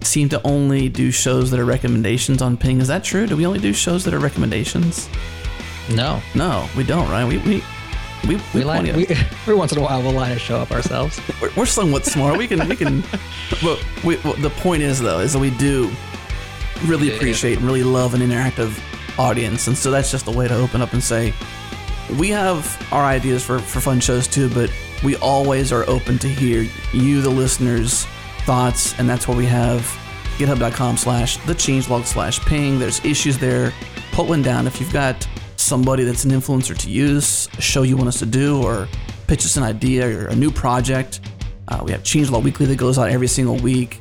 seem 0.00 0.28
to 0.28 0.40
only 0.46 0.88
do 0.88 1.10
shows 1.10 1.50
that 1.50 1.58
are 1.58 1.64
recommendations 1.64 2.40
on 2.40 2.56
Ping. 2.56 2.80
Is 2.80 2.86
that 2.88 3.02
true? 3.02 3.26
Do 3.26 3.36
we 3.36 3.44
only 3.44 3.58
do 3.58 3.72
shows 3.72 4.04
that 4.04 4.14
are 4.14 4.20
recommendations? 4.20 5.08
No, 5.90 6.22
No, 6.36 6.68
we 6.76 6.84
don't, 6.84 7.10
right? 7.10 7.26
We 7.26 7.38
we 7.38 7.64
we, 8.28 8.36
we, 8.36 8.42
we 8.54 8.64
line. 8.64 8.84
We, 8.94 9.06
every 9.10 9.56
once 9.56 9.72
in 9.72 9.78
a 9.78 9.82
while, 9.82 10.00
we'll 10.00 10.12
line 10.12 10.30
a 10.30 10.38
show 10.38 10.58
up 10.58 10.70
ourselves. 10.70 11.20
we're, 11.40 11.50
we're 11.56 11.66
somewhat 11.66 12.06
smart. 12.06 12.38
We 12.38 12.46
can 12.46 12.68
we 12.68 12.76
can. 12.76 13.02
But 13.62 13.84
we, 14.04 14.16
well, 14.18 14.34
the 14.34 14.50
point 14.50 14.82
is 14.82 15.00
though 15.00 15.18
is 15.18 15.32
that 15.32 15.38
we 15.40 15.50
do 15.50 15.90
really 16.86 17.14
appreciate 17.14 17.58
and 17.58 17.66
really 17.66 17.82
love 17.82 18.14
an 18.14 18.20
interactive 18.20 18.80
audience, 19.18 19.66
and 19.66 19.76
so 19.76 19.90
that's 19.90 20.10
just 20.12 20.28
a 20.28 20.30
way 20.30 20.46
to 20.46 20.54
open 20.54 20.80
up 20.80 20.92
and 20.92 21.02
say 21.02 21.34
we 22.18 22.28
have 22.30 22.86
our 22.92 23.04
ideas 23.04 23.44
for 23.44 23.58
for 23.58 23.80
fun 23.80 24.00
shows 24.00 24.26
too, 24.26 24.48
but 24.50 24.70
we 25.02 25.16
always 25.16 25.72
are 25.72 25.88
open 25.88 26.18
to 26.18 26.28
hear 26.28 26.68
you, 26.92 27.20
the 27.20 27.30
listeners, 27.30 28.06
thoughts, 28.44 28.98
and 28.98 29.08
that's 29.08 29.26
where 29.26 29.36
we 29.36 29.46
have 29.46 29.80
github.com 30.38 30.96
slash 30.96 31.36
the 31.38 31.54
changelog 31.54 32.06
slash 32.06 32.40
ping. 32.40 32.78
There's 32.78 33.04
issues 33.04 33.38
there. 33.38 33.72
Put 34.12 34.26
one 34.26 34.42
down 34.42 34.66
if 34.66 34.80
you've 34.80 34.92
got 34.92 35.26
somebody 35.56 36.04
that's 36.04 36.24
an 36.24 36.30
influencer 36.30 36.76
to 36.76 36.90
use, 36.90 37.48
a 37.56 37.60
show 37.60 37.82
you 37.82 37.96
want 37.96 38.08
us 38.08 38.18
to 38.18 38.26
do, 38.26 38.62
or 38.62 38.88
pitch 39.26 39.44
us 39.44 39.56
an 39.56 39.62
idea 39.62 40.06
or 40.18 40.26
a 40.26 40.36
new 40.36 40.50
project. 40.50 41.20
Uh, 41.68 41.80
we 41.84 41.92
have 41.92 42.02
Changelog 42.02 42.42
Weekly 42.42 42.66
that 42.66 42.76
goes 42.76 42.98
out 42.98 43.08
every 43.08 43.28
single 43.28 43.56
week. 43.56 44.00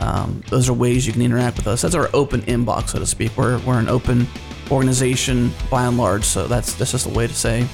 Um, 0.00 0.42
those 0.48 0.68
are 0.68 0.72
ways 0.72 1.06
you 1.06 1.12
can 1.12 1.22
interact 1.22 1.56
with 1.58 1.68
us. 1.68 1.82
That's 1.82 1.94
our 1.94 2.08
open 2.12 2.42
inbox, 2.42 2.88
so 2.88 2.98
to 2.98 3.06
speak. 3.06 3.36
We're, 3.36 3.58
we're 3.60 3.78
an 3.78 3.88
open 3.88 4.26
organization 4.72 5.52
by 5.70 5.86
and 5.86 5.96
large, 5.96 6.24
so 6.24 6.46
that's 6.46 6.74
that's 6.74 6.92
just 6.92 7.06
a 7.06 7.10
way 7.10 7.26
to 7.26 7.34
say 7.34 7.68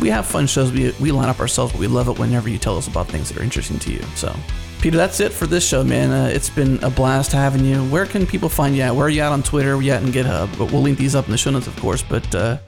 we 0.00 0.08
have 0.10 0.26
fun 0.26 0.46
shows. 0.46 0.72
We 0.72 0.92
we 1.00 1.12
line 1.12 1.28
up 1.28 1.40
ourselves, 1.40 1.72
but 1.72 1.80
we 1.80 1.86
love 1.86 2.08
it 2.08 2.18
whenever 2.18 2.48
you 2.48 2.58
tell 2.58 2.76
us 2.76 2.86
about 2.86 3.08
things 3.08 3.28
that 3.28 3.38
are 3.38 3.42
interesting 3.42 3.78
to 3.80 3.92
you. 3.92 4.02
So, 4.14 4.34
Peter, 4.80 4.96
that's 4.96 5.20
it 5.20 5.32
for 5.32 5.46
this 5.46 5.66
show, 5.66 5.82
man. 5.84 6.10
Uh, 6.10 6.30
it's 6.32 6.50
been 6.50 6.82
a 6.84 6.90
blast 6.90 7.32
having 7.32 7.64
you. 7.64 7.84
Where 7.86 8.06
can 8.06 8.26
people 8.26 8.48
find 8.48 8.76
you 8.76 8.82
at? 8.82 8.94
Where 8.94 9.06
are 9.06 9.10
you 9.10 9.22
at 9.22 9.32
on 9.32 9.42
Twitter? 9.42 9.70
Where 9.70 9.78
are 9.78 9.82
you 9.82 9.92
at 9.92 10.02
on 10.02 10.10
GitHub? 10.10 10.56
But 10.58 10.70
we'll 10.72 10.82
link 10.82 10.98
these 10.98 11.14
up 11.14 11.26
in 11.26 11.32
the 11.32 11.38
show 11.38 11.50
notes, 11.50 11.66
of 11.66 11.76
course. 11.76 12.02
But 12.02 12.34
uh, 12.34 12.58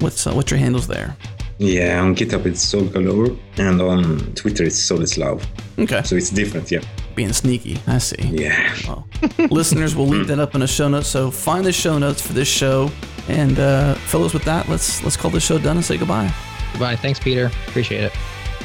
what's 0.00 0.26
uh, 0.26 0.32
what's 0.32 0.50
your 0.50 0.58
handles 0.58 0.86
there? 0.86 1.16
Yeah, 1.58 2.00
on 2.02 2.14
GitHub 2.14 2.44
it's 2.46 2.60
Soul 2.60 2.84
Galore, 2.84 3.34
and 3.56 3.80
on 3.80 4.18
Twitter 4.34 4.64
it's 4.64 4.78
soulislove. 4.78 5.42
Okay, 5.78 6.02
So 6.02 6.16
it's 6.16 6.30
different, 6.30 6.70
yeah. 6.70 6.80
being 7.14 7.32
sneaky. 7.32 7.78
I 7.86 7.98
see. 7.98 8.16
Yeah. 8.20 8.74
Well, 8.86 9.06
listeners 9.50 9.94
will 9.96 10.06
link 10.06 10.26
that 10.28 10.38
up 10.38 10.54
in 10.54 10.60
the 10.60 10.66
show 10.66 10.88
notes. 10.88 11.08
So 11.08 11.30
find 11.30 11.64
the 11.64 11.72
show 11.72 11.98
notes 11.98 12.20
for 12.20 12.32
this 12.34 12.48
show. 12.48 12.90
And 13.28 13.58
uh, 13.58 13.94
fellows, 13.94 14.34
with 14.34 14.44
that, 14.44 14.68
let's 14.68 15.02
let's 15.02 15.16
call 15.16 15.30
this 15.30 15.44
show 15.44 15.58
done 15.58 15.76
and 15.76 15.84
say 15.84 15.96
goodbye. 15.96 16.32
Goodbye. 16.72 16.96
Thanks, 16.96 17.18
Peter. 17.18 17.46
Appreciate 17.68 18.04
it. 18.04 18.12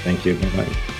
Thank 0.04 0.26
you. 0.26 0.36
Bye 0.36 0.66
bye. 0.66 0.98